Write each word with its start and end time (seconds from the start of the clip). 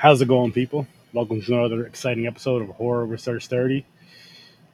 How's 0.00 0.22
it 0.22 0.28
going, 0.28 0.50
people? 0.50 0.86
Welcome 1.12 1.42
to 1.42 1.58
another 1.58 1.84
exciting 1.84 2.26
episode 2.26 2.62
of 2.62 2.70
Horror 2.70 3.04
Research 3.04 3.48
30. 3.48 3.84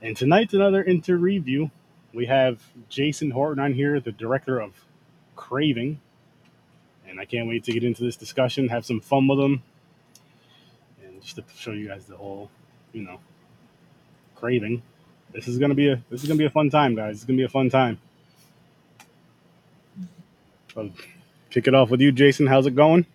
And 0.00 0.16
tonight's 0.16 0.54
another 0.54 0.80
inter 0.82 1.16
review. 1.16 1.72
We 2.14 2.26
have 2.26 2.62
Jason 2.88 3.32
Horton 3.32 3.58
on 3.58 3.72
here, 3.72 3.98
the 3.98 4.12
director 4.12 4.60
of 4.60 4.70
Craving. 5.34 6.00
And 7.08 7.18
I 7.18 7.24
can't 7.24 7.48
wait 7.48 7.64
to 7.64 7.72
get 7.72 7.82
into 7.82 8.04
this 8.04 8.14
discussion, 8.14 8.68
have 8.68 8.86
some 8.86 9.00
fun 9.00 9.26
with 9.26 9.40
him, 9.40 9.64
and 11.04 11.20
just 11.20 11.34
to 11.34 11.44
show 11.56 11.72
you 11.72 11.88
guys 11.88 12.06
the 12.06 12.16
whole, 12.16 12.48
you 12.92 13.02
know, 13.02 13.18
Craving. 14.36 14.80
This 15.32 15.48
is 15.48 15.58
gonna 15.58 15.74
be 15.74 15.88
a 15.88 16.00
this 16.08 16.22
is 16.22 16.28
gonna 16.28 16.38
be 16.38 16.44
a 16.44 16.50
fun 16.50 16.70
time, 16.70 16.94
guys. 16.94 17.16
It's 17.16 17.24
gonna 17.24 17.36
be 17.36 17.42
a 17.42 17.48
fun 17.48 17.68
time. 17.68 17.98
So 20.72 20.88
kick 21.50 21.66
it 21.66 21.74
off 21.74 21.90
with 21.90 22.00
you, 22.00 22.12
Jason. 22.12 22.46
How's 22.46 22.68
it 22.68 22.76
going? 22.76 23.06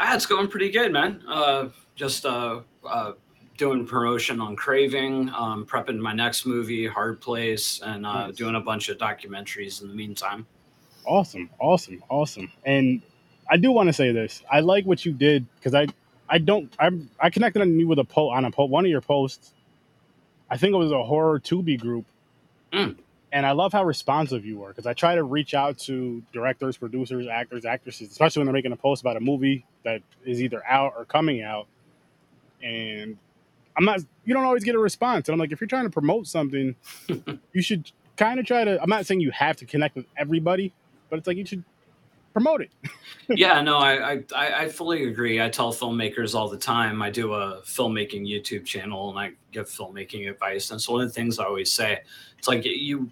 Ah, 0.00 0.14
it's 0.14 0.26
going 0.26 0.46
pretty 0.48 0.70
good, 0.70 0.92
man. 0.92 1.22
Uh, 1.26 1.68
just 1.96 2.24
uh, 2.24 2.60
uh, 2.88 3.12
doing 3.56 3.84
promotion 3.84 4.40
on 4.40 4.54
Craving, 4.54 5.28
um, 5.30 5.66
prepping 5.66 5.98
my 5.98 6.12
next 6.12 6.46
movie, 6.46 6.86
Hard 6.86 7.20
Place, 7.20 7.80
and 7.84 8.06
uh, 8.06 8.28
Nice. 8.28 8.36
doing 8.36 8.54
a 8.54 8.60
bunch 8.60 8.88
of 8.88 8.98
documentaries 8.98 9.82
in 9.82 9.88
the 9.88 9.94
meantime. 9.94 10.46
Awesome, 11.04 11.50
awesome, 11.58 12.02
awesome. 12.08 12.52
And 12.64 13.02
I 13.50 13.56
do 13.56 13.72
want 13.72 13.88
to 13.88 13.92
say 13.92 14.12
this. 14.12 14.42
I 14.50 14.60
like 14.60 14.84
what 14.84 15.04
you 15.04 15.12
did 15.12 15.46
because 15.56 15.74
I, 15.74 15.88
I 16.28 16.38
don't. 16.38 16.72
I 16.78 16.90
I 17.18 17.30
connected 17.30 17.62
on 17.62 17.78
you 17.80 17.88
with 17.88 17.98
a 17.98 18.04
post 18.04 18.36
on 18.36 18.44
a 18.44 18.50
po- 18.52 18.66
one 18.66 18.84
of 18.84 18.90
your 18.90 19.00
posts. 19.00 19.52
I 20.50 20.56
think 20.58 20.74
it 20.74 20.76
was 20.76 20.92
a 20.92 21.02
horror 21.02 21.40
Tubi 21.40 21.78
group, 21.80 22.04
Mm. 22.72 22.96
And 23.32 23.44
I 23.44 23.52
love 23.52 23.72
how 23.72 23.84
responsive 23.84 24.44
you 24.44 24.58
were 24.58 24.68
because 24.68 24.86
I 24.86 24.94
try 24.94 25.14
to 25.14 25.22
reach 25.22 25.54
out 25.54 25.78
to 25.80 26.22
directors, 26.32 26.76
producers, 26.76 27.26
actors, 27.30 27.64
actresses, 27.64 28.10
especially 28.10 28.40
when 28.40 28.46
they're 28.46 28.54
making 28.54 28.72
a 28.72 28.76
post 28.76 29.02
about 29.02 29.16
a 29.16 29.20
movie 29.20 29.66
that 29.84 30.02
is 30.24 30.40
either 30.40 30.64
out 30.66 30.94
or 30.96 31.04
coming 31.04 31.42
out, 31.42 31.66
and 32.62 33.18
I'm 33.76 33.84
not. 33.84 34.00
You 34.24 34.34
don't 34.34 34.44
always 34.44 34.64
get 34.64 34.74
a 34.74 34.78
response, 34.78 35.28
and 35.28 35.34
I'm 35.34 35.38
like, 35.38 35.52
if 35.52 35.60
you're 35.60 35.68
trying 35.68 35.84
to 35.84 35.90
promote 35.90 36.26
something, 36.26 36.74
you 37.52 37.62
should 37.62 37.90
kind 38.16 38.40
of 38.40 38.46
try 38.46 38.64
to. 38.64 38.80
I'm 38.82 38.90
not 38.90 39.06
saying 39.06 39.20
you 39.20 39.30
have 39.30 39.56
to 39.58 39.66
connect 39.66 39.94
with 39.94 40.06
everybody, 40.16 40.72
but 41.10 41.18
it's 41.18 41.28
like 41.28 41.36
you 41.36 41.46
should 41.46 41.64
promote 42.32 42.62
it. 42.62 42.70
yeah, 43.28 43.60
no, 43.60 43.78
I, 43.78 44.12
I 44.12 44.22
I 44.34 44.60
I 44.62 44.68
fully 44.68 45.04
agree. 45.04 45.40
I 45.40 45.48
tell 45.48 45.72
filmmakers 45.72 46.34
all 46.34 46.48
the 46.48 46.58
time. 46.58 47.02
I 47.02 47.10
do 47.10 47.34
a 47.34 47.60
filmmaking 47.62 48.26
YouTube 48.26 48.64
channel, 48.64 49.10
and 49.10 49.18
I 49.18 49.32
give 49.52 49.66
filmmaking 49.66 50.28
advice. 50.28 50.70
And 50.70 50.80
so 50.80 50.94
one 50.94 51.02
of 51.02 51.08
the 51.08 51.14
things 51.14 51.38
I 51.38 51.44
always 51.44 51.70
say, 51.70 52.00
it's 52.38 52.48
like 52.48 52.64
you, 52.64 53.10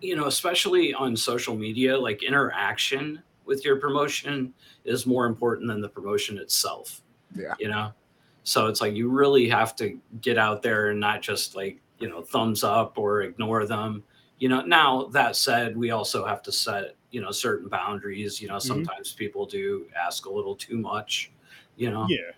you 0.00 0.16
know, 0.16 0.26
especially 0.26 0.94
on 0.94 1.16
social 1.16 1.56
media, 1.56 1.96
like 1.98 2.22
interaction 2.22 3.22
with 3.44 3.64
your 3.64 3.76
promotion 3.76 4.52
is 4.84 5.06
more 5.06 5.26
important 5.26 5.68
than 5.68 5.80
the 5.80 5.88
promotion 5.88 6.38
itself. 6.38 7.02
Yeah. 7.36 7.54
you 7.58 7.68
know 7.68 7.92
so 8.42 8.68
it's 8.68 8.80
like 8.80 8.94
you 8.94 9.10
really 9.10 9.50
have 9.50 9.76
to 9.76 9.98
get 10.22 10.38
out 10.38 10.62
there 10.62 10.88
and 10.88 10.98
not 10.98 11.20
just 11.20 11.54
like 11.54 11.78
you 11.98 12.08
know 12.08 12.22
thumbs 12.22 12.64
up 12.64 12.96
or 12.96 13.20
ignore 13.20 13.66
them 13.66 14.02
you 14.38 14.48
know 14.48 14.62
now 14.62 15.04
that 15.12 15.36
said 15.36 15.76
we 15.76 15.90
also 15.90 16.24
have 16.24 16.42
to 16.44 16.50
set 16.50 16.96
you 17.10 17.20
know 17.20 17.30
certain 17.30 17.68
boundaries 17.68 18.40
you 18.40 18.48
know 18.48 18.58
sometimes 18.58 19.12
people 19.12 19.44
do 19.44 19.84
ask 19.94 20.24
a 20.24 20.30
little 20.32 20.56
too 20.56 20.78
much 20.78 21.30
you 21.76 21.90
know 21.90 22.06
Yeah. 22.08 22.30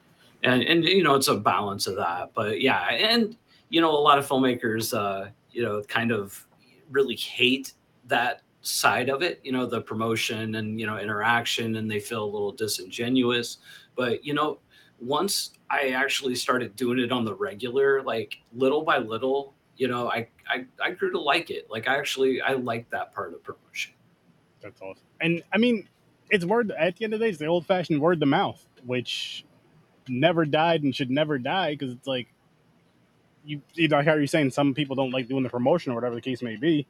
and 0.42 0.64
and 0.64 0.84
you 0.84 1.04
know 1.04 1.14
it's 1.14 1.28
a 1.28 1.36
balance 1.36 1.86
of 1.86 1.94
that 1.94 2.32
but 2.34 2.60
yeah 2.60 2.88
and 2.90 3.36
you 3.68 3.80
know 3.80 3.92
a 3.92 4.02
lot 4.08 4.18
of 4.18 4.26
filmmakers 4.26 4.92
uh 4.92 5.30
you 5.52 5.62
know 5.62 5.84
kind 5.84 6.10
of 6.10 6.48
really 6.90 7.16
hate 7.16 7.72
that 8.06 8.42
side 8.62 9.08
of 9.08 9.22
it 9.22 9.40
you 9.42 9.52
know 9.52 9.64
the 9.64 9.80
promotion 9.80 10.56
and 10.56 10.78
you 10.78 10.86
know 10.86 10.98
interaction 10.98 11.76
and 11.76 11.90
they 11.90 12.00
feel 12.00 12.24
a 12.24 12.30
little 12.30 12.52
disingenuous. 12.52 13.58
But 13.96 14.24
you 14.24 14.34
know 14.34 14.58
once 15.02 15.52
i 15.70 15.88
actually 15.90 16.34
started 16.34 16.76
doing 16.76 16.98
it 16.98 17.10
on 17.10 17.24
the 17.24 17.34
regular 17.34 18.02
like 18.02 18.36
little 18.52 18.82
by 18.82 18.98
little 18.98 19.54
you 19.76 19.88
know 19.88 20.10
i 20.10 20.28
i, 20.46 20.66
I 20.82 20.90
grew 20.90 21.10
to 21.12 21.20
like 21.20 21.50
it. 21.50 21.68
Like 21.70 21.88
i 21.88 21.96
actually 21.96 22.42
i 22.42 22.52
like 22.52 22.90
that 22.90 23.14
part 23.14 23.32
of 23.32 23.42
promotion. 23.42 23.94
That's 24.60 24.80
awesome. 24.82 25.02
And 25.20 25.42
I 25.52 25.58
mean, 25.58 25.88
it's 26.30 26.44
word 26.44 26.70
at 26.70 26.96
the 26.96 27.04
end 27.04 27.14
of 27.14 27.20
the 27.20 27.26
day, 27.26 27.30
it's 27.30 27.38
the 27.38 27.46
old 27.46 27.66
fashioned 27.66 28.00
word 28.00 28.20
to 28.20 28.26
mouth, 28.26 28.64
which 28.84 29.44
never 30.08 30.44
died 30.44 30.82
and 30.82 30.94
should 30.94 31.10
never 31.10 31.38
die 31.38 31.72
because 31.72 31.92
it's 31.92 32.06
like 32.06 32.28
you 33.50 33.62
you 33.74 33.88
know 33.88 34.02
how 34.02 34.14
you're 34.14 34.26
saying 34.36 34.50
some 34.50 34.74
people 34.74 34.94
don't 34.96 35.10
like 35.16 35.26
doing 35.28 35.42
the 35.42 35.50
promotion 35.50 35.92
or 35.92 35.94
whatever 35.96 36.14
the 36.14 36.20
case 36.20 36.40
may 36.42 36.56
be. 36.56 36.86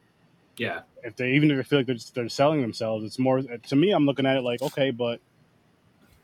yeah 0.57 0.81
If 1.03 1.15
they 1.15 1.31
even 1.33 1.49
if 1.51 1.57
they 1.57 1.63
feel 1.69 1.79
like 1.79 1.85
they're, 1.87 1.95
just- 1.95 2.13
they're 2.15 2.29
selling 2.29 2.61
themselves, 2.61 3.03
it's 3.05 3.19
more 3.19 3.41
to 3.41 3.75
me. 3.75 3.91
I'm 3.91 4.05
looking 4.05 4.25
at 4.25 4.37
it 4.37 4.41
like 4.41 4.61
okay, 4.61 4.91
but 4.91 5.19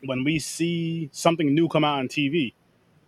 when 0.04 0.24
we 0.24 0.38
see 0.38 1.10
something 1.12 1.54
new 1.54 1.68
come 1.68 1.84
out 1.84 1.98
on 1.98 2.08
TV, 2.08 2.54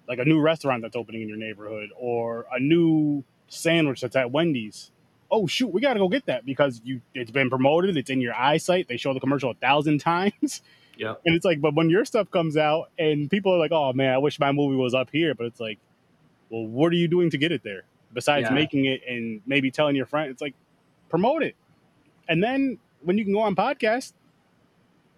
like 0.08 0.18
a 0.18 0.24
new 0.24 0.40
restaurant 0.40 0.82
that's 0.82 0.96
opening 0.96 1.22
in 1.22 1.28
your 1.28 1.38
neighborhood 1.38 1.90
or 1.96 2.46
a 2.52 2.58
new 2.58 3.24
sandwich 3.48 4.00
that's 4.00 4.16
at 4.16 4.30
Wendy's. 4.32 4.90
Oh 5.30 5.46
shoot, 5.46 5.68
we 5.68 5.80
got 5.80 5.92
to 5.94 6.00
go 6.00 6.08
get 6.08 6.26
that 6.26 6.44
because 6.44 6.80
you 6.84 7.00
it's 7.14 7.30
been 7.30 7.48
promoted, 7.50 7.96
it's 7.96 8.10
in 8.10 8.20
your 8.20 8.34
eyesight. 8.34 8.88
They 8.88 8.96
show 8.96 9.14
the 9.14 9.20
commercial 9.20 9.50
a 9.50 9.54
thousand 9.54 9.98
times. 10.12 10.62
yeah 10.96 11.14
And 11.24 11.36
it's 11.36 11.44
like, 11.44 11.60
but 11.60 11.74
when 11.74 11.88
your 11.90 12.04
stuff 12.04 12.28
comes 12.32 12.56
out 12.56 12.90
and 12.98 13.30
people 13.30 13.54
are 13.54 13.58
like, 13.58 13.70
"Oh 13.72 13.92
man, 13.92 14.12
I 14.12 14.18
wish 14.18 14.40
my 14.40 14.50
movie 14.50 14.74
was 14.76 14.94
up 14.94 15.10
here," 15.12 15.34
but 15.36 15.46
it's 15.46 15.60
like, 15.60 15.78
well, 16.50 16.66
what 16.66 16.92
are 16.92 16.96
you 16.96 17.08
doing 17.08 17.30
to 17.30 17.38
get 17.38 17.52
it 17.52 17.62
there 17.62 17.84
besides 18.12 18.48
Yeah. 18.48 18.54
making 18.54 18.84
it 18.84 19.00
and 19.08 19.40
maybe 19.46 19.70
telling 19.70 19.96
your 19.96 20.06
friend? 20.06 20.30
It's 20.30 20.42
like, 20.42 20.54
promote 21.08 21.42
it, 21.42 21.56
and 22.28 22.42
then 22.42 22.78
when 23.02 23.18
you 23.18 23.24
can 23.24 23.32
go 23.32 23.40
on 23.40 23.56
podcast, 23.56 24.12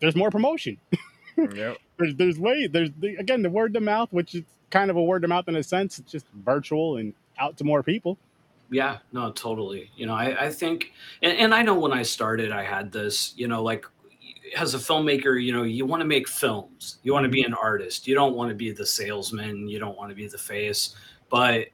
there's 0.00 0.16
more 0.16 0.30
promotion. 0.30 0.78
Yep. 1.36 1.78
There's 1.96 2.14
there's 2.16 2.38
way 2.38 2.66
there's 2.66 2.90
the, 3.00 3.16
again 3.16 3.40
the 3.42 3.48
word 3.48 3.72
to 3.72 3.80
mouth, 3.80 4.08
which 4.10 4.34
is 4.34 4.42
kind 4.68 4.90
of 4.90 4.96
a 4.96 5.02
word 5.02 5.22
to 5.22 5.28
mouth 5.28 5.48
in 5.48 5.56
a 5.56 5.62
sense. 5.62 5.98
It's 5.98 6.12
just 6.12 6.26
virtual 6.44 6.98
and 6.98 7.14
out 7.38 7.56
to 7.56 7.64
more 7.64 7.82
people. 7.82 8.18
Yeah, 8.70 8.98
no, 9.12 9.30
totally. 9.32 9.90
You 9.96 10.06
know, 10.06 10.14
I, 10.14 10.46
I 10.46 10.50
think, 10.50 10.92
and, 11.22 11.36
and 11.36 11.54
I 11.54 11.62
know 11.62 11.78
when 11.78 11.92
I 11.92 12.02
started, 12.02 12.52
I 12.52 12.64
had 12.64 12.90
this, 12.90 13.34
you 13.36 13.46
know, 13.46 13.62
like 13.62 13.84
as 14.56 14.74
a 14.74 14.78
filmmaker, 14.78 15.42
you 15.42 15.52
know, 15.52 15.62
you 15.62 15.84
want 15.84 16.00
to 16.00 16.06
make 16.06 16.26
films, 16.26 16.98
you 17.02 17.12
want 17.12 17.24
to 17.24 17.28
be 17.28 17.42
mm-hmm. 17.42 17.52
an 17.52 17.58
artist, 17.60 18.06
you 18.06 18.14
don't 18.14 18.34
want 18.34 18.48
to 18.48 18.54
be 18.54 18.72
the 18.72 18.86
salesman, 18.86 19.68
you 19.68 19.78
don't 19.78 19.96
want 19.96 20.08
to 20.08 20.16
be 20.16 20.26
the 20.26 20.38
face, 20.38 20.96
but, 21.32 21.68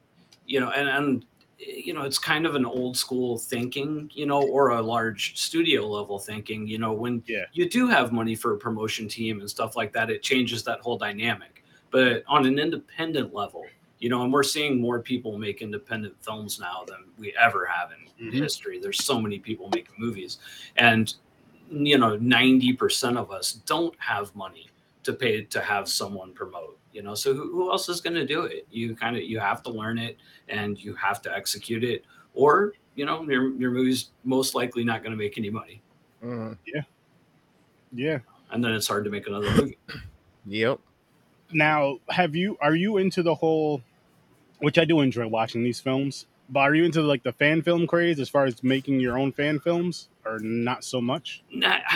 you 0.47 0.61
know, 0.61 0.71
and, 0.71 0.89
and, 0.89 1.27
you 1.59 1.93
know, 1.93 2.03
it's 2.03 2.19
kind 2.19 2.47
of 2.47 2.55
an 2.55 2.65
old 2.65 2.97
school 2.97 3.37
thinking, 3.37 4.09
you 4.15 4.25
know, 4.25 4.41
or 4.41 4.71
a 4.71 4.81
large 4.81 5.37
studio 5.37 5.85
level 5.85 6.17
thinking, 6.19 6.67
you 6.69 6.79
know, 6.79 6.93
when 6.93 7.25
Yeah. 7.27 7.47
you 7.53 7.69
do 7.69 7.89
have 7.89 8.13
money 8.13 8.37
for 8.37 8.55
a 8.55 8.57
promotion 8.57 9.09
team 9.09 9.41
and 9.41 9.51
stuff 9.51 9.75
like 9.75 9.93
that, 9.95 10.11
it 10.11 10.23
changes 10.23 10.63
that 10.63 10.81
whole 10.81 10.97
dynamic. 10.97 11.65
But 11.91 12.23
on 12.29 12.47
an 12.47 12.61
independent 12.61 13.35
level, 13.35 13.67
you 13.99 14.09
know, 14.09 14.23
and 14.23 14.33
we're 14.33 14.45
seeing 14.45 14.81
more 14.81 15.01
people 15.03 15.37
make 15.39 15.61
independent 15.61 16.15
films 16.25 16.61
now 16.61 16.85
than 16.87 16.99
we 17.19 17.35
ever 17.37 17.67
have 17.67 17.91
in 17.91 18.31
Mhm. 18.31 18.33
history. 18.35 18.79
There's 18.79 19.05
so 19.05 19.21
many 19.21 19.41
people 19.41 19.69
making 19.75 19.97
movies, 19.99 20.39
and 20.77 21.13
you 21.71 21.99
know, 21.99 22.17
90% 22.17 23.19
of 23.19 23.31
us 23.31 23.53
don't 23.53 23.95
have 23.99 24.35
money 24.35 24.69
to 25.03 25.13
pay 25.13 25.43
to 25.43 25.61
have 25.61 25.89
someone 25.89 26.33
promote. 26.33 26.78
You 26.93 27.03
know, 27.03 27.15
so 27.15 27.35
who, 27.35 27.53
who 27.53 27.71
else 27.71 27.89
is 27.89 28.01
going 28.01 28.15
to 28.15 28.27
do 28.27 28.43
it? 28.43 28.67
You 28.71 28.95
kind 28.97 29.17
of 29.17 29.23
you 29.23 29.39
have 29.39 29.63
to 29.65 29.71
learn 29.71 29.99
it 29.99 30.17
and 30.49 30.83
you 30.83 30.95
have 30.95 31.21
to 31.23 31.33
execute 31.35 31.85
it, 31.85 32.05
or 32.35 32.73
you 32.95 33.05
know, 33.07 33.23
your 33.23 33.53
your 33.55 33.71
movie's 33.71 34.11
most 34.25 34.55
likely 34.55 34.85
not 34.85 35.03
going 35.03 35.13
to 35.13 35.17
make 35.19 35.39
any 35.39 35.51
money, 35.51 35.83
mm-hmm. 36.25 36.55
Yeah, 36.67 36.83
Yeah. 37.93 38.19
and 38.51 38.65
then 38.65 38.73
it's 38.73 38.89
hard 38.89 39.05
to 39.05 39.11
make 39.11 39.27
another 39.27 39.51
movie. 39.53 39.79
Yep. 40.47 40.79
Now, 41.53 41.99
have 42.09 42.35
you 42.35 42.57
are 42.63 42.75
you 42.75 42.97
into 42.97 43.23
the 43.23 43.35
whole, 43.35 43.83
which 44.61 44.79
I 44.79 44.85
do 44.87 45.01
enjoy 45.01 45.27
watching 45.29 45.63
these 45.63 45.79
films, 45.79 46.25
but 46.49 46.61
are 46.61 46.75
you 46.75 46.85
into 46.85 47.03
like 47.03 47.23
the 47.23 47.33
fan 47.33 47.63
film 47.63 47.87
craze 47.87 48.21
as 48.21 48.29
far 48.29 48.45
as 48.45 48.63
making 48.63 49.01
your 49.01 49.19
own 49.19 49.33
fan 49.33 49.59
films, 49.61 50.09
or 50.25 50.39
not 50.41 50.85
so 50.85 51.01
much? 51.01 51.43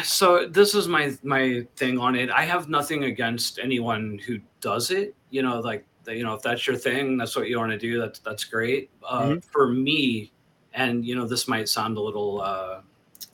So 0.05 0.47
this 0.49 0.75
is 0.75 0.89
my 0.89 1.17
my 1.23 1.67
thing 1.77 1.99
on 1.99 2.15
it. 2.17 2.31
I 2.31 2.43
have 2.45 2.69
nothing 2.69 3.05
against 3.05 3.59
anyone 3.59 4.19
who 4.27 4.41
does 4.61 4.91
it. 4.91 5.15
You 5.31 5.43
know, 5.43 5.61
like 5.61 5.85
you 6.07 6.25
know, 6.25 6.35
if 6.35 6.43
that's 6.43 6.67
your 6.67 6.77
thing, 6.77 7.17
that's 7.17 7.37
what 7.37 7.49
you 7.49 7.59
want 7.59 7.73
to 7.73 7.79
do. 7.79 8.01
That's 8.01 8.19
that's 8.19 8.45
great. 8.45 8.91
Uh, 9.05 9.23
Mhm. 9.23 9.45
For 9.45 9.69
me, 9.69 10.33
and 10.75 11.05
you 11.07 11.15
know, 11.15 11.27
this 11.27 11.47
might 11.49 11.69
sound 11.69 11.97
a 11.97 12.01
little, 12.01 12.41
uh, 12.41 12.81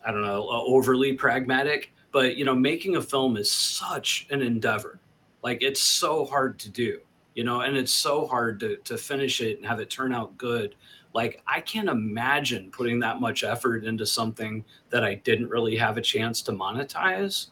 I 0.06 0.12
don't 0.12 0.22
know, 0.22 0.48
overly 0.50 1.14
pragmatic, 1.14 1.92
but 2.12 2.36
you 2.36 2.44
know, 2.44 2.54
making 2.54 2.96
a 2.96 3.02
film 3.02 3.36
is 3.36 3.50
such 3.50 4.26
an 4.30 4.42
endeavor. 4.42 5.00
Like 5.42 5.62
it's 5.62 5.80
so 5.80 6.24
hard 6.26 6.58
to 6.60 6.68
do. 6.68 7.00
You 7.34 7.44
know, 7.44 7.60
and 7.60 7.76
it's 7.76 7.92
so 7.92 8.26
hard 8.26 8.58
to 8.60 8.76
to 8.78 8.98
finish 8.98 9.40
it 9.40 9.58
and 9.58 9.66
have 9.66 9.78
it 9.80 9.88
turn 9.90 10.12
out 10.12 10.36
good. 10.36 10.74
Like 11.18 11.42
I 11.48 11.60
can't 11.60 11.88
imagine 11.88 12.70
putting 12.70 13.00
that 13.00 13.20
much 13.20 13.42
effort 13.42 13.84
into 13.84 14.06
something 14.06 14.64
that 14.90 15.02
I 15.02 15.14
didn't 15.16 15.48
really 15.48 15.76
have 15.76 15.98
a 15.98 16.00
chance 16.00 16.42
to 16.42 16.52
monetize. 16.52 17.48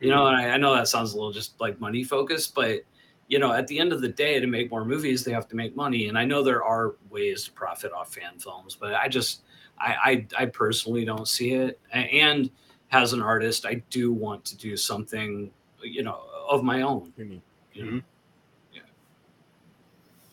You 0.00 0.08
know, 0.08 0.28
and 0.28 0.36
I, 0.38 0.48
I 0.48 0.56
know 0.56 0.74
that 0.74 0.88
sounds 0.88 1.12
a 1.12 1.16
little 1.16 1.30
just 1.30 1.60
like 1.60 1.78
money 1.78 2.02
focused, 2.02 2.54
but 2.54 2.80
you 3.28 3.38
know, 3.38 3.52
at 3.52 3.66
the 3.66 3.78
end 3.78 3.92
of 3.92 4.00
the 4.00 4.08
day, 4.08 4.40
to 4.40 4.46
make 4.46 4.70
more 4.70 4.86
movies, 4.86 5.22
they 5.22 5.32
have 5.32 5.46
to 5.48 5.54
make 5.54 5.76
money. 5.76 6.08
And 6.08 6.16
I 6.16 6.24
know 6.24 6.42
there 6.42 6.64
are 6.64 6.94
ways 7.10 7.44
to 7.44 7.52
profit 7.52 7.92
off 7.92 8.14
fan 8.14 8.38
films, 8.38 8.74
but 8.74 8.94
I 8.94 9.06
just, 9.06 9.42
I, 9.78 10.26
I, 10.38 10.44
I 10.44 10.46
personally 10.46 11.04
don't 11.04 11.28
see 11.28 11.52
it. 11.52 11.78
And 11.92 12.50
as 12.90 13.12
an 13.12 13.20
artist, 13.20 13.66
I 13.66 13.82
do 13.90 14.14
want 14.14 14.46
to 14.46 14.56
do 14.56 14.78
something, 14.78 15.50
you 15.82 16.02
know, 16.02 16.22
of 16.48 16.64
my 16.64 16.80
own. 16.80 17.12
Unique. 17.18 17.42
You 17.74 17.84
know? 17.84 17.90
Mm-hmm. 17.90 17.98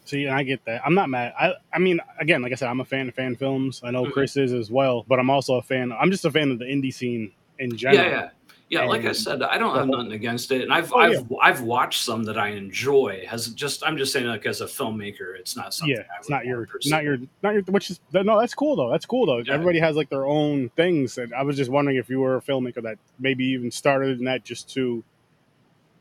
Yeah. 0.08 0.12
See, 0.12 0.26
and 0.26 0.36
I 0.36 0.44
get 0.44 0.64
that. 0.66 0.82
I'm 0.86 0.94
not 0.96 1.10
mad. 1.10 1.34
I, 1.40 1.54
I 1.74 1.80
mean, 1.80 2.00
again, 2.20 2.42
like 2.42 2.52
I 2.52 2.56
said, 2.56 2.70
I'm 2.70 2.80
a 2.80 2.86
fan 2.86 3.08
of 3.10 3.16
fan 3.16 3.36
films. 3.36 3.82
I 3.84 3.92
know 3.92 4.06
Mhm. 4.06 4.12
Chris 4.14 4.38
is 4.38 4.54
as 4.54 4.72
well, 4.72 5.06
but 5.08 5.20
I'm 5.20 5.30
also 5.30 5.56
a 5.56 5.62
fan. 5.62 5.92
I'm 5.92 6.12
just 6.12 6.26
a 6.26 6.32
fan 6.32 6.52
of 6.52 6.60
the 6.60 6.66
indie 6.66 6.94
scene 6.94 7.32
in 7.60 7.76
general. 7.76 8.04
Yeah, 8.06 8.10
yeah. 8.12 8.30
Yeah, 8.70 8.84
like 8.84 9.06
I 9.06 9.14
said, 9.14 9.42
I 9.44 9.58
don't 9.58 9.74
have 9.78 9.88
whole- 9.88 9.96
nothing 9.96 10.12
against 10.12 10.52
it, 10.52 10.62
and 10.62 10.74
I've 10.74 10.92
Oh, 10.92 10.98
I've 11.00 11.26
I've 11.42 11.62
watched 11.62 12.04
some 12.04 12.26
that 12.26 12.38
I 12.38 12.50
enjoy. 12.50 13.24
Has 13.26 13.48
just 13.52 13.82
I'm 13.86 13.98
just 13.98 14.12
saying 14.12 14.26
like 14.28 14.46
as 14.46 14.60
a 14.60 14.66
filmmaker, 14.66 15.40
it's 15.40 15.56
not 15.56 15.74
something. 15.74 15.96
Yeah, 15.96 16.02
I 16.14 16.18
it's 16.20 16.30
not 16.30 16.46
your, 16.46 16.68
not 16.88 17.02
your, 17.04 17.18
not 17.42 17.54
your. 17.54 17.62
Which 17.64 17.90
is 17.92 18.02
no, 18.12 18.38
that's 18.38 18.54
cool 18.54 18.76
though. 18.76 18.92
That's 18.92 19.06
cool 19.06 19.26
though. 19.26 19.38
Yeah. 19.38 19.54
Everybody 19.54 19.80
has 19.80 19.96
like 19.96 20.10
their 20.10 20.26
own 20.26 20.68
things, 20.76 21.18
and 21.18 21.34
I 21.34 21.44
was 21.44 21.56
just 21.56 21.72
wondering 21.72 21.96
if 21.96 22.10
you 22.10 22.20
were 22.20 22.36
a 22.36 22.42
filmmaker 22.42 22.82
that 22.84 22.98
maybe 23.20 23.46
even 23.46 23.72
started 23.72 24.20
in 24.20 24.26
that 24.26 24.44
just 24.44 24.70
to. 24.74 25.02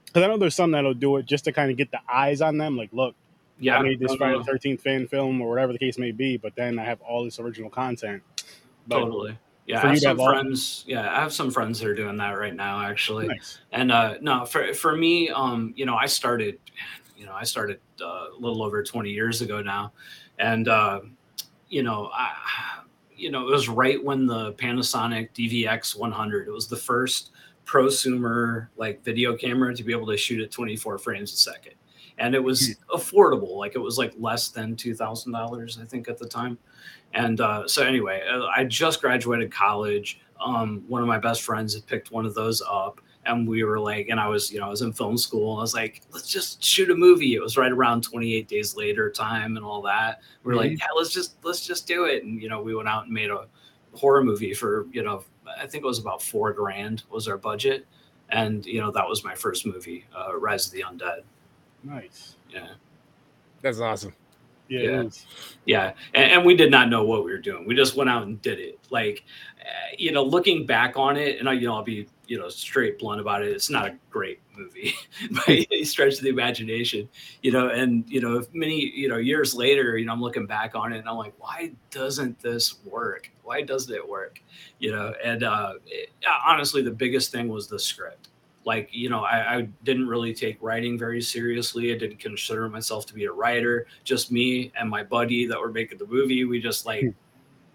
Because 0.06 0.24
I 0.24 0.26
know 0.26 0.36
there's 0.36 0.56
some 0.56 0.72
that'll 0.72 0.92
do 0.94 1.18
it 1.18 1.26
just 1.26 1.44
to 1.44 1.52
kind 1.52 1.70
of 1.70 1.76
get 1.76 1.92
the 1.92 2.00
eyes 2.12 2.40
on 2.40 2.58
them. 2.58 2.76
Like, 2.76 2.88
look, 2.92 3.14
Yeah, 3.58 3.78
I 3.78 3.82
made 3.82 3.98
this 4.00 4.14
Friday 4.16 4.38
the 4.38 4.44
Thirteenth 4.44 4.82
fan 4.82 5.06
film 5.06 5.40
or 5.40 5.48
whatever 5.48 5.72
the 5.72 5.78
case 5.78 5.98
may 5.98 6.12
be, 6.12 6.36
but 6.36 6.54
then 6.56 6.78
I 6.78 6.84
have 6.84 7.00
all 7.00 7.24
this 7.24 7.38
original 7.40 7.70
content. 7.70 8.22
But 8.86 9.00
totally. 9.00 9.38
Yeah, 9.66 9.82
I 9.82 9.88
have 9.88 9.98
some 9.98 10.08
have 10.08 10.20
all- 10.20 10.30
friends. 10.30 10.84
Yeah, 10.86 11.10
I 11.10 11.20
have 11.20 11.32
some 11.32 11.50
friends 11.50 11.80
that 11.80 11.88
are 11.88 11.94
doing 11.94 12.16
that 12.18 12.38
right 12.38 12.54
now, 12.54 12.82
actually. 12.82 13.28
nice. 13.28 13.58
And 13.72 13.90
uh, 13.90 14.14
no, 14.20 14.44
for 14.44 14.72
for 14.74 14.94
me, 14.96 15.30
um, 15.30 15.72
you 15.76 15.86
know, 15.86 15.96
I 15.96 16.06
started, 16.06 16.58
you 17.16 17.26
know, 17.26 17.32
I 17.32 17.44
started 17.44 17.80
uh, 18.00 18.26
a 18.36 18.38
little 18.38 18.62
over 18.62 18.82
twenty 18.82 19.10
years 19.10 19.40
ago 19.42 19.62
now, 19.62 19.92
and 20.38 20.68
uh, 20.68 21.00
you 21.68 21.82
know, 21.82 22.10
I, 22.14 22.32
you 23.16 23.30
know, 23.30 23.48
it 23.48 23.50
was 23.50 23.68
right 23.68 24.02
when 24.02 24.26
the 24.26 24.52
Panasonic 24.52 25.30
DVX 25.32 25.96
100. 25.98 26.46
It 26.46 26.50
was 26.52 26.68
the 26.68 26.76
first 26.76 27.30
prosumer 27.64 28.68
like 28.76 29.02
video 29.02 29.34
camera 29.36 29.74
to 29.74 29.82
be 29.82 29.92
able 29.92 30.06
to 30.06 30.16
shoot 30.16 30.40
at 30.40 30.52
24 30.52 30.98
frames 30.98 31.32
a 31.32 31.36
second, 31.36 31.74
and 32.18 32.34
it 32.34 32.42
was 32.42 32.76
affordable. 32.94 33.56
Like 33.56 33.74
it 33.74 33.80
was 33.80 33.98
like 33.98 34.14
less 34.18 34.48
than 34.48 34.76
two 34.76 34.94
thousand 34.94 35.32
dollars, 35.32 35.78
I 35.80 35.84
think, 35.84 36.08
at 36.08 36.18
the 36.18 36.26
time. 36.26 36.58
And 37.14 37.40
uh, 37.40 37.66
so 37.66 37.82
anyway, 37.82 38.22
uh, 38.30 38.46
I 38.46 38.64
just 38.64 39.00
graduated 39.00 39.52
college. 39.52 40.20
Um, 40.44 40.84
one 40.86 41.02
of 41.02 41.08
my 41.08 41.18
best 41.18 41.42
friends 41.42 41.74
had 41.74 41.86
picked 41.86 42.10
one 42.10 42.26
of 42.26 42.34
those 42.34 42.62
up 42.68 43.00
and 43.26 43.46
we 43.46 43.64
were 43.64 43.78
like, 43.78 44.08
and 44.08 44.18
I 44.18 44.28
was, 44.28 44.50
you 44.50 44.60
know, 44.60 44.66
I 44.66 44.68
was 44.68 44.82
in 44.82 44.92
film 44.92 45.18
school. 45.18 45.52
And 45.52 45.58
I 45.58 45.62
was 45.62 45.74
like, 45.74 46.02
let's 46.12 46.28
just 46.28 46.62
shoot 46.62 46.90
a 46.90 46.94
movie. 46.94 47.34
It 47.34 47.42
was 47.42 47.56
right 47.56 47.72
around 47.72 48.02
28 48.02 48.48
days 48.48 48.76
later 48.76 49.10
time 49.10 49.56
and 49.56 49.64
all 49.64 49.82
that. 49.82 50.20
We 50.44 50.52
are 50.52 50.56
like, 50.56 50.78
yeah, 50.78 50.86
let's 50.96 51.12
just 51.12 51.36
let's 51.44 51.66
just 51.66 51.86
do 51.86 52.04
it. 52.04 52.24
And 52.24 52.40
you 52.40 52.48
know, 52.48 52.62
we 52.62 52.74
went 52.74 52.88
out 52.88 53.04
and 53.04 53.12
made 53.12 53.30
a 53.30 53.46
horror 53.94 54.22
movie 54.22 54.54
for, 54.54 54.86
you 54.92 55.02
know, 55.02 55.24
I 55.58 55.66
think 55.66 55.84
it 55.84 55.86
was 55.86 55.98
about 55.98 56.22
four 56.22 56.52
grand 56.52 57.02
was 57.10 57.28
our 57.28 57.36
budget. 57.36 57.86
And 58.30 58.64
you 58.64 58.80
know, 58.80 58.90
that 58.92 59.08
was 59.08 59.24
my 59.24 59.34
first 59.34 59.66
movie, 59.66 60.04
uh, 60.16 60.36
Rise 60.36 60.66
of 60.66 60.72
the 60.72 60.82
Undead. 60.82 61.22
Nice. 61.86 62.36
Yeah. 62.50 62.68
That's 63.62 63.80
awesome. 63.80 64.14
Yeah, 64.68 64.80
Yeah. 64.80 65.08
Yeah, 65.64 65.92
and, 66.14 66.32
and 66.32 66.44
we 66.44 66.56
did 66.56 66.70
not 66.72 66.88
know 66.88 67.04
what 67.04 67.24
we 67.24 67.30
were 67.30 67.38
doing. 67.38 67.66
We 67.66 67.76
just 67.76 67.94
went 67.94 68.10
out 68.10 68.24
and 68.24 68.42
did 68.42 68.58
it. 68.58 68.80
Like, 68.90 69.24
uh, 69.60 69.94
you 69.96 70.10
know, 70.10 70.24
looking 70.24 70.66
back 70.66 70.96
on 70.96 71.16
it, 71.16 71.38
and 71.38 71.48
I, 71.48 71.52
you 71.52 71.68
know, 71.68 71.74
I'll 71.74 71.84
be, 71.84 72.08
you 72.26 72.38
know, 72.38 72.48
straight 72.48 72.98
blunt 72.98 73.20
about 73.20 73.42
it. 73.42 73.50
It's 73.50 73.70
not 73.70 73.86
a 73.86 73.96
great 74.10 74.40
movie 74.56 74.94
by 75.30 75.66
any 75.70 75.84
stretch 75.84 76.14
of 76.14 76.22
the 76.22 76.28
imagination, 76.28 77.08
you 77.42 77.52
know. 77.52 77.68
And 77.68 78.04
you 78.08 78.20
know, 78.20 78.38
if 78.38 78.52
many, 78.52 78.80
you 78.80 79.08
know, 79.08 79.18
years 79.18 79.54
later, 79.54 79.96
you 79.98 80.06
know, 80.06 80.12
I'm 80.12 80.20
looking 80.20 80.46
back 80.46 80.74
on 80.74 80.92
it, 80.92 80.98
and 80.98 81.08
I'm 81.08 81.16
like, 81.16 81.34
why 81.38 81.72
doesn't 81.92 82.40
this 82.40 82.84
work? 82.84 83.30
Why 83.44 83.62
doesn't 83.62 83.94
it 83.94 84.06
work? 84.06 84.42
You 84.80 84.90
know, 84.90 85.14
and 85.24 85.44
uh, 85.44 85.74
it, 85.86 86.10
honestly, 86.44 86.82
the 86.82 86.90
biggest 86.90 87.30
thing 87.30 87.46
was 87.48 87.68
the 87.68 87.78
script 87.78 88.30
like 88.66 88.88
you 88.92 89.08
know 89.08 89.20
I, 89.20 89.56
I, 89.58 89.68
didn't 89.84 90.08
really 90.08 90.34
take 90.34 90.58
writing 90.60 90.98
very 90.98 91.22
seriously. 91.22 91.94
I 91.94 91.98
didn't 91.98 92.18
consider 92.18 92.68
myself 92.68 93.06
to 93.06 93.14
be 93.14 93.24
a 93.24 93.32
writer. 93.32 93.86
Just 94.04 94.32
me 94.32 94.72
and 94.78 94.90
my 94.90 95.04
buddy 95.04 95.46
that 95.46 95.58
were 95.58 95.70
making 95.70 95.98
the 95.98 96.06
movie 96.06 96.44
we 96.44 96.60
just 96.60 96.84
like 96.84 97.02
Hmm. 97.02 97.10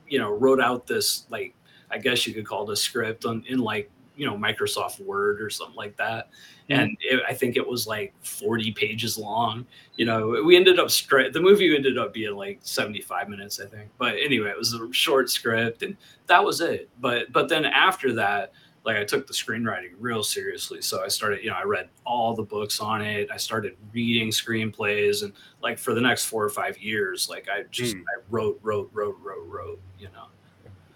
you 0.09 0.19
know 0.19 0.31
wrote 0.31 0.59
out 0.59 0.87
this 0.87 1.25
like 1.29 1.55
i 1.89 1.97
guess 1.97 2.27
you 2.27 2.33
could 2.33 2.45
call 2.45 2.69
it 2.69 2.73
a 2.73 2.75
script 2.75 3.25
on 3.25 3.43
in 3.47 3.59
like 3.59 3.89
you 4.15 4.25
know 4.25 4.35
microsoft 4.35 4.99
word 4.99 5.41
or 5.41 5.49
something 5.49 5.75
like 5.75 5.95
that. 5.97 6.29
Hmm. 6.67 6.73
and 6.73 6.97
it, 7.01 7.21
i 7.27 7.33
think 7.33 7.55
it 7.55 7.65
was 7.65 7.87
like 7.87 8.13
40 8.23 8.71
pages 8.73 9.17
long 9.17 9.65
you 9.95 10.05
know. 10.05 10.41
We 10.43 10.55
ended 10.55 10.79
up 10.79 10.89
straight 10.91 11.31
the 11.31 11.39
movie 11.39 11.73
ended 11.73 11.97
up 11.97 12.13
being 12.13 12.35
like 12.35 12.59
75 12.61 13.29
minutes 13.29 13.59
i 13.59 13.65
think. 13.65 13.89
But 13.97 14.15
anyway 14.15 14.49
it 14.49 14.57
was 14.57 14.73
a 14.73 14.91
short 14.91 15.29
script 15.29 15.83
and 15.83 15.95
that 16.27 16.43
was 16.43 16.59
it. 16.59 16.89
But 16.99 17.31
but 17.31 17.47
then 17.47 17.65
after 17.65 18.13
that 18.13 18.51
like 18.83 18.97
I 18.97 19.03
took 19.03 19.27
the 19.27 19.33
screenwriting 19.33 19.91
real 19.99 20.23
seriously. 20.23 20.81
So 20.81 21.03
I 21.03 21.07
started, 21.07 21.43
you 21.43 21.51
know, 21.51 21.55
I 21.55 21.63
read 21.63 21.89
all 22.05 22.33
the 22.33 22.41
books 22.43 22.79
on 22.79 23.01
it. 23.01 23.29
I 23.31 23.37
started 23.37 23.77
reading 23.93 24.29
screenplays 24.29 25.23
and 25.23 25.33
like 25.61 25.77
for 25.77 25.93
the 25.93 26.01
next 26.01 26.25
four 26.25 26.43
or 26.43 26.49
five 26.49 26.77
years, 26.79 27.29
like 27.29 27.47
I 27.47 27.63
just 27.69 27.95
Mm. 27.95 28.01
I 28.01 28.21
wrote, 28.31 28.59
wrote, 28.63 28.89
wrote, 28.91 29.17
wrote, 29.21 29.47
wrote, 29.47 29.79
you 29.99 30.07
know. 30.13 30.25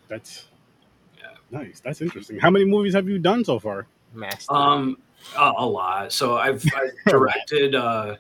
That's 0.07 0.45
Yeah. 1.19 1.27
nice. 1.51 1.79
That's 1.79 2.01
interesting. 2.01 2.39
How 2.39 2.49
many 2.49 2.65
movies 2.65 2.93
have 2.95 3.07
you 3.07 3.19
done 3.19 3.43
so 3.45 3.59
far? 3.59 3.85
Master. 4.13 4.51
Um 4.53 4.97
a, 5.37 5.53
a 5.57 5.65
lot. 5.65 6.11
So 6.11 6.37
I've, 6.37 6.63
I've 6.75 6.91
directed 7.11 7.75
uh 7.75 8.15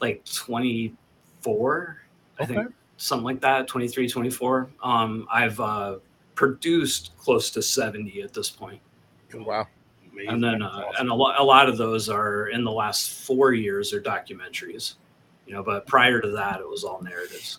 like 0.00 0.24
24, 0.24 1.98
I 2.38 2.46
think 2.46 2.72
something 2.96 3.24
like 3.24 3.40
that, 3.42 3.68
23, 3.68 4.08
24. 4.08 4.70
Um 4.82 5.26
I've 5.30 5.60
uh 5.60 5.96
produced 6.34 7.12
close 7.18 7.50
to 7.50 7.62
70 7.62 8.22
at 8.22 8.32
this 8.32 8.50
point. 8.50 8.80
wow. 9.34 9.66
Amazing. 10.12 10.30
and 10.32 10.44
then 10.44 10.62
uh, 10.62 10.66
awesome. 10.68 10.92
and 11.00 11.10
a 11.10 11.14
lot 11.14 11.40
a 11.40 11.42
lot 11.42 11.68
of 11.68 11.76
those 11.76 12.08
are 12.08 12.46
in 12.48 12.62
the 12.62 12.70
last 12.70 13.26
four 13.26 13.52
years 13.52 13.92
are 13.92 14.00
documentaries 14.00 14.94
you 15.44 15.52
know 15.52 15.60
but 15.60 15.88
prior 15.88 16.20
to 16.20 16.28
that 16.30 16.60
it 16.60 16.68
was 16.68 16.84
all 16.84 17.02
narratives 17.02 17.58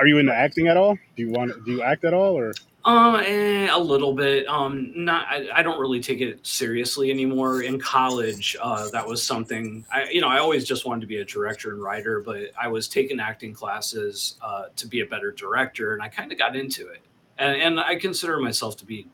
Are 0.00 0.06
you 0.06 0.18
into 0.18 0.34
acting 0.34 0.68
at 0.68 0.76
all? 0.78 0.94
Do 1.16 1.22
you 1.22 1.30
want? 1.30 1.52
Do 1.66 1.70
you 1.70 1.82
act 1.82 2.04
at 2.04 2.14
all, 2.14 2.34
or 2.34 2.52
um 2.86 3.16
eh, 3.16 3.68
a 3.70 3.78
little 3.78 4.12
bit 4.12 4.46
um 4.46 4.92
not 4.94 5.26
I, 5.28 5.48
I 5.54 5.62
don't 5.62 5.78
really 5.80 6.00
take 6.00 6.20
it 6.20 6.46
seriously 6.46 7.10
anymore 7.10 7.62
in 7.62 7.78
college 7.80 8.56
uh 8.60 8.90
that 8.90 9.06
was 9.06 9.22
something 9.22 9.84
i 9.90 10.04
you 10.10 10.20
know 10.20 10.28
i 10.28 10.38
always 10.38 10.66
just 10.66 10.84
wanted 10.84 11.00
to 11.02 11.06
be 11.06 11.18
a 11.18 11.24
director 11.24 11.72
and 11.72 11.82
writer 11.82 12.20
but 12.20 12.50
i 12.60 12.68
was 12.68 12.86
taking 12.88 13.20
acting 13.20 13.54
classes 13.54 14.36
uh 14.42 14.64
to 14.76 14.86
be 14.86 15.00
a 15.00 15.06
better 15.06 15.30
director 15.32 15.94
and 15.94 16.02
i 16.02 16.08
kind 16.08 16.30
of 16.30 16.36
got 16.38 16.56
into 16.56 16.86
it 16.88 17.00
and 17.38 17.60
and 17.60 17.80
i 17.80 17.94
consider 17.96 18.38
myself 18.40 18.76
to 18.76 18.84
be 18.84 19.06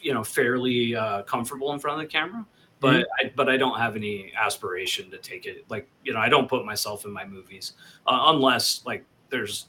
you 0.00 0.14
know 0.14 0.24
fairly 0.24 0.94
uh 0.96 1.22
comfortable 1.22 1.72
in 1.72 1.78
front 1.78 2.00
of 2.00 2.06
the 2.06 2.10
camera 2.12 2.44
but 2.80 3.06
I, 3.20 3.30
but 3.36 3.48
I 3.48 3.56
don't 3.56 3.78
have 3.78 3.94
any 3.94 4.32
aspiration 4.36 5.08
to 5.12 5.18
take 5.18 5.46
it 5.46 5.64
like 5.68 5.88
you 6.04 6.12
know 6.12 6.18
I 6.18 6.28
don't 6.28 6.48
put 6.48 6.64
myself 6.64 7.04
in 7.04 7.12
my 7.12 7.24
movies 7.24 7.74
uh, 8.08 8.22
unless 8.34 8.84
like 8.84 9.04
there's 9.30 9.66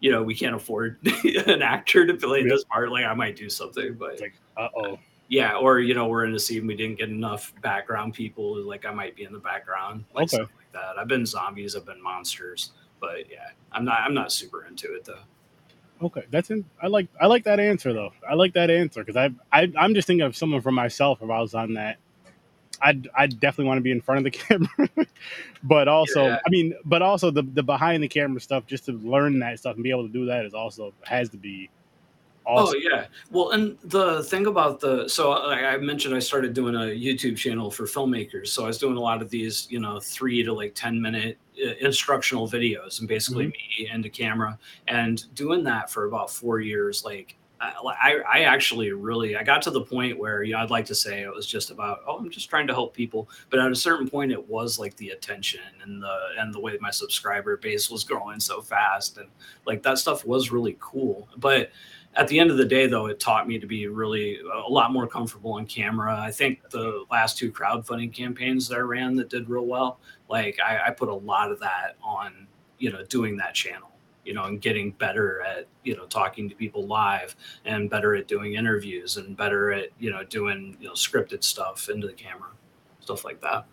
you 0.00 0.10
know 0.10 0.24
we 0.24 0.34
can't 0.34 0.56
afford 0.56 0.98
an 1.46 1.62
actor 1.62 2.04
to 2.04 2.14
play 2.14 2.40
Yeah. 2.42 2.48
this 2.48 2.64
part 2.64 2.90
like 2.90 3.04
I 3.04 3.14
might 3.14 3.36
do 3.36 3.48
something 3.48 3.94
but 3.94 4.20
like, 4.20 4.34
uh 4.56 4.68
oh, 4.76 4.98
yeah 5.28 5.54
or 5.56 5.78
you 5.78 5.94
know 5.94 6.08
we're 6.08 6.24
in 6.24 6.34
a 6.34 6.38
scene 6.40 6.66
we 6.66 6.74
didn't 6.74 6.98
get 6.98 7.10
enough 7.10 7.52
background 7.62 8.14
people 8.14 8.56
like 8.66 8.84
I 8.86 8.90
might 8.92 9.14
be 9.14 9.22
in 9.22 9.32
the 9.32 9.38
background 9.38 10.04
like 10.12 10.32
Okay. 10.34 10.42
like 10.42 10.72
that 10.72 10.98
I've 10.98 11.06
been 11.08 11.24
zombies 11.24 11.76
I've 11.76 11.86
been 11.86 12.02
monsters 12.02 12.72
but 13.00 13.30
yeah 13.30 13.50
I'm 13.70 13.84
not 13.84 14.00
I'm 14.00 14.14
not 14.14 14.32
super 14.32 14.64
into 14.64 14.92
it 14.96 15.04
though 15.04 15.22
okay, 16.02 16.24
that's 16.30 16.50
in. 16.50 16.64
I 16.80 16.88
like 16.88 17.08
I 17.20 17.26
like 17.26 17.44
that 17.44 17.60
answer 17.60 17.92
though. 17.92 18.12
I 18.28 18.34
like 18.34 18.54
that 18.54 18.70
answer 18.70 19.04
because 19.04 19.16
I 19.16 19.30
I 19.56 19.72
I'm 19.76 19.94
just 19.94 20.06
thinking 20.06 20.26
of 20.26 20.36
someone 20.36 20.60
for 20.60 20.72
myself 20.72 21.22
if 21.22 21.30
I 21.30 21.40
was 21.40 21.54
on 21.54 21.74
that. 21.74 21.98
I'd, 22.82 23.08
I'd 23.14 23.40
definitely 23.40 23.66
want 23.66 23.78
to 23.78 23.82
be 23.82 23.92
in 23.92 24.00
front 24.00 24.18
of 24.18 24.24
the 24.24 24.30
camera, 24.38 25.06
but 25.62 25.88
also, 25.88 26.26
Yeah. 26.26 26.38
I 26.44 26.50
mean, 26.50 26.74
but 26.84 27.00
also 27.00 27.30
the, 27.30 27.42
the 27.42 27.62
behind 27.62 28.02
the 28.02 28.08
camera 28.08 28.40
stuff, 28.40 28.66
just 28.66 28.86
to 28.86 28.92
learn 28.92 29.38
that 29.38 29.58
stuff 29.60 29.76
and 29.76 29.84
be 29.84 29.90
able 29.90 30.06
to 30.06 30.12
do 30.12 30.26
that 30.26 30.44
is 30.44 30.52
also 30.52 30.92
has 31.02 31.28
to 31.30 31.36
be 31.36 31.70
oh, 32.44 32.54
awesome. 32.54 32.80
Oh 32.84 32.90
yeah. 32.90 33.06
Well, 33.30 33.50
and 33.52 33.78
the 33.84 34.24
thing 34.24 34.46
about 34.46 34.80
the 34.80 35.08
so 35.08 35.30
like 35.30 35.62
I 35.62 35.76
mentioned, 35.76 36.14
I 36.14 36.18
started 36.18 36.54
doing 36.54 36.74
a 36.74 36.78
YouTube 36.78 37.36
channel 37.36 37.70
for 37.70 37.84
filmmakers. 37.84 38.48
So 38.48 38.64
I 38.64 38.66
was 38.66 38.78
doing 38.78 38.96
a 38.96 39.00
lot 39.00 39.22
of 39.22 39.30
these, 39.30 39.68
you 39.70 39.78
know, 39.78 40.00
three 40.00 40.42
to 40.42 40.52
like 40.52 40.74
ten 40.74 41.00
minute 41.00 41.38
instructional 41.80 42.48
videos, 42.48 43.00
and 43.00 43.08
basically 43.08 43.46
mm-hmm. 43.46 43.82
me 43.82 43.88
and 43.92 44.04
the 44.04 44.08
camera, 44.08 44.58
and 44.88 45.32
doing 45.34 45.64
that 45.64 45.90
for 45.90 46.06
about 46.06 46.30
four 46.30 46.60
years. 46.60 47.04
Like 47.04 47.36
I, 47.62 48.20
I 48.30 48.40
actually 48.40 48.92
really 48.92 49.36
I 49.36 49.44
got 49.44 49.62
to 49.62 49.70
the 49.70 49.82
point 49.82 50.18
where 50.18 50.42
you 50.42 50.52
know 50.52 50.58
I'd 50.58 50.70
like 50.70 50.86
to 50.86 50.94
say 50.94 51.22
it 51.22 51.32
was 51.32 51.46
just 51.46 51.70
about 51.70 52.00
oh 52.06 52.18
I'm 52.18 52.30
just 52.30 52.50
trying 52.50 52.66
to 52.66 52.74
help 52.74 52.94
people, 52.94 53.28
but 53.50 53.60
at 53.60 53.70
a 53.70 53.76
certain 53.76 54.08
point 54.08 54.32
it 54.32 54.48
was 54.48 54.78
like 54.78 54.96
the 54.96 55.10
attention 55.10 55.60
and 55.82 56.02
the 56.02 56.18
and 56.38 56.52
the 56.52 56.60
way 56.60 56.76
my 56.80 56.90
subscriber 56.90 57.56
base 57.56 57.90
was 57.90 58.04
growing 58.04 58.40
so 58.40 58.60
fast, 58.60 59.18
and 59.18 59.28
like 59.66 59.82
that 59.82 59.98
stuff 59.98 60.24
was 60.26 60.50
really 60.50 60.76
cool, 60.80 61.28
but 61.36 61.70
at 62.14 62.28
the 62.28 62.38
end 62.38 62.50
of 62.50 62.56
the 62.56 62.64
day 62.64 62.86
though 62.86 63.06
it 63.06 63.18
taught 63.20 63.48
me 63.48 63.58
to 63.58 63.66
be 63.66 63.86
really 63.88 64.38
a 64.40 64.70
lot 64.70 64.92
more 64.92 65.06
comfortable 65.06 65.54
on 65.54 65.66
camera. 65.66 66.18
I 66.20 66.30
think 66.30 66.68
the 66.70 67.04
last 67.10 67.38
two 67.38 67.52
crowdfunding 67.52 68.12
campaigns 68.12 68.68
that 68.68 68.76
i 68.76 68.80
ran 68.80 69.16
that 69.16 69.28
did 69.28 69.48
real 69.48 69.66
well 69.66 69.98
like 70.28 70.58
I, 70.64 70.88
I 70.88 70.90
put 70.90 71.08
a 71.08 71.14
lot 71.14 71.50
of 71.50 71.60
that 71.60 71.96
on 72.02 72.46
you 72.78 72.92
know 72.92 73.04
doing 73.04 73.36
that 73.38 73.54
channel 73.54 73.90
you 74.24 74.34
know 74.34 74.44
and 74.44 74.60
getting 74.60 74.92
better 74.92 75.42
at 75.42 75.66
you 75.84 75.96
know 75.96 76.06
talking 76.06 76.48
to 76.48 76.54
people 76.54 76.86
live 76.86 77.34
and 77.64 77.90
better 77.90 78.14
at 78.14 78.28
doing 78.28 78.54
interviews 78.54 79.16
and 79.16 79.36
better 79.36 79.72
at 79.72 79.88
you 79.98 80.10
know 80.10 80.24
doing 80.24 80.76
you 80.80 80.86
know 80.86 80.94
scripted 80.94 81.42
stuff 81.44 81.88
into 81.88 82.06
the 82.06 82.12
camera 82.12 82.50
stuff 83.02 83.24
like 83.24 83.40
that. 83.40 83.66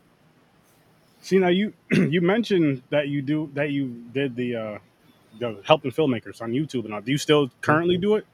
See 1.22 1.38
now 1.38 1.50
you 1.50 1.74
you 1.92 2.22
mentioned 2.22 2.82
that 2.90 3.08
you 3.08 3.22
do 3.22 3.50
that 3.54 3.72
you 3.72 4.04
did 4.14 4.36
the 4.36 4.56
uh 4.56 4.78
helping 5.64 5.92
filmmakers 5.92 6.42
on 6.42 6.52
YouTube 6.52 6.86
and 6.86 6.94
all. 6.94 7.02
Do 7.02 7.12
you 7.12 7.18
still 7.18 7.50
currently 7.62 7.98
do 7.98 8.16
it? 8.16 8.26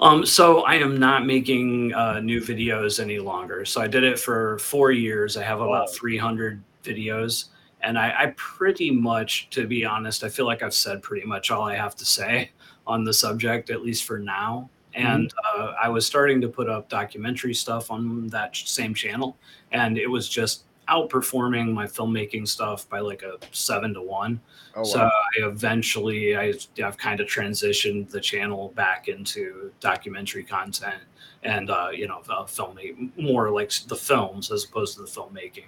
Um, 0.00 0.26
so 0.26 0.62
I 0.62 0.74
am 0.74 0.98
not 0.98 1.24
making 1.26 1.94
uh, 1.94 2.20
new 2.20 2.40
videos 2.40 3.00
any 3.00 3.18
longer. 3.18 3.64
So 3.64 3.80
I 3.80 3.86
did 3.86 4.04
it 4.04 4.18
for 4.18 4.58
four 4.58 4.92
years. 4.92 5.36
I 5.36 5.42
have 5.44 5.60
about 5.60 5.88
Oh. 5.88 5.92
300 5.92 6.62
videos, 6.84 7.46
and 7.80 7.98
I, 7.98 8.12
I 8.18 8.26
pretty 8.36 8.90
much, 8.90 9.48
to 9.50 9.66
be 9.66 9.84
honest, 9.84 10.24
I 10.24 10.28
feel 10.28 10.44
like 10.46 10.62
I've 10.62 10.74
said 10.74 11.02
pretty 11.02 11.26
much 11.26 11.50
all 11.50 11.62
I 11.62 11.74
have 11.74 11.96
to 11.96 12.04
say 12.04 12.50
on 12.86 13.04
the 13.04 13.12
subject, 13.14 13.70
at 13.70 13.82
least 13.82 14.04
for 14.04 14.18
now. 14.18 14.68
And 14.94 15.32
uh, 15.56 15.72
I 15.82 15.88
was 15.88 16.04
starting 16.04 16.38
to 16.42 16.48
put 16.48 16.68
up 16.68 16.90
documentary 16.90 17.54
stuff 17.54 17.90
on 17.90 18.26
that 18.28 18.54
same 18.54 18.92
channel, 18.92 19.38
and 19.70 19.96
it 19.96 20.06
was 20.06 20.28
just 20.28 20.64
outperforming 20.88 21.72
my 21.72 21.86
filmmaking 21.86 22.46
stuff 22.46 22.88
by 22.88 23.00
like 23.00 23.22
a 23.22 23.38
seven 23.52 23.94
to 23.94 24.02
one. 24.02 24.40
Oh, 24.74 24.80
wow. 24.80 24.84
So 24.84 25.00
I 25.00 25.46
eventually 25.46 26.36
I, 26.36 26.54
I've 26.84 26.98
kind 26.98 27.20
of 27.20 27.28
transitioned 27.28 28.10
the 28.10 28.20
channel 28.20 28.72
back 28.74 29.08
into 29.08 29.70
documentary 29.80 30.44
content 30.44 31.02
and 31.44 31.70
uh, 31.70 31.88
you 31.92 32.08
know 32.08 32.22
uh, 32.28 32.44
filmmaking 32.44 33.10
more 33.16 33.50
like 33.50 33.70
the 33.86 33.96
films 33.96 34.50
as 34.50 34.64
opposed 34.64 34.96
to 34.96 35.02
the 35.02 35.08
filmmaking. 35.08 35.66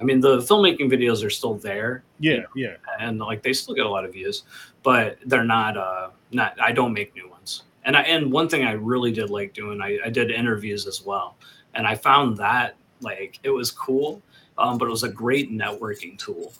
I 0.00 0.04
mean 0.04 0.20
the 0.20 0.38
filmmaking 0.38 0.90
videos 0.90 1.24
are 1.24 1.30
still 1.30 1.54
there 1.54 2.02
Yeah, 2.18 2.42
yeah. 2.54 2.76
and 3.00 3.18
like 3.18 3.42
they 3.42 3.52
still 3.52 3.74
get 3.74 3.86
a 3.86 3.90
lot 3.90 4.04
of 4.04 4.12
views, 4.12 4.44
but 4.82 5.18
they're 5.26 5.44
not 5.44 5.76
uh 5.76 6.10
not 6.32 6.58
I 6.60 6.72
don't 6.72 6.92
make 6.92 7.14
new 7.14 7.28
ones. 7.28 7.64
And 7.84 7.96
I 7.96 8.02
and 8.02 8.32
one 8.32 8.48
thing 8.48 8.64
I 8.64 8.72
really 8.72 9.12
did 9.12 9.30
like 9.30 9.52
doing 9.52 9.80
I, 9.80 9.98
I 10.04 10.10
did 10.10 10.30
interviews 10.30 10.86
as 10.86 11.02
well, 11.04 11.36
and 11.74 11.86
I 11.86 11.94
found 11.94 12.36
that 12.38 12.76
like 13.00 13.38
it 13.42 13.50
was 13.50 13.70
cool, 13.70 14.22
um, 14.58 14.78
but 14.78 14.86
it 14.86 14.90
was 14.90 15.02
a 15.02 15.08
great 15.08 15.52
networking 15.52 16.18
tool. 16.18 16.52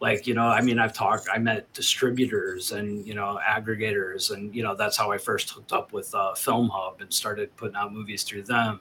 Like 0.00 0.26
you 0.26 0.34
know, 0.34 0.46
I 0.46 0.60
mean, 0.60 0.78
I've 0.78 0.92
talked, 0.92 1.28
I 1.32 1.38
met 1.38 1.72
distributors 1.72 2.72
and 2.72 3.06
you 3.06 3.14
know 3.14 3.38
aggregators, 3.46 4.32
and 4.32 4.54
you 4.54 4.62
know 4.62 4.74
that's 4.74 4.96
how 4.96 5.10
I 5.10 5.18
first 5.18 5.50
hooked 5.50 5.72
up 5.72 5.92
with 5.92 6.14
uh, 6.14 6.34
Film 6.34 6.68
Hub 6.68 7.00
and 7.00 7.12
started 7.12 7.54
putting 7.56 7.76
out 7.76 7.92
movies 7.92 8.22
through 8.22 8.42
them. 8.42 8.80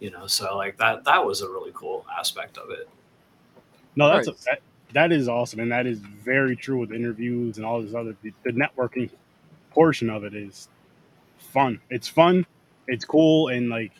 You 0.00 0.10
know, 0.10 0.26
so 0.26 0.56
like 0.56 0.76
that 0.78 1.04
that 1.04 1.24
was 1.24 1.42
a 1.42 1.48
really 1.48 1.70
cool 1.74 2.04
aspect 2.18 2.58
of 2.58 2.70
it. 2.70 2.88
No, 3.94 4.08
that's 4.08 4.26
Nice. 4.26 4.44
that, 4.46 4.60
that 4.94 5.12
is 5.12 5.28
awesome, 5.28 5.60
and 5.60 5.70
that 5.70 5.86
is 5.86 5.98
very 5.98 6.56
true 6.56 6.78
with 6.78 6.92
interviews 6.92 7.56
and 7.58 7.64
all 7.64 7.80
this 7.80 7.94
other. 7.94 8.16
The, 8.22 8.32
the 8.42 8.52
networking 8.52 9.10
portion 9.70 10.10
of 10.10 10.24
it 10.24 10.34
is 10.34 10.68
fun. 11.38 11.80
It's 11.90 12.08
fun. 12.08 12.46
It's 12.88 13.04
cool, 13.04 13.48
and 13.48 13.68
like. 13.68 13.92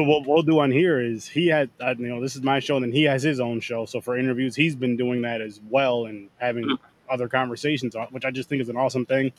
So 0.00 0.04
what 0.04 0.26
we'll 0.26 0.40
do 0.40 0.60
on 0.60 0.70
here 0.70 0.98
is 0.98 1.28
he 1.28 1.48
had, 1.48 1.68
uh, 1.78 1.94
you 1.98 2.08
know, 2.08 2.22
this 2.22 2.34
is 2.34 2.40
my 2.40 2.58
show, 2.58 2.76
and 2.76 2.86
then 2.86 2.90
he 2.92 3.02
has 3.02 3.22
his 3.22 3.38
own 3.38 3.60
show. 3.60 3.84
So 3.84 4.00
for 4.00 4.16
interviews, 4.16 4.56
he's 4.56 4.74
been 4.74 4.96
doing 4.96 5.20
that 5.22 5.42
as 5.42 5.60
well 5.68 6.06
and 6.06 6.30
having 6.38 6.64
Mhm. 6.64 6.78
other 7.10 7.28
conversations, 7.28 7.94
which 8.10 8.24
I 8.24 8.30
just 8.30 8.48
think 8.48 8.62
is 8.62 8.70
an 8.70 8.78
awesome 8.78 9.04
thing. 9.04 9.30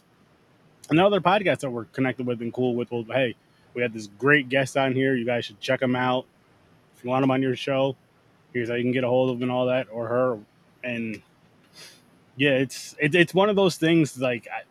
And 0.91 0.99
the 0.99 1.03
other 1.03 1.19
podcasts 1.19 1.61
that 1.61 1.71
we're 1.71 1.85
connected 1.85 2.27
with 2.27 2.43
and 2.43 2.53
cool 2.53 2.75
with, 2.75 2.91
well, 2.91 3.03
hey, 3.05 3.33
we 3.73 3.81
had 3.81 3.91
this 3.91 4.05
great 4.05 4.49
guest 4.49 4.77
on 4.77 4.93
here. 4.93 5.15
You 5.15 5.25
guys 5.25 5.45
should 5.45 5.59
check 5.59 5.81
him 5.81 5.95
out. 5.95 6.27
If 6.95 7.03
you 7.03 7.09
want 7.09 7.23
him 7.23 7.31
on 7.31 7.41
your 7.41 7.55
show, 7.55 7.95
here's 8.53 8.69
how 8.69 8.75
you 8.75 8.83
can 8.83 8.91
get 8.91 9.03
a 9.03 9.07
hold 9.09 9.31
of 9.31 9.37
him 9.37 9.41
and 9.41 9.51
all 9.51 9.65
that, 9.65 9.87
or 9.91 10.09
her. 10.09 10.37
And 10.83 11.23
yeah, 12.35 12.51
it's 12.51 12.95
it, 12.99 13.15
it's 13.15 13.33
one 13.33 13.49
of 13.49 13.55
those 13.55 13.77
things 13.77 14.15
like 14.21 14.47
I, 14.47 14.61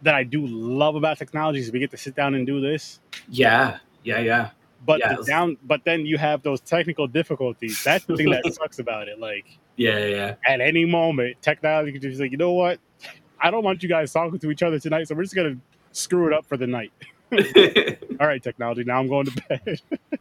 that 0.00 0.14
I 0.14 0.24
do 0.24 0.46
love 0.46 0.96
about 0.96 1.18
technology 1.18 1.58
is 1.58 1.70
we 1.70 1.78
get 1.78 1.90
to 1.90 1.98
sit 1.98 2.14
down 2.16 2.34
and 2.34 2.46
do 2.46 2.62
this. 2.62 3.00
Yeah, 3.28 3.80
yeah, 4.02 4.20
yeah. 4.20 4.50
But 4.86 5.00
Yeah. 5.00 5.16
the 5.16 5.24
down, 5.24 5.56
but 5.64 5.82
then 5.84 6.04
you 6.06 6.18
have 6.18 6.42
those 6.42 6.60
technical 6.60 7.06
difficulties. 7.06 7.82
That's 7.84 8.04
the 8.04 8.16
thing 8.16 8.30
that 8.30 8.42
sucks 8.54 8.78
about 8.78 9.08
it. 9.08 9.18
Like 9.18 9.46
Yeah, 9.76 9.98
yeah. 10.06 10.34
at 10.46 10.60
any 10.60 10.84
moment, 10.84 11.40
technology 11.42 11.92
could 11.92 12.02
just 12.02 12.18
be 12.18 12.24
like, 12.24 12.32
you 12.32 12.38
know 12.38 12.52
what? 12.52 12.80
I 13.40 13.50
don't 13.50 13.64
want 13.64 13.82
you 13.82 13.88
guys 13.88 14.12
talking 14.12 14.38
to 14.38 14.50
each 14.50 14.62
other 14.62 14.78
tonight, 14.78 15.08
so 15.08 15.14
we're 15.14 15.22
just 15.24 15.34
gonna 15.34 15.56
screw 15.92 16.26
it 16.26 16.32
up 16.32 16.46
for 16.46 16.56
the 16.56 16.66
night. 16.66 16.92
All 18.20 18.26
right, 18.26 18.42
technology. 18.42 18.84
Now 18.84 19.00
I'm 19.00 19.08
going 19.08 19.26
to 19.26 19.42
bed. 19.48 19.80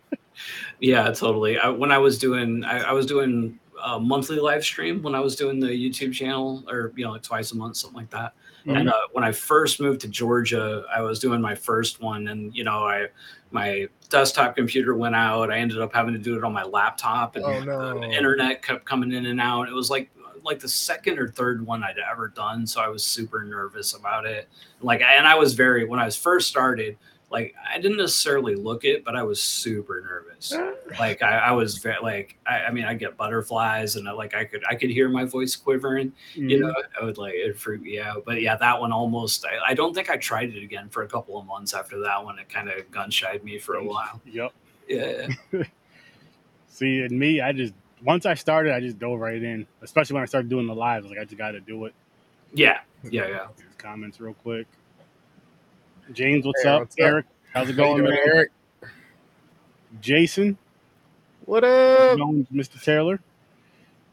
Yeah, 0.79 1.11
totally. 1.11 1.59
I, 1.59 1.69
when 1.69 1.91
I 1.91 1.99
was 1.99 2.17
doing, 2.17 2.63
I, 2.63 2.79
I 2.79 2.91
was 2.91 3.05
doing 3.05 3.59
a 3.83 3.99
monthly 3.99 4.37
live 4.37 4.63
stream 4.63 5.03
when 5.03 5.13
I 5.13 5.19
was 5.19 5.35
doing 5.35 5.59
the 5.59 5.67
YouTube 5.67 6.11
channel, 6.13 6.63
or 6.67 6.91
you 6.95 7.05
know, 7.05 7.11
like 7.11 7.21
twice 7.21 7.51
a 7.51 7.55
month, 7.55 7.77
something 7.77 7.97
like 7.99 8.09
that. 8.09 8.33
And 8.65 8.89
uh, 8.89 8.93
when 9.11 9.23
I 9.23 9.31
first 9.31 9.79
moved 9.81 10.01
to 10.01 10.07
Georgia, 10.07 10.85
I 10.93 11.01
was 11.01 11.19
doing 11.19 11.41
my 11.41 11.53
first 11.55 12.01
one, 12.01 12.29
and 12.29 12.55
you 12.55 12.63
know, 12.63 12.83
I 12.85 13.07
my 13.51 13.87
desktop 14.09 14.55
computer 14.55 14.95
went 14.95 15.15
out. 15.15 15.51
I 15.51 15.57
ended 15.59 15.79
up 15.81 15.93
having 15.93 16.13
to 16.13 16.19
do 16.19 16.37
it 16.37 16.43
on 16.43 16.53
my 16.53 16.63
laptop, 16.63 17.35
and 17.35 17.43
Oh, 17.45 17.59
no. 17.63 17.99
the 17.99 18.07
internet 18.09 18.61
kept 18.61 18.85
coming 18.85 19.11
in 19.11 19.25
and 19.25 19.41
out. 19.41 19.67
It 19.67 19.73
was 19.73 19.89
like 19.89 20.09
like 20.43 20.59
the 20.59 20.67
second 20.67 21.19
or 21.19 21.27
third 21.29 21.65
one 21.65 21.83
I'd 21.83 21.95
ever 22.11 22.27
done, 22.29 22.65
so 22.67 22.81
I 22.81 22.87
was 22.89 23.03
super 23.03 23.43
nervous 23.43 23.93
about 23.93 24.25
it. 24.25 24.49
Like, 24.81 25.01
and 25.01 25.25
I 25.27 25.35
was 25.35 25.53
very 25.53 25.85
when 25.85 25.99
I 25.99 26.05
was 26.05 26.15
first 26.15 26.47
started. 26.47 26.97
Like 27.33 27.55
I 27.67 27.79
didn't 27.79 27.97
necessarily 27.97 28.53
look 28.53 28.85
it, 28.85 29.03
but 29.03 29.15
I 29.15 29.23
was 29.23 29.41
super 29.41 30.01
nervous. 30.07 30.53
Uh. 30.53 30.75
Like 30.99 31.23
I, 31.23 31.39
I 31.39 31.51
was 31.51 31.79
very 31.79 31.97
like 32.03 32.37
I, 32.45 32.59
I 32.59 32.71
mean 32.71 32.85
I 32.85 32.93
get 32.93 33.17
butterflies 33.17 33.95
and 33.95 34.07
I, 34.07 34.11
like 34.11 34.35
I 34.35 34.45
could 34.45 34.63
I 34.69 34.75
could 34.75 34.91
hear 34.91 35.09
my 35.09 35.25
voice 35.25 35.55
quivering 35.55 36.13
you 36.35 36.43
mm-hmm. 36.43 36.67
know 36.67 36.75
I 37.01 37.03
would 37.03 37.17
like 37.17 37.33
it 37.33 37.57
freaked 37.57 37.83
me 37.83 37.99
out. 37.99 38.23
But 38.23 38.39
yeah 38.39 38.55
that 38.57 38.79
one 38.79 38.91
almost 38.91 39.45
I, 39.45 39.71
I 39.71 39.73
don't 39.73 39.95
think 39.95 40.11
I 40.11 40.17
tried 40.17 40.55
it 40.55 40.63
again 40.63 40.89
for 40.89 41.01
a 41.01 41.07
couple 41.07 41.39
of 41.39 41.47
months 41.47 41.73
after 41.73 41.99
that 42.01 42.23
one. 42.23 42.37
It 42.37 42.49
kind 42.49 42.69
of 42.69 42.91
gun 42.91 43.09
shied 43.09 43.43
me 43.43 43.57
for 43.57 43.77
a 43.77 43.83
while. 43.83 44.21
Yep. 44.25 44.51
yeah. 44.87 45.27
See, 46.67 47.01
and 47.01 47.17
me, 47.17 47.41
I 47.41 47.51
just 47.51 47.73
once 48.03 48.27
I 48.27 48.35
started, 48.35 48.73
I 48.73 48.79
just 48.79 48.99
dove 48.99 49.19
right 49.19 49.41
in. 49.41 49.65
Especially 49.81 50.13
when 50.13 50.21
I 50.21 50.27
started 50.27 50.49
doing 50.49 50.67
the 50.67 50.75
lives, 50.75 51.07
like 51.07 51.17
I 51.17 51.23
just 51.23 51.37
got 51.37 51.51
to 51.51 51.59
do 51.59 51.85
it. 51.85 51.95
yeah. 52.53 52.81
Yeah 53.09 53.27
yeah. 53.27 53.47
These 53.57 53.75
comments 53.79 54.21
real 54.21 54.35
quick. 54.35 54.67
James, 56.11 56.45
what's 56.45 56.63
Hey, 56.63 56.69
up? 56.69 56.79
what's 56.81 56.95
up? 56.95 56.99
Eric, 56.99 57.25
how's 57.53 57.69
it 57.69 57.73
going, 57.77 57.97
doing, 58.03 58.09
man? 58.11 58.19
Eric? 58.25 58.51
Jason, 60.01 60.57
What 61.45 61.63
up? 61.63 62.17
Jones, 62.17 62.47
Mr. 62.53 62.81
Taylor, 62.83 63.19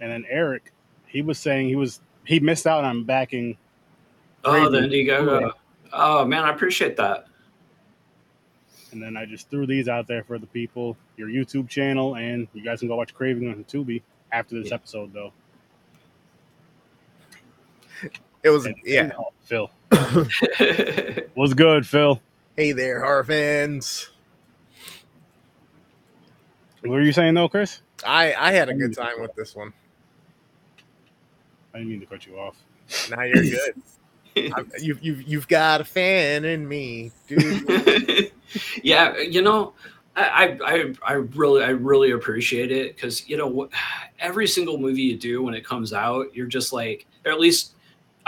and 0.00 0.10
then 0.10 0.24
Eric. 0.28 0.72
He 1.06 1.22
was 1.22 1.38
saying 1.38 1.68
he 1.68 1.76
was 1.76 2.00
he 2.24 2.38
missed 2.38 2.66
out 2.66 2.84
on 2.84 3.04
backing. 3.04 3.56
oh 4.44 4.68
the 4.70 4.78
Craving. 4.78 5.06
Indiegogo 5.06 5.52
oh 5.92 6.24
man 6.24 6.44
I 6.44 6.50
appreciate 6.50 6.96
that 6.98 7.26
And 8.92 9.02
then 9.02 9.16
I 9.16 9.24
just 9.26 9.50
threw 9.50 9.66
these 9.66 9.88
out 9.88 10.06
there 10.06 10.22
for 10.22 10.38
the 10.38 10.46
people. 10.46 10.96
Your 11.16 11.28
YouTube 11.28 11.68
channel, 11.68 12.16
and 12.16 12.46
you 12.54 12.62
guys 12.62 12.78
can 12.80 12.88
go 12.88 12.96
watch 12.96 13.12
Craving 13.14 13.48
on 13.48 13.64
Tubi 13.64 14.02
after 14.32 14.56
this 14.60 14.68
Yeah. 14.68 14.74
episode, 14.76 15.12
though. 15.12 15.32
It 18.42 18.50
was 18.50 18.66
And- 18.66 18.76
yeah. 18.84 19.10
oh, 19.18 19.32
Phil, 19.42 19.70
what's 21.34 21.54
good, 21.54 21.86
Phil? 21.86 22.20
Hey 22.56 22.72
there, 22.72 23.02
horror 23.02 23.24
fans. 23.24 24.10
What 26.82 26.90
were 26.90 27.02
you 27.02 27.12
saying 27.12 27.34
though, 27.34 27.48
Chris? 27.48 27.80
I 28.06 28.34
I 28.34 28.52
had 28.52 28.68
a 28.68 28.74
good 28.74 28.94
time 28.94 29.20
with 29.20 29.34
this 29.34 29.54
one. 29.54 29.72
I 31.74 31.78
didn't 31.78 31.90
mean 31.90 32.00
to 32.00 32.06
cut 32.06 32.26
you 32.26 32.38
off. 32.38 32.56
Now 33.10 33.22
you're 33.22 33.42
good. 33.42 33.82
I'm, 34.56 34.70
you've 34.80 35.02
you've 35.02 35.22
you've 35.22 35.48
got 35.48 35.80
a 35.80 35.84
fan 35.84 36.44
in 36.44 36.68
me, 36.68 37.10
dude. 37.26 38.32
yeah, 38.82 39.18
you 39.18 39.42
know, 39.42 39.74
I, 40.14 40.24
I 40.24 40.58
I 40.64 40.94
I 41.04 41.12
really 41.14 41.64
I 41.64 41.70
really 41.70 42.12
appreciate 42.12 42.70
it 42.70 42.94
because 42.94 43.28
you 43.28 43.36
know 43.36 43.68
every 44.20 44.46
single 44.46 44.78
movie 44.78 45.02
you 45.02 45.16
do 45.16 45.42
when 45.42 45.54
it 45.54 45.64
comes 45.64 45.92
out, 45.92 46.34
you're 46.34 46.46
just 46.46 46.72
like, 46.72 47.06
or 47.24 47.32
at 47.32 47.40
least 47.40 47.74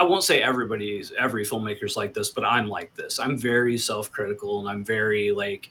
I 0.03 0.05
won't 0.05 0.25
say 0.25 0.43
everybody's 0.43 1.13
every 1.17 1.45
filmmaker's 1.45 1.97
like 1.97 2.13
this, 2.13 2.29
but 2.31 2.45
I'm 2.45 2.67
like 2.69 2.93
this. 2.97 3.21
I'm 3.21 3.39
very 3.39 3.79
self-critical 3.79 4.59
and 4.61 4.69
I'm 4.69 4.85
very 4.85 5.31
like, 5.31 5.71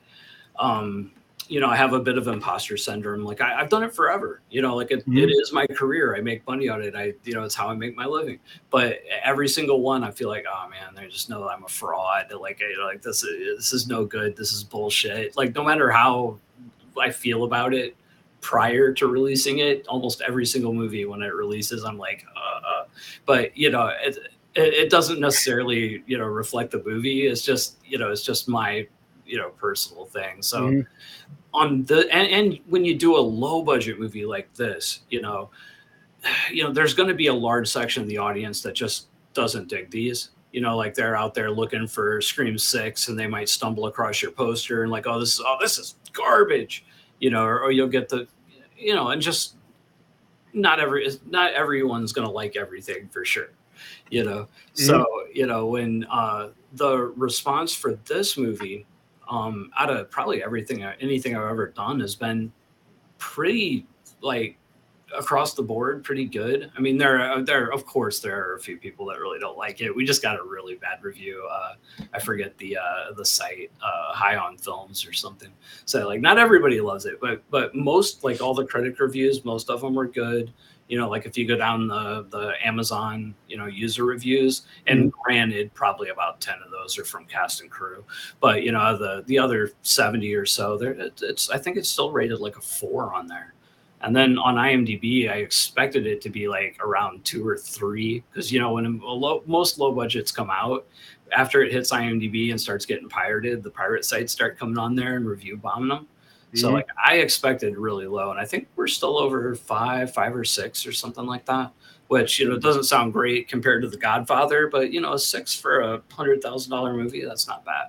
um, 0.57 1.11
you 1.49 1.59
know, 1.59 1.67
I 1.67 1.75
have 1.75 1.91
a 1.91 1.99
bit 1.99 2.17
of 2.17 2.27
imposter 2.29 2.77
syndrome. 2.77 3.25
Like 3.25 3.41
I, 3.41 3.59
I've 3.59 3.67
done 3.67 3.83
it 3.83 3.93
forever. 3.93 4.39
You 4.49 4.61
know, 4.61 4.73
like 4.73 4.89
it, 4.91 5.05
Mhm. 5.05 5.21
it 5.21 5.29
is 5.31 5.51
my 5.51 5.67
career. 5.67 6.15
I 6.15 6.21
make 6.21 6.47
money 6.47 6.69
on 6.69 6.81
it. 6.81 6.95
I 6.95 7.13
you 7.25 7.33
know, 7.33 7.43
it's 7.43 7.55
how 7.55 7.67
I 7.67 7.73
make 7.75 7.93
my 7.97 8.05
living 8.05 8.39
but 8.69 8.99
every 9.23 9.49
single 9.49 9.81
one 9.81 10.01
i 10.01 10.09
feel 10.11 10.29
like 10.29 10.45
oh 10.49 10.69
man 10.69 10.95
they 10.95 11.05
just 11.07 11.29
know 11.29 11.41
that 11.41 11.49
i'm 11.49 11.63
a 11.65 11.67
fraud 11.67 12.25
They're 12.29 12.37
like 12.37 12.61
you 12.61 12.77
know, 12.77 12.85
like 12.85 13.01
this 13.01 13.21
is 13.23 13.57
this 13.57 13.73
is 13.73 13.85
no 13.87 14.05
good 14.05 14.37
this 14.37 14.53
is 14.53 14.63
bullshit 14.63 15.35
like 15.35 15.53
no 15.53 15.63
matter 15.63 15.91
how 15.91 16.37
i 16.97 17.09
feel 17.11 17.43
about 17.43 17.73
it 17.73 17.95
prior 18.41 18.91
to 18.91 19.07
releasing 19.07 19.59
it 19.59 19.85
almost 19.87 20.21
every 20.21 20.45
single 20.45 20.73
movie 20.73 21.05
when 21.05 21.21
it 21.21 21.33
releases 21.33 21.83
i'm 21.83 21.97
like 21.97 22.25
uh, 22.35 22.59
uh. 22.67 22.85
but 23.25 23.55
you 23.55 23.69
know 23.69 23.87
it, 24.01 24.17
it, 24.55 24.73
it 24.73 24.89
doesn't 24.89 25.19
necessarily 25.19 26.03
you 26.07 26.17
know 26.17 26.25
reflect 26.25 26.71
the 26.71 26.83
movie 26.83 27.27
it's 27.27 27.43
just 27.43 27.77
you 27.85 27.97
know 27.97 28.11
it's 28.11 28.23
just 28.23 28.49
my 28.49 28.87
you 29.25 29.37
know 29.37 29.49
personal 29.51 30.05
thing 30.05 30.41
so 30.41 30.69
Mhm. 30.69 30.87
on 31.53 31.83
the 31.83 31.99
and, 32.11 32.27
and 32.27 32.59
when 32.67 32.83
you 32.83 32.95
do 32.95 33.15
a 33.15 33.19
low 33.21 33.61
budget 33.63 33.99
movie 33.99 34.25
like 34.25 34.53
this 34.55 35.01
you 35.09 35.21
know 35.21 35.49
you 36.51 36.63
know 36.63 36.71
there's 36.73 36.93
going 36.93 37.09
to 37.09 37.15
be 37.15 37.27
a 37.27 37.33
large 37.33 37.67
section 37.69 38.01
of 38.03 38.09
the 38.09 38.17
audience 38.17 38.61
that 38.61 38.73
just 38.73 39.07
doesn't 39.33 39.67
dig 39.69 39.89
these 39.91 40.31
you 40.51 40.59
know 40.61 40.75
like 40.75 40.93
they're 40.93 41.15
out 41.15 41.33
there 41.33 41.49
looking 41.51 41.87
for 41.87 42.19
scream 42.21 42.57
six 42.57 43.07
and 43.07 43.17
they 43.17 43.27
might 43.27 43.47
stumble 43.47 43.85
across 43.85 44.21
your 44.21 44.31
poster 44.31 44.83
and 44.83 44.91
like 44.91 45.07
oh 45.07 45.19
this 45.19 45.35
is 45.35 45.41
oh 45.45 45.57
this 45.61 45.77
is 45.77 45.95
garbage 46.11 46.83
you 47.21 47.29
know 47.29 47.45
or, 47.45 47.61
or 47.61 47.71
you'll 47.71 47.87
get 47.87 48.09
the 48.09 48.27
you 48.77 48.93
know 48.93 49.09
and 49.09 49.21
just 49.21 49.55
not 50.53 50.81
every 50.81 51.09
not 51.29 51.53
everyone's 51.53 52.11
going 52.11 52.27
to 52.27 52.33
like 52.33 52.57
everything 52.57 53.07
for 53.07 53.23
sure 53.23 53.51
you 54.09 54.23
know? 54.23 54.47
So 54.73 55.05
you 55.33 55.47
know 55.47 55.67
when 55.67 56.05
uh 56.11 56.49
the 56.73 56.97
response 56.97 57.73
for 57.73 57.93
this 58.05 58.37
movie 58.37 58.85
um 59.29 59.71
out 59.77 59.89
of 59.89 60.11
probably 60.11 60.43
everything 60.43 60.83
anything 60.83 61.35
i've 61.35 61.49
ever 61.49 61.67
done 61.67 61.99
has 62.01 62.15
been 62.15 62.51
pretty 63.17 63.87
like 64.21 64.57
across 65.17 65.53
the 65.53 65.63
board 65.63 66.03
pretty 66.03 66.25
good. 66.25 66.71
I 66.77 66.79
mean, 66.79 66.97
there 66.97 67.19
are 67.19 67.41
there 67.41 67.71
of 67.71 67.85
course 67.85 68.19
there 68.19 68.39
are 68.43 68.55
a 68.55 68.59
few 68.59 68.77
people 68.77 69.05
that 69.07 69.19
really 69.19 69.39
don't 69.39 69.57
like 69.57 69.81
it. 69.81 69.95
We 69.95 70.05
just 70.05 70.21
got 70.21 70.39
a 70.39 70.43
really 70.43 70.75
bad 70.75 71.03
review. 71.03 71.47
Uh, 71.51 71.73
I 72.13 72.19
forget 72.19 72.57
the 72.57 72.77
uh, 72.77 73.13
the 73.15 73.25
site, 73.25 73.71
uh, 73.81 74.13
High 74.13 74.37
on 74.37 74.57
Films 74.57 75.05
or 75.05 75.13
something. 75.13 75.51
So 75.85 76.07
like, 76.07 76.21
not 76.21 76.37
everybody 76.37 76.81
loves 76.81 77.05
it, 77.05 77.19
but 77.19 77.43
but 77.49 77.75
most 77.75 78.23
like 78.23 78.41
all 78.41 78.53
the 78.53 78.65
critic 78.65 78.99
reviews, 78.99 79.43
most 79.45 79.69
of 79.69 79.81
them 79.81 79.95
were 79.95 80.07
good. 80.07 80.53
You 80.87 80.97
know, 80.97 81.09
like 81.09 81.25
if 81.25 81.37
you 81.37 81.47
go 81.47 81.55
down 81.55 81.87
the 81.87 82.25
the 82.29 82.53
Amazon, 82.65 83.33
you 83.47 83.55
know, 83.55 83.65
user 83.65 84.03
reviews, 84.03 84.63
and 84.87 84.99
mm-hmm. 84.99 85.21
granted, 85.23 85.73
probably 85.73 86.09
about 86.09 86.41
ten 86.41 86.55
of 86.65 86.69
those 86.69 86.97
are 86.97 87.05
from 87.05 87.25
cast 87.25 87.61
and 87.61 87.71
crew, 87.71 88.03
but 88.41 88.63
you 88.63 88.73
know, 88.73 88.97
the 88.97 89.23
the 89.27 89.39
other 89.39 89.71
seventy 89.83 90.33
or 90.33 90.45
so, 90.45 90.77
there 90.77 90.91
it's 91.21 91.49
I 91.49 91.57
think 91.57 91.77
it's 91.77 91.89
still 91.89 92.11
rated 92.11 92.39
like 92.39 92.57
a 92.57 92.61
four 92.61 93.13
on 93.13 93.27
there. 93.27 93.53
And 94.03 94.15
then 94.15 94.37
on 94.37 94.55
IMDb, 94.55 95.29
I 95.29 95.35
expected 95.35 96.07
it 96.07 96.21
to 96.21 96.29
be 96.29 96.47
like 96.47 96.77
around 96.83 97.23
two 97.23 97.47
or 97.47 97.57
three 97.57 98.23
because 98.31 98.51
you 98.51 98.59
know 98.59 98.73
when 98.73 98.99
low, 98.99 99.43
most 99.45 99.77
low 99.77 99.91
budgets 99.91 100.31
come 100.31 100.49
out, 100.49 100.87
after 101.31 101.61
it 101.61 101.71
hits 101.71 101.91
IMDb 101.91 102.51
and 102.51 102.59
starts 102.59 102.85
getting 102.85 103.07
pirated, 103.07 103.63
the 103.63 103.69
pirate 103.69 104.05
sites 104.05 104.33
start 104.33 104.57
coming 104.57 104.77
on 104.77 104.95
there 104.95 105.15
and 105.15 105.27
review 105.27 105.57
bombing 105.57 105.89
them. 105.89 106.07
Mm-hmm. 106.47 106.57
So 106.57 106.71
like 106.71 106.87
I 107.03 107.17
expected 107.17 107.77
really 107.77 108.07
low, 108.07 108.31
and 108.31 108.39
I 108.39 108.45
think 108.45 108.67
we're 108.75 108.87
still 108.87 109.17
over 109.17 109.55
five, 109.55 110.13
five 110.13 110.35
or 110.35 110.43
six 110.43 110.85
or 110.85 110.91
something 110.91 111.25
like 111.25 111.45
that. 111.45 111.71
Which 112.07 112.39
you 112.39 112.49
know 112.49 112.57
doesn't 112.57 112.83
sound 112.83 113.13
great 113.13 113.47
compared 113.47 113.83
to 113.83 113.87
The 113.87 113.95
Godfather, 113.95 114.67
but 114.67 114.91
you 114.91 114.99
know 114.99 115.13
a 115.13 115.19
six 115.19 115.55
for 115.55 115.79
a 115.79 116.01
hundred 116.11 116.41
thousand 116.41 116.71
dollar 116.71 116.93
movie 116.93 117.23
that's 117.23 117.47
not 117.47 117.63
bad. 117.63 117.87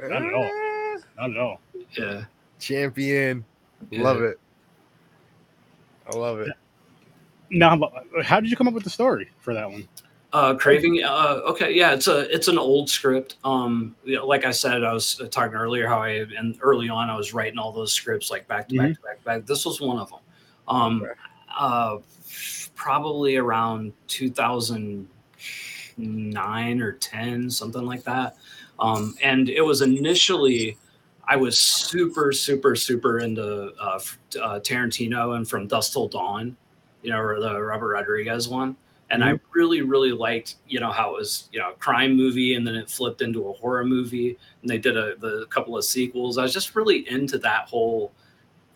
Not 0.00 0.22
at 0.22 0.34
all. 0.34 1.00
Not 1.18 1.30
at 1.30 1.36
all. 1.36 1.60
Yeah. 1.98 2.24
Champion. 2.60 3.44
Yeah. 3.90 4.02
Love 4.02 4.22
it. 4.22 4.38
I 6.12 6.16
love 6.16 6.40
it. 6.40 6.52
Now, 7.50 7.90
how 8.24 8.40
did 8.40 8.50
you 8.50 8.56
come 8.56 8.68
up 8.68 8.74
with 8.74 8.84
the 8.84 8.90
story 8.90 9.30
for 9.38 9.54
that 9.54 9.70
one? 9.70 9.88
Uh, 10.32 10.54
craving. 10.54 11.02
Uh, 11.02 11.40
okay, 11.46 11.72
yeah, 11.72 11.92
it's 11.92 12.08
a 12.08 12.32
it's 12.34 12.48
an 12.48 12.58
old 12.58 12.90
script. 12.90 13.36
Um, 13.44 13.94
you 14.04 14.16
know, 14.16 14.26
like 14.26 14.44
I 14.44 14.50
said, 14.50 14.82
I 14.82 14.92
was 14.92 15.22
talking 15.30 15.54
earlier 15.54 15.86
how 15.86 16.02
I 16.02 16.26
and 16.36 16.58
early 16.60 16.88
on 16.88 17.08
I 17.08 17.16
was 17.16 17.32
writing 17.32 17.58
all 17.58 17.72
those 17.72 17.92
scripts 17.92 18.30
like 18.30 18.48
back 18.48 18.68
to 18.68 18.74
mm-hmm. 18.74 18.88
back 18.88 18.96
to 18.96 19.02
back 19.02 19.18
to 19.18 19.24
back. 19.24 19.46
This 19.46 19.64
was 19.64 19.80
one 19.80 19.98
of 19.98 20.10
them. 20.10 20.18
Um, 20.68 21.02
okay. 21.02 21.12
uh, 21.56 21.98
probably 22.74 23.36
around 23.36 23.92
2009 24.08 26.82
or 26.82 26.92
10, 26.92 27.50
something 27.50 27.84
like 27.84 28.02
that. 28.04 28.36
Um, 28.78 29.14
and 29.22 29.48
it 29.48 29.62
was 29.62 29.80
initially 29.80 30.76
I 31.28 31.36
was 31.36 31.58
super, 31.58 32.32
super, 32.32 32.76
super 32.76 33.18
into 33.18 33.72
uh, 33.80 33.98
uh, 34.40 34.60
Tarantino 34.60 35.36
and 35.36 35.48
From 35.48 35.66
Dusk 35.66 35.92
Till 35.92 36.08
Dawn, 36.08 36.56
you 37.02 37.10
know, 37.10 37.20
or 37.20 37.40
the 37.40 37.60
Robert 37.60 37.88
Rodriguez 37.88 38.48
one. 38.48 38.76
And 39.10 39.22
mm-hmm. 39.22 39.34
I 39.34 39.40
really, 39.52 39.82
really 39.82 40.12
liked, 40.12 40.56
you 40.68 40.80
know, 40.80 40.92
how 40.92 41.14
it 41.14 41.18
was, 41.18 41.48
you 41.52 41.58
know, 41.58 41.70
a 41.70 41.74
crime 41.74 42.16
movie 42.16 42.54
and 42.54 42.66
then 42.66 42.74
it 42.74 42.88
flipped 42.88 43.22
into 43.22 43.48
a 43.48 43.52
horror 43.54 43.84
movie 43.84 44.38
and 44.62 44.70
they 44.70 44.78
did 44.78 44.96
a 44.96 45.16
the 45.16 45.46
couple 45.46 45.76
of 45.76 45.84
sequels. 45.84 46.38
I 46.38 46.42
was 46.42 46.52
just 46.52 46.74
really 46.76 47.08
into 47.08 47.38
that 47.38 47.68
whole 47.68 48.12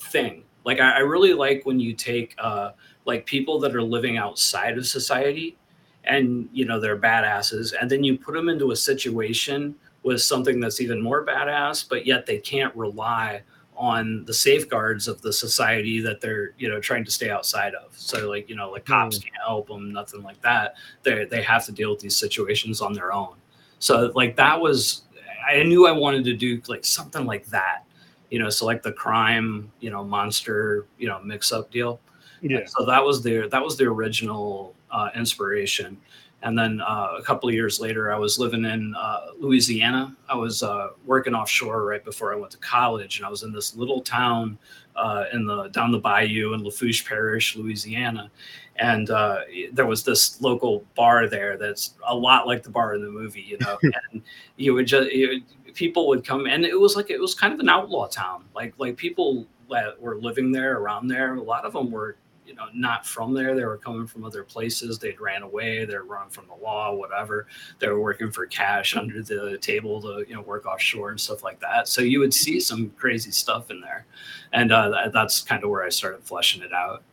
thing. 0.01 0.45
Like 0.65 0.81
I, 0.81 0.97
I 0.97 0.99
really 0.99 1.35
like 1.35 1.65
when 1.67 1.79
you 1.81 1.95
take 1.95 2.35
uh, 2.39 2.73
like 3.07 3.27
people 3.27 3.59
that 3.61 3.75
are 3.75 3.83
living 3.83 4.17
outside 4.17 4.77
of 4.77 4.87
society 4.87 5.57
and 6.05 6.49
you 6.53 6.65
know 6.65 6.81
they're 6.81 6.99
badasses 6.99 7.75
and 7.79 7.91
then 7.91 8.03
you 8.03 8.17
put 8.17 8.33
them 8.33 8.49
into 8.49 8.71
a 8.71 8.77
situation 8.77 9.75
with 10.03 10.23
something 10.23 10.61
that's 10.61 10.81
even 10.81 11.01
more 11.01 11.25
badass, 11.25 11.89
but 11.89 12.07
yet 12.07 12.27
they 12.27 12.39
can't 12.39 12.75
rely 12.75 13.43
on 13.81 14.25
the 14.27 14.35
safeguards 14.35 15.09
of 15.09 15.23
the 15.23 15.33
society 15.33 16.01
that 16.03 16.21
they're 16.21 16.53
you 16.59 16.69
know 16.69 16.79
trying 16.79 17.05
to 17.05 17.11
stay 17.11 17.31
outside 17.31 17.75
of. 17.75 17.97
So 17.97 18.29
like 18.29 18.49
you 18.49 18.55
know 18.55 18.71
like 18.71 18.85
cops 18.85 19.19
mm. 19.19 19.23
can't 19.23 19.37
help 19.45 19.69
them, 19.69 19.93
nothing 19.93 20.23
like 20.23 20.41
that. 20.43 20.75
They 21.03 21.25
they 21.25 21.43
have 21.43 21.65
to 21.67 21.73
deal 21.73 21.91
with 21.91 22.01
these 22.01 22.17
situations 22.17 22.81
on 22.81 22.93
their 22.93 23.13
own. 23.13 23.37
So 23.79 24.13
like 24.15 24.37
that 24.37 24.61
was 24.61 25.03
I 25.49 25.63
knew 25.63 25.87
I 25.87 25.93
wanted 25.93 26.25
to 26.25 26.37
do 26.37 26.61
like 26.69 26.85
something 26.85 27.25
like 27.25 27.47
that. 27.47 27.85
You 28.31 28.39
know, 28.39 28.51
so 28.51 28.67
like 28.67 28.83
the 28.83 28.93
crime, 28.93 29.73
you 29.81 29.91
know, 29.91 30.05
monster, 30.05 30.87
you 30.99 31.09
know, 31.09 31.19
mix 31.25 31.51
up 31.51 31.71
deal. 31.71 32.01
Yeah. 32.43 32.61
So 32.67 32.85
that 32.85 33.03
was 33.03 33.23
the 33.23 33.49
that 33.51 33.65
was 33.65 33.77
the 33.77 33.85
original 33.85 34.75
uh, 34.91 35.09
inspiration. 35.15 35.97
And 36.43 36.59
then 36.59 36.81
uh, 36.81 37.17
a 37.19 37.23
couple 37.23 37.49
of 37.49 37.55
years 37.55 37.81
later, 37.81 38.13
I 38.13 38.19
was 38.19 38.39
living 38.39 38.65
in 38.65 38.95
uh, 38.95 39.27
Louisiana. 39.39 40.17
I 40.29 40.37
was 40.37 40.63
uh, 40.63 40.91
working 41.05 41.35
offshore 41.35 41.85
right 41.85 42.03
before 42.03 42.33
I 42.33 42.37
went 42.37 42.53
to 42.53 42.59
college, 42.59 43.19
and 43.19 43.27
I 43.27 43.29
was 43.29 43.43
in 43.43 43.53
this 43.53 43.77
little 43.77 44.01
town 44.01 44.59
uh, 44.97 45.25
in 45.33 45.47
the 45.47 45.69
down 45.69 45.93
the 45.93 45.99
bayou 45.99 46.55
in 46.55 46.65
Lafourche 46.65 47.05
Parish, 47.07 47.57
Louisiana. 47.57 48.31
And 48.77 49.11
uh, 49.11 49.41
there 49.73 49.85
was 49.85 50.03
this 50.03 50.41
local 50.41 50.87
bar 50.95 51.29
there 51.29 51.59
that's 51.59 51.95
a 52.07 52.15
lot 52.15 52.47
like 52.47 52.63
the 52.63 52.71
bar 52.71 52.95
in 52.95 53.03
the 53.03 53.11
movie, 53.11 53.43
you 53.43 53.59
know. 53.59 53.79
and 54.13 54.23
you 54.57 54.73
would 54.73 54.87
just 54.87 55.13
you, 55.13 55.43
people 55.75 56.09
would 56.09 56.25
come, 56.25 56.47
and 56.47 56.65
it 56.65 56.79
was 56.79 56.97
like 56.97 57.11
it 57.11 57.21
was 57.21 57.35
kind 57.35 57.53
of 57.53 57.61
an 57.61 57.69
outlaw 57.69 58.07
town. 58.07 58.45
Like 58.55 58.73
like 58.79 58.97
people 58.97 59.47
that 59.69 60.01
were 60.01 60.17
living 60.17 60.53
there 60.53 60.79
around 60.79 61.09
there, 61.09 61.35
a 61.35 61.43
lot 61.43 61.67
of 61.67 61.75
them 61.75 61.91
were 61.91 62.17
you 62.51 62.57
know 62.57 62.67
not 62.75 63.07
from 63.07 63.33
there. 63.33 63.55
They 63.55 63.65
were 63.65 63.79
coming 63.79 64.09
from 64.09 64.25
other 64.25 64.43
places. 64.43 64.99
They'd 64.99 65.21
ran 65.21 65.43
away. 65.43 65.85
They're 65.85 66.03
running 66.03 66.31
from 66.31 66.49
the 66.49 66.63
law 66.63 66.93
whatever. 66.93 67.47
They 67.79 67.87
were 67.87 68.01
working 68.01 68.33
for 68.33 68.45
cash 68.47 68.97
under 68.97 69.23
the 69.23 69.57
table 69.59 70.03
to 70.03 70.25
you 70.29 70.35
know 70.35 70.43
work 70.43 70.67
offshore 70.67 71.11
and 71.11 71.21
stuff 71.21 71.45
like 71.45 71.61
that. 71.61 71.87
So 71.87 72.03
you 72.03 72.19
would 72.19 72.35
see 72.35 72.59
some 72.59 72.91
crazy 72.97 73.31
stuff 73.31 73.71
in 73.71 73.81
there. 73.81 74.05
And 74.53 74.73
uh, 74.73 75.11
that's 75.15 75.43
kind 75.43 75.63
of 75.63 75.71
where 75.71 75.85
i 75.85 75.89
started 75.89 76.25
fleshing 76.25 76.63
it 76.63 76.73
out. 76.73 77.05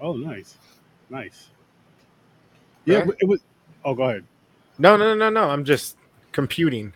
Oh 0.00 0.14
nice. 0.14 0.56
Nice. 1.08 1.50
Yeah, 2.84 3.06
it 3.20 3.28
was 3.28 3.40
oh 3.84 3.94
go 3.94 4.02
ahead. 4.02 4.24
No 4.78 4.96
no 4.96 5.14
no 5.14 5.30
no. 5.30 5.50
I'm 5.50 5.64
just 5.64 5.96
computing. 6.32 6.92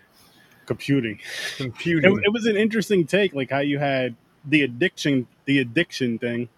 Computing. 0.67 1.21
Computing. 1.57 2.19
It, 2.19 2.25
it 2.25 2.33
was 2.33 2.47
an 2.47 2.57
interesting 2.57 3.07
take 3.07 3.35
like 3.35 3.51
how 3.51 3.61
you 3.61 3.79
had 3.79 4.17
the 4.47 4.63
addiction 4.63 5.29
the 5.45 5.61
addiction 5.61 6.19
thing 6.19 6.49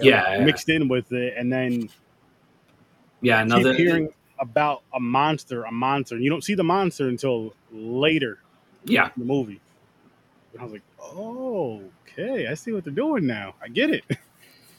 yeah, 0.00 0.38
mixed 0.44 0.68
in 0.68 0.88
with 0.88 1.12
it, 1.12 1.34
and 1.36 1.52
then 1.52 1.88
yeah, 3.20 3.42
another 3.42 3.74
hearing 3.74 4.08
about 4.38 4.82
a 4.94 5.00
monster, 5.00 5.64
a 5.64 5.72
monster, 5.72 6.14
and 6.14 6.24
you 6.24 6.30
don't 6.30 6.44
see 6.44 6.54
the 6.54 6.64
monster 6.64 7.08
until 7.08 7.54
later. 7.72 8.38
Yeah, 8.84 9.10
the 9.16 9.24
movie. 9.24 9.60
And 10.52 10.60
I 10.60 10.64
was 10.64 10.72
like, 10.72 10.82
oh, 11.00 11.82
okay, 12.02 12.46
I 12.46 12.54
see 12.54 12.72
what 12.72 12.84
they're 12.84 12.92
doing 12.92 13.26
now. 13.26 13.54
I 13.62 13.68
get 13.68 13.90
it. 13.90 14.04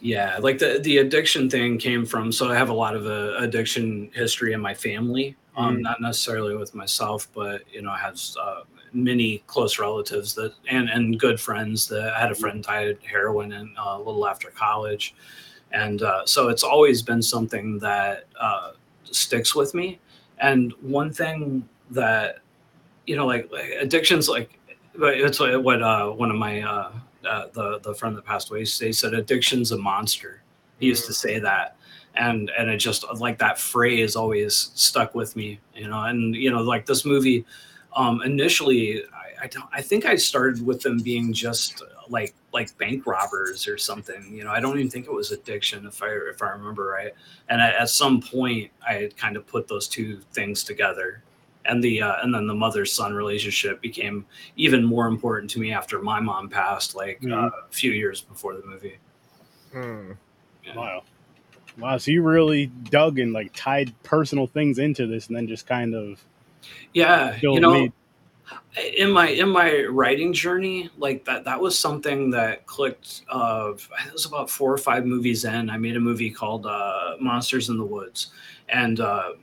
Yeah, 0.04 0.40
like 0.40 0.58
the 0.58 0.80
the 0.82 0.98
addiction 0.98 1.48
thing 1.48 1.78
came 1.78 2.08
from. 2.08 2.32
So 2.32 2.50
I 2.50 2.56
have 2.56 2.70
a 2.70 2.74
lot 2.74 2.96
of 2.96 3.06
uh, 3.06 3.36
addiction 3.38 4.10
history 4.16 4.54
in 4.54 4.60
my 4.60 4.74
family. 4.74 5.38
Um, 5.56 5.78
mm. 5.78 5.82
not 5.82 6.02
necessarily 6.02 6.56
with 6.56 6.74
myself, 6.74 7.28
but 7.36 7.62
you 7.72 7.84
know, 7.84 7.92
I 7.92 8.00
have 8.00 8.20
uh, 8.42 8.62
many 8.94 9.44
close 9.48 9.80
relatives 9.80 10.34
that 10.36 10.54
and 10.70 10.90
and 10.90 11.20
good 11.20 11.40
friends 11.40 11.88
that 11.88 12.14
I 12.14 12.20
had 12.20 12.32
a 12.32 12.36
friend 12.36 12.64
died 12.64 12.98
heroin 13.10 13.52
in, 13.52 13.74
uh, 13.78 13.98
a 13.98 14.00
little 14.00 14.28
after 14.28 14.50
college, 14.50 15.16
and 15.72 16.02
uh, 16.02 16.26
so 16.26 16.50
it's 16.50 16.64
always 16.64 17.02
been 17.02 17.22
something 17.22 17.80
that 17.80 18.26
uh, 18.40 18.72
sticks 19.04 19.56
with 19.56 19.74
me. 19.74 20.00
And 20.40 20.74
one 20.82 21.14
thing 21.14 21.68
that 21.92 22.40
you 23.06 23.16
know, 23.16 23.26
like, 23.26 23.52
like 23.52 23.72
addictions, 23.80 24.30
like 24.30 24.60
it's 24.96 25.40
what 25.40 25.82
uh, 25.82 26.10
one 26.10 26.32
of 26.32 26.38
my 26.38 26.62
uh, 26.62 26.92
uh, 27.28 27.48
the 27.54 27.80
the 27.80 27.94
friend 27.96 28.18
that 28.18 28.26
passed 28.26 28.50
away 28.50 28.66
say 28.66 28.92
said 28.92 29.14
addiction's 29.14 29.72
a 29.72 29.78
monster. 29.78 30.42
He 30.80 30.88
used 30.88 31.06
to 31.06 31.14
say 31.14 31.40
that 31.40 31.78
and 32.16 32.52
and 32.58 32.70
it 32.70 32.78
just 32.78 33.06
like 33.16 33.38
that 33.38 33.58
phrase 33.58 34.16
always 34.16 34.72
stuck 34.76 35.16
with 35.16 35.36
me 35.36 35.60
you 35.74 35.88
know 35.88 36.04
and 36.04 36.36
you 36.36 36.52
know 36.52 36.62
like 36.62 36.86
this 36.86 37.06
movie 37.06 37.46
um, 37.94 38.22
initially, 38.24 39.04
I, 39.06 39.44
I, 39.44 39.48
don't. 39.48 39.66
I 39.74 39.82
think 39.82 40.06
I 40.06 40.16
started 40.16 40.66
with 40.66 40.82
them 40.82 41.00
being 41.00 41.34
just 41.34 41.84
like 42.10 42.34
like 42.54 42.78
bank 42.78 43.06
robbers 43.06 43.68
or 43.68 43.78
something. 43.78 44.34
You 44.34 44.44
know, 44.44 44.52
I 44.52 44.60
don't 44.60 44.78
even 44.78 44.90
think 44.90 45.08
it 45.08 45.14
was 45.14 45.32
addiction 45.32 45.86
if 45.86 46.02
I 46.02 46.10
if 46.30 46.42
I 46.42 46.50
remember 46.52 46.86
right. 46.88 47.14
And 47.50 47.62
I, 47.62 47.72
at 47.72 47.90
some 47.90 48.22
point, 48.22 48.72
I 48.88 48.94
had 48.94 49.18
kind 49.18 49.36
of 49.36 49.46
put 49.46 49.68
those 49.68 49.88
two 49.88 50.20
things 50.34 50.64
together, 50.64 51.24
and 51.66 51.84
the 51.84 52.02
uh, 52.02 52.16
and 52.24 52.34
then 52.34 52.48
the 52.48 52.56
mother 52.56 52.86
son 52.86 53.14
relationship 53.14 53.82
became 53.82 54.26
even 54.56 54.84
more 54.84 55.08
important 55.08 55.50
to 55.52 55.60
me 55.60 55.74
after 55.74 56.02
my 56.02 56.20
mom 56.20 56.50
passed, 56.50 56.96
like 56.96 57.20
mm-hmm. 57.22 57.34
uh, 57.34 57.48
a 57.48 57.72
few 57.72 57.92
years 57.92 58.22
before 58.22 58.56
the 58.56 58.66
movie. 58.66 58.98
Hmm. 59.74 60.12
Yeah. 60.66 60.76
Wow. 60.76 61.04
Wow, 61.78 61.98
so 61.98 62.12
you 62.12 62.22
really 62.22 62.68
dug 62.68 63.18
and 63.18 63.32
like 63.32 63.52
tied 63.56 63.94
personal 64.04 64.46
things 64.46 64.78
into 64.78 65.08
this 65.08 65.28
and 65.28 65.38
then 65.38 65.48
just 65.48 65.66
kind 65.66 65.96
of 65.96 66.24
yeah, 66.94 67.38
you 67.42 67.60
know, 67.60 67.72
made... 67.72 67.94
in 68.98 69.12
my 69.12 69.30
in 69.30 69.50
my 69.50 69.84
writing 69.86 70.34
journey 70.34 70.90
like 70.98 71.26
that 71.26 71.44
that 71.44 71.60
was 71.60 71.78
something 71.78 72.30
that 72.32 72.66
clicked 72.66 73.24
of 73.30 73.88
it 74.06 74.14
was 74.14 74.26
about 74.26 74.50
four 74.50 74.72
or 74.72 74.78
five 74.78 75.06
movies 75.06 75.46
in 75.46 75.70
i 75.70 75.78
made 75.78 75.96
a 75.96 76.00
movie 76.00 76.30
called 76.30 76.66
uh, 76.66 77.16
monsters 77.20 77.70
in 77.70 77.78
the 77.78 77.86
woods. 77.86 78.32
And 78.70 79.02
uh, 79.02 79.34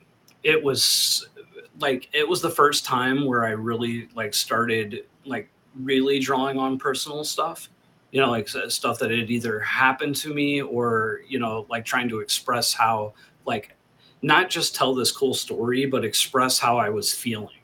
it 0.43 0.63
was 0.63 1.29
like 1.81 2.09
it 2.13 2.27
was 2.27 2.41
the 2.41 2.51
first 2.51 2.85
time 2.85 3.25
where 3.25 3.45
i 3.45 3.51
really 3.51 4.09
like 4.15 4.35
started 4.35 5.05
like 5.25 5.49
really 5.77 6.19
drawing 6.19 6.59
on 6.59 6.79
personal 6.79 7.25
stuff 7.25 7.69
you 8.11 8.21
know 8.21 8.31
like 8.31 8.49
stuff 8.49 8.99
that 8.99 9.11
had 9.11 9.31
either 9.31 9.61
happened 9.61 10.17
to 10.17 10.33
me 10.33 10.63
or 10.63 11.21
you 11.29 11.39
know 11.39 11.67
like 11.69 11.85
trying 11.85 12.09
to 12.09 12.21
express 12.21 12.73
how 12.73 13.13
like 13.47 13.77
not 14.23 14.51
just 14.51 14.75
tell 14.75 14.95
this 14.95 15.13
cool 15.13 15.35
story 15.35 15.87
but 15.87 16.05
express 16.05 16.59
how 16.59 16.77
i 16.77 16.89
was 16.89 17.13
feeling 17.13 17.59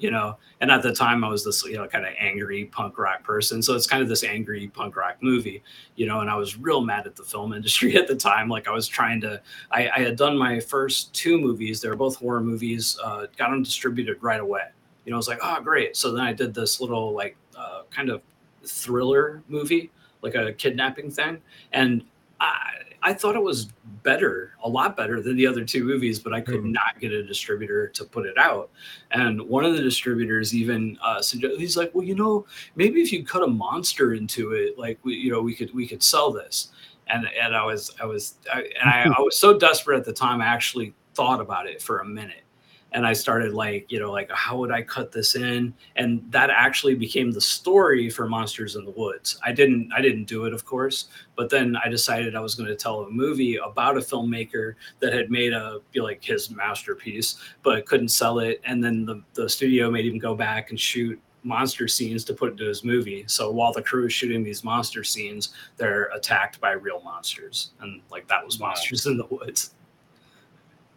you 0.00 0.10
know? 0.10 0.36
And 0.60 0.70
at 0.70 0.82
the 0.82 0.92
time 0.92 1.22
i 1.24 1.28
was 1.28 1.44
this 1.44 1.64
you 1.64 1.76
know 1.76 1.86
kind 1.86 2.04
of 2.04 2.12
angry 2.18 2.64
punk 2.66 2.98
rock 2.98 3.22
person. 3.22 3.62
So 3.62 3.74
it's 3.76 3.86
kind 3.86 4.02
of 4.02 4.08
this 4.08 4.24
angry 4.24 4.68
punk 4.68 4.96
rock 4.96 5.16
movie 5.20 5.62
you 5.96 6.06
know? 6.06 6.20
And 6.20 6.30
i 6.30 6.36
was 6.36 6.56
real 6.56 6.80
mad 6.80 7.06
at 7.06 7.16
the 7.16 7.22
film 7.22 7.52
industry 7.58 7.96
at 7.96 8.08
the 8.08 8.16
time. 8.16 8.48
Like 8.48 8.66
i 8.66 8.72
was 8.72 8.88
trying 8.88 9.20
to 9.22 9.40
i, 9.70 9.88
I 9.88 10.00
had 10.00 10.16
done 10.16 10.36
my 10.36 10.58
first 10.58 11.12
two 11.14 11.38
movies. 11.38 11.80
They 11.80 11.88
were 11.88 11.96
both 11.96 12.16
horror 12.16 12.40
movies 12.40 12.98
uh, 13.04 13.26
got 13.36 13.50
them 13.50 13.62
distributed 13.62 14.22
right 14.22 14.40
away. 14.40 14.64
You 15.04 15.10
know 15.10 15.16
i 15.16 15.18
was 15.18 15.28
like 15.28 15.40
oh 15.42 15.60
great. 15.62 15.96
So 15.96 16.12
then 16.12 16.24
i 16.24 16.32
did 16.32 16.54
this 16.54 16.80
little 16.80 17.12
like 17.12 17.36
uh, 17.56 17.82
kind 17.90 18.10
of 18.10 18.22
thriller 18.64 19.42
movie 19.48 19.90
like 20.22 20.34
a 20.34 20.52
kidnapping 20.52 21.10
thing. 21.10 21.40
And 21.72 22.04
I, 22.40 22.72
I 23.02 23.14
thought 23.14 23.36
it 23.36 23.42
was 23.42 23.68
better, 24.02 24.52
a 24.62 24.68
lot 24.68 24.96
better 24.96 25.20
than 25.20 25.36
the 25.36 25.46
other 25.46 25.64
two 25.64 25.84
movies, 25.84 26.18
but 26.18 26.32
I 26.32 26.40
could 26.40 26.60
mm. 26.60 26.72
not 26.72 27.00
get 27.00 27.12
a 27.12 27.22
distributor 27.22 27.88
to 27.88 28.04
put 28.04 28.26
it 28.26 28.36
out. 28.38 28.70
And 29.10 29.40
one 29.42 29.64
of 29.64 29.74
the 29.74 29.82
distributors 29.82 30.54
even 30.54 30.98
uh, 31.02 31.22
suggested, 31.22 31.60
he's 31.60 31.76
like, 31.76 31.94
well, 31.94 32.04
you 32.04 32.14
know, 32.14 32.46
maybe 32.76 33.00
if 33.00 33.12
you 33.12 33.24
cut 33.24 33.42
a 33.42 33.46
monster 33.46 34.14
into 34.14 34.52
it, 34.52 34.78
like 34.78 34.98
we, 35.04 35.14
you 35.14 35.30
know, 35.30 35.42
we 35.42 35.54
could 35.54 35.74
we 35.74 35.86
could 35.86 36.02
sell 36.02 36.32
this. 36.32 36.68
And 37.08 37.26
and 37.42 37.56
I 37.56 37.64
was 37.64 37.90
I 38.00 38.06
was 38.06 38.34
I, 38.52 38.62
and 38.80 38.88
I, 38.88 39.14
I 39.16 39.20
was 39.20 39.36
so 39.36 39.58
desperate 39.58 39.98
at 39.98 40.04
the 40.04 40.12
time, 40.12 40.40
I 40.40 40.46
actually 40.46 40.94
thought 41.14 41.40
about 41.40 41.66
it 41.66 41.82
for 41.82 42.00
a 42.00 42.04
minute 42.04 42.44
and 42.92 43.06
I 43.06 43.12
started 43.12 43.54
like, 43.54 43.90
you 43.90 44.00
know, 44.00 44.10
like 44.10 44.30
how 44.30 44.56
would 44.58 44.72
I 44.72 44.82
cut 44.82 45.12
this 45.12 45.36
in? 45.36 45.72
And 45.96 46.22
that 46.30 46.50
actually 46.50 46.94
became 46.94 47.30
the 47.30 47.40
story 47.40 48.10
for 48.10 48.28
Monsters 48.28 48.76
in 48.76 48.84
the 48.84 48.90
Woods. 48.90 49.38
I 49.44 49.52
didn't 49.52 49.90
I 49.94 50.00
didn't 50.00 50.24
do 50.24 50.44
it, 50.44 50.52
of 50.52 50.64
course, 50.64 51.06
but 51.36 51.50
then 51.50 51.76
I 51.84 51.88
decided 51.88 52.34
I 52.34 52.40
was 52.40 52.54
going 52.54 52.68
to 52.68 52.74
tell 52.74 53.00
a 53.02 53.10
movie 53.10 53.56
about 53.56 53.96
a 53.96 54.00
filmmaker 54.00 54.74
that 55.00 55.12
had 55.12 55.30
made 55.30 55.52
a 55.52 55.80
be 55.92 56.00
like 56.00 56.24
his 56.24 56.50
masterpiece, 56.50 57.36
but 57.62 57.86
couldn't 57.86 58.08
sell 58.08 58.40
it. 58.40 58.60
And 58.64 58.82
then 58.82 59.04
the, 59.04 59.22
the 59.34 59.48
studio 59.48 59.90
made 59.90 60.06
him 60.06 60.18
go 60.18 60.34
back 60.34 60.70
and 60.70 60.78
shoot 60.78 61.20
monster 61.42 61.88
scenes 61.88 62.22
to 62.22 62.34
put 62.34 62.52
into 62.52 62.66
his 62.66 62.84
movie. 62.84 63.24
So 63.26 63.50
while 63.50 63.72
the 63.72 63.82
crew 63.82 64.06
is 64.06 64.12
shooting 64.12 64.42
these 64.42 64.62
monster 64.62 65.02
scenes, 65.04 65.54
they're 65.78 66.10
attacked 66.12 66.60
by 66.60 66.72
real 66.72 67.00
monsters. 67.00 67.70
And 67.80 68.02
like 68.10 68.28
that 68.28 68.44
was 68.44 68.58
wow. 68.58 68.68
Monsters 68.68 69.06
in 69.06 69.16
the 69.16 69.26
Woods. 69.26 69.74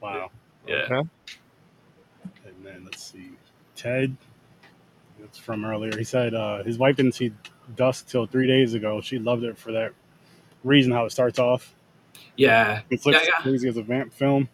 Wow. 0.01 0.32
Yeah. 0.67 0.88
Okay 0.91 1.10
and 2.83 2.91
let's 2.91 3.03
see, 3.03 3.31
Ted. 3.75 4.15
That's 5.19 5.37
from 5.37 5.65
earlier. 5.65 5.97
He 5.97 6.03
said 6.03 6.33
uh, 6.33 6.63
his 6.63 6.77
wife 6.77 6.97
didn't 6.97 7.13
see 7.13 7.31
Dusk 7.75 8.07
till 8.07 8.25
three 8.25 8.47
days 8.47 8.73
ago. 8.73 9.01
She 9.01 9.19
loved 9.19 9.43
it 9.43 9.57
for 9.57 9.71
that 9.71 9.93
reason. 10.63 10.91
How 10.91 11.05
it 11.05 11.11
starts 11.11 11.39
off. 11.39 11.73
Yeah, 12.35 12.81
it's 12.89 13.05
like 13.05 13.15
yeah, 13.15 13.21
yeah. 13.23 13.41
crazy 13.41 13.69
as 13.69 13.77
a 13.77 13.83
vamp 13.83 14.13
film. 14.13 14.49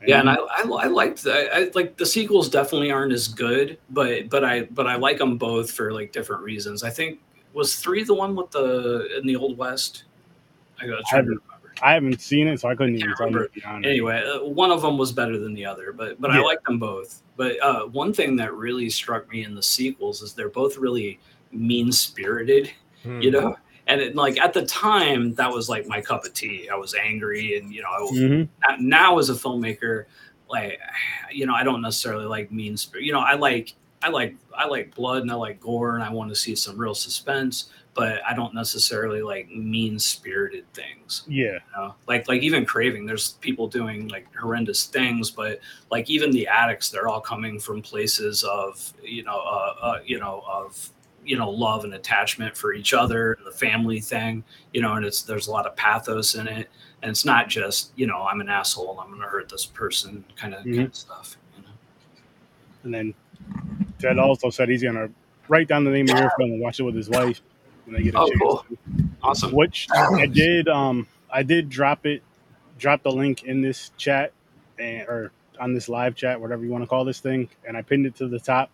And 0.00 0.08
yeah, 0.08 0.20
and 0.20 0.30
I, 0.30 0.36
I, 0.36 0.62
I 0.62 0.86
liked 0.86 1.26
I, 1.26 1.46
I, 1.46 1.70
like 1.74 1.96
the 1.96 2.06
sequels 2.06 2.48
definitely 2.48 2.90
aren't 2.90 3.12
as 3.12 3.28
good, 3.28 3.78
but 3.90 4.28
but 4.28 4.44
I 4.44 4.62
but 4.62 4.86
I 4.86 4.96
like 4.96 5.18
them 5.18 5.36
both 5.36 5.70
for 5.70 5.92
like 5.92 6.12
different 6.12 6.42
reasons. 6.42 6.82
I 6.82 6.90
think 6.90 7.20
was 7.52 7.76
three 7.76 8.04
the 8.04 8.14
one 8.14 8.36
with 8.36 8.50
the 8.52 9.18
in 9.18 9.26
the 9.26 9.36
old 9.36 9.58
west. 9.58 10.04
I 10.80 10.86
got 10.86 10.98
to 10.98 11.38
I 11.82 11.94
haven't 11.94 12.20
seen 12.20 12.48
it, 12.48 12.60
so 12.60 12.68
I 12.68 12.74
couldn't 12.74 12.96
even 12.96 13.14
tell 13.14 13.30
you. 13.30 13.48
Anyway, 13.66 14.22
uh, 14.22 14.44
one 14.44 14.70
of 14.70 14.82
them 14.82 14.98
was 14.98 15.12
better 15.12 15.38
than 15.38 15.54
the 15.54 15.64
other, 15.64 15.92
but 15.92 16.20
but 16.20 16.30
yeah. 16.30 16.40
I 16.40 16.42
like 16.42 16.62
them 16.64 16.78
both. 16.78 17.22
But 17.36 17.62
uh, 17.62 17.86
one 17.86 18.12
thing 18.12 18.36
that 18.36 18.54
really 18.54 18.90
struck 18.90 19.30
me 19.30 19.44
in 19.44 19.54
the 19.54 19.62
sequels 19.62 20.22
is 20.22 20.34
they're 20.34 20.48
both 20.48 20.76
really 20.76 21.20
mean 21.52 21.92
spirited, 21.92 22.70
hmm. 23.02 23.20
you 23.20 23.30
know. 23.30 23.56
And 23.86 24.00
it, 24.00 24.16
like 24.16 24.38
at 24.38 24.52
the 24.52 24.66
time, 24.66 25.34
that 25.34 25.50
was 25.50 25.68
like 25.68 25.86
my 25.86 26.00
cup 26.00 26.24
of 26.24 26.34
tea. 26.34 26.68
I 26.68 26.74
was 26.74 26.94
angry, 26.94 27.56
and 27.56 27.72
you 27.72 27.82
know, 27.82 27.88
I, 27.88 28.12
mm-hmm. 28.12 28.86
now 28.88 29.18
as 29.18 29.30
a 29.30 29.34
filmmaker, 29.34 30.04
like 30.50 30.78
you 31.32 31.46
know, 31.46 31.54
I 31.54 31.62
don't 31.62 31.80
necessarily 31.80 32.26
like 32.26 32.52
mean 32.52 32.76
spirit. 32.76 33.04
You 33.04 33.12
know, 33.12 33.20
I 33.20 33.34
like 33.34 33.74
I 34.02 34.10
like 34.10 34.36
I 34.56 34.66
like 34.66 34.94
blood 34.94 35.22
and 35.22 35.30
I 35.30 35.34
like 35.34 35.60
gore, 35.60 35.94
and 35.94 36.04
I 36.04 36.10
want 36.12 36.30
to 36.30 36.36
see 36.36 36.54
some 36.54 36.76
real 36.76 36.94
suspense 36.94 37.70
but 37.94 38.20
I 38.28 38.34
don't 38.34 38.54
necessarily 38.54 39.22
like 39.22 39.50
mean 39.50 39.98
spirited 39.98 40.72
things. 40.72 41.24
Yeah. 41.26 41.54
You 41.54 41.60
know? 41.76 41.94
Like 42.06 42.28
like 42.28 42.42
even 42.42 42.64
craving, 42.64 43.06
there's 43.06 43.30
people 43.34 43.66
doing 43.66 44.08
like 44.08 44.26
horrendous 44.36 44.86
things, 44.86 45.30
but 45.30 45.60
like 45.90 46.08
even 46.08 46.30
the 46.30 46.46
addicts, 46.46 46.90
they're 46.90 47.08
all 47.08 47.20
coming 47.20 47.58
from 47.58 47.82
places 47.82 48.44
of 48.44 48.92
you 49.02 49.24
know 49.24 49.38
uh, 49.38 49.74
uh, 49.80 49.98
you 50.04 50.18
know 50.18 50.44
of 50.46 50.90
you 51.24 51.36
know 51.36 51.50
love 51.50 51.84
and 51.84 51.94
attachment 51.94 52.56
for 52.56 52.72
each 52.72 52.94
other, 52.94 53.36
the 53.44 53.50
family 53.50 54.00
thing, 54.00 54.44
you 54.72 54.80
know, 54.80 54.94
and 54.94 55.04
it's 55.04 55.22
there's 55.22 55.48
a 55.48 55.50
lot 55.50 55.66
of 55.66 55.74
pathos 55.76 56.34
in 56.36 56.46
it, 56.46 56.70
and 57.02 57.10
it's 57.10 57.24
not 57.24 57.48
just 57.48 57.92
you 57.96 58.06
know 58.06 58.22
I'm 58.22 58.40
an 58.40 58.48
asshole, 58.48 59.00
I'm 59.00 59.10
gonna 59.10 59.28
hurt 59.28 59.48
this 59.48 59.66
person 59.66 60.24
kind 60.36 60.54
of 60.54 60.60
mm-hmm. 60.60 60.76
kind 60.76 60.88
of 60.88 60.96
stuff. 60.96 61.36
You 61.56 61.62
know? 61.64 61.68
And 62.84 62.94
then 62.94 63.14
Ted 63.98 64.18
also 64.18 64.50
said 64.50 64.68
he's 64.68 64.82
gonna 64.82 65.10
write 65.48 65.66
down 65.66 65.84
the 65.84 65.90
name 65.90 66.08
of 66.08 66.18
your 66.18 66.30
film 66.38 66.52
and 66.52 66.60
watch 66.60 66.78
it 66.78 66.84
with 66.84 66.94
his 66.94 67.08
wife 67.08 67.40
when 67.88 67.96
they 67.96 68.02
get 68.02 68.14
a 68.14 68.20
oh, 68.20 68.28
chance. 68.28 68.40
Cool. 68.40 68.64
Awesome. 69.22 69.52
Which 69.52 69.88
I 69.94 70.26
did. 70.26 70.68
Um, 70.68 71.06
I 71.30 71.42
did 71.42 71.68
drop 71.68 72.04
it, 72.06 72.22
drop 72.78 73.02
the 73.02 73.10
link 73.10 73.44
in 73.44 73.62
this 73.62 73.90
chat, 73.96 74.32
and 74.78 75.08
or 75.08 75.32
on 75.58 75.72
this 75.72 75.88
live 75.88 76.14
chat, 76.14 76.40
whatever 76.40 76.64
you 76.64 76.70
want 76.70 76.84
to 76.84 76.88
call 76.88 77.04
this 77.04 77.20
thing, 77.20 77.48
and 77.66 77.76
I 77.76 77.82
pinned 77.82 78.06
it 78.06 78.16
to 78.16 78.28
the 78.28 78.38
top. 78.38 78.70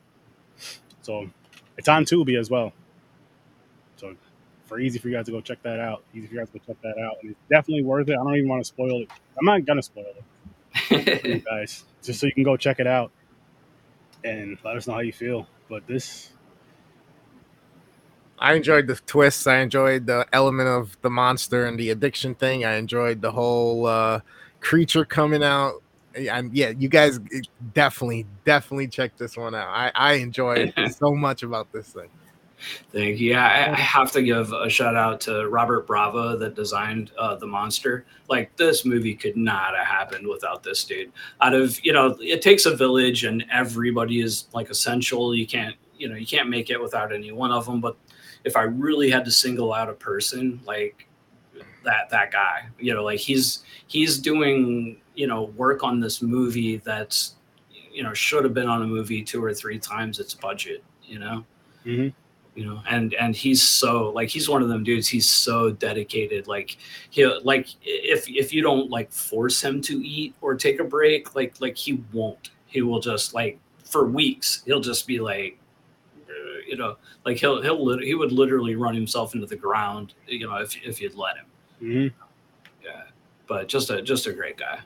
So 1.03 1.31
it's 1.79 1.88
on 1.88 2.05
Tubi 2.05 2.38
as 2.38 2.50
well. 2.50 2.72
So 3.96 4.14
for 4.66 4.81
easy 4.81 4.98
for 4.98 5.09
you 5.09 5.14
guys 5.14 5.27
to 5.27 5.33
go 5.33 5.40
check 5.40 5.62
that 5.62 5.79
out. 5.79 6.03
Easy 6.12 6.27
for 6.27 6.35
you 6.35 6.40
guys 6.40 6.50
to 6.50 6.59
go 6.59 6.64
check 6.66 6.83
that 6.83 6.98
out. 6.98 7.18
And 7.22 7.31
it's 7.31 7.40
definitely 7.48 7.85
worth 7.85 8.09
it. 8.09 8.14
I 8.14 8.24
don't 8.24 8.37
even 8.37 8.48
want 8.48 8.62
to 8.62 8.68
spoil 8.68 9.03
it. 9.03 9.11
I'm 9.38 9.44
not 9.44 9.64
gonna 9.64 9.83
spoil 9.83 10.07
it 10.07 11.22
for 11.22 11.29
you 11.29 11.38
guys. 11.38 11.85
Just 12.03 12.20
so 12.20 12.27
you 12.27 12.33
can 12.33 12.42
go 12.42 12.57
check 12.57 12.81
it 12.81 12.87
out 12.87 13.12
and 14.24 14.59
let 14.64 14.77
us 14.77 14.87
know 14.87 14.94
how 14.94 15.00
you 15.00 15.12
feel. 15.12 15.46
But 15.70 15.87
this 15.87 16.31
I 18.44 18.52
enjoyed 18.52 18.87
the 18.87 18.96
twists. 19.07 19.46
I 19.46 19.61
enjoyed 19.61 20.07
the 20.07 20.26
element 20.35 20.68
of 20.68 20.98
the 21.00 21.09
monster 21.09 21.64
and 21.64 21.78
the 21.78 21.88
addiction 21.88 22.35
thing. 22.35 22.62
I 22.66 22.74
enjoyed 22.74 23.22
the 23.22 23.33
whole 23.33 23.87
uh, 23.87 24.20
creature 24.61 25.07
coming 25.07 25.42
out. 25.42 25.83
And 26.14 26.54
yeah, 26.54 26.68
you 26.68 26.90
guys 26.90 27.20
eh, 27.33 27.40
definitely, 27.72 28.26
definitely 28.44 28.88
check 28.88 29.16
this 29.16 29.38
one 29.38 29.54
out. 29.54 29.68
I, 29.68 29.90
I 29.94 30.12
enjoyed 30.14 30.74
so 30.90 31.14
much 31.14 31.42
about 31.42 31.72
this 31.72 31.88
thing. 31.88 32.11
Thank 32.92 33.18
you. 33.18 33.30
Yeah, 33.30 33.46
I, 33.46 33.72
I, 33.72 33.76
have 33.76 34.12
to 34.12 34.22
give 34.22 34.52
a 34.52 34.68
shout 34.68 34.94
out 34.94 35.22
to 35.22 35.48
Robert 35.48 35.87
Bravo 35.87 36.37
that 36.37 36.54
designed 36.54 37.12
uh, 37.18 37.37
the 37.37 37.46
monster. 37.46 38.04
Like 38.28 38.54
this 38.57 38.85
movie 38.85 39.14
could 39.14 39.38
not 39.38 39.74
have 39.74 39.87
happened 39.87 40.26
without 40.26 40.62
this 40.62 40.85
dude. 40.85 41.12
Out 41.40 41.54
of 41.54 41.83
you 41.85 41.94
know, 41.94 42.16
it 42.20 42.42
takes 42.42 42.64
a 42.66 42.76
village, 42.76 43.24
and 43.24 43.44
everybody 43.50 44.20
is 44.20 44.48
like 44.52 44.70
essential. 44.70 45.35
You 45.35 45.46
can't 45.46 45.76
you 45.98 46.09
know 46.09 46.14
you 46.14 46.26
can't 46.26 46.48
make 46.48 46.70
it 46.70 46.80
without 46.80 47.12
any 47.12 47.33
one 47.33 47.52
of 47.52 47.66
them. 47.66 47.80
But 47.80 47.96
if 48.44 48.57
I 48.57 48.62
really 48.62 49.11
had 49.11 49.24
to 49.24 49.30
single 49.30 49.72
out 49.72 49.88
a 49.88 49.94
person, 49.94 50.61
like 50.66 51.09
that 51.85 52.11
that 52.11 52.30
guy, 52.30 52.66
you 52.78 52.94
know, 52.94 53.04
like 53.04 53.20
he's 53.20 53.64
he's 53.87 54.18
doing 54.18 55.00
you 55.14 55.26
know 55.26 55.44
work 55.57 55.83
on 55.83 56.00
this 56.00 56.22
movie 56.22 56.78
that's 56.78 57.35
you 57.92 58.02
know 58.02 58.12
should 58.12 58.44
have 58.44 58.54
been 58.54 58.68
on 58.68 58.83
a 58.83 58.87
movie 58.87 59.22
two 59.22 59.42
or 59.42 59.54
three 59.54 59.78
times 59.78 60.18
its 60.20 60.35
budget, 60.35 60.85
you 61.04 61.18
know. 61.18 61.44
Mm-hmm. 61.85 62.09
You 62.57 62.66
know, 62.66 62.80
and 62.88 63.14
and 63.14 63.35
he's 63.35 63.62
so 63.62 64.11
like 64.11 64.28
he's 64.28 64.48
one 64.48 64.62
of 64.62 64.68
them 64.68 64.85
dudes. 64.85 65.09
He's 65.09 65.28
so 65.28 65.70
dedicated. 65.70 66.46
Like 66.46 66.76
he 67.11 67.26
like 67.26 67.66
if 67.83 68.28
if 68.28 68.52
you 68.52 68.62
don't 68.62 68.90
like 68.90 69.11
force 69.11 69.61
him 69.61 69.80
to 69.83 70.07
eat 70.07 70.35
or 70.40 70.54
take 70.54 70.78
a 70.78 70.85
break, 70.85 71.35
like 71.35 71.61
like 71.61 71.76
he 71.76 72.04
won't. 72.12 72.50
He 72.66 72.83
will 72.83 73.00
just 73.00 73.35
like 73.35 73.59
for 73.85 74.07
weeks. 74.07 74.62
He'll 74.66 74.80
just 74.80 75.07
be 75.07 75.18
like 75.18 75.59
you 76.66 76.77
know, 76.77 76.96
like 77.24 77.37
he'll 77.37 77.62
he'll 77.62 77.98
he 77.98 78.14
would 78.14 78.33
literally 78.33 78.77
run 78.77 78.94
himself 78.94 79.35
into 79.35 79.46
the 79.46 79.57
ground, 79.57 80.14
you 80.27 80.46
know, 80.46 80.57
if 80.57 80.77
if 80.85 81.00
you'd 81.00 81.14
let 81.14 81.37
him. 81.37 81.46
Mm-hmm. 81.83 82.20
Yeah, 82.85 83.03
but 83.46 83.68
just 83.68 83.90
a 83.90 84.03
just 84.03 84.27
a 84.27 84.33
great 84.33 84.57
guy. 84.57 84.81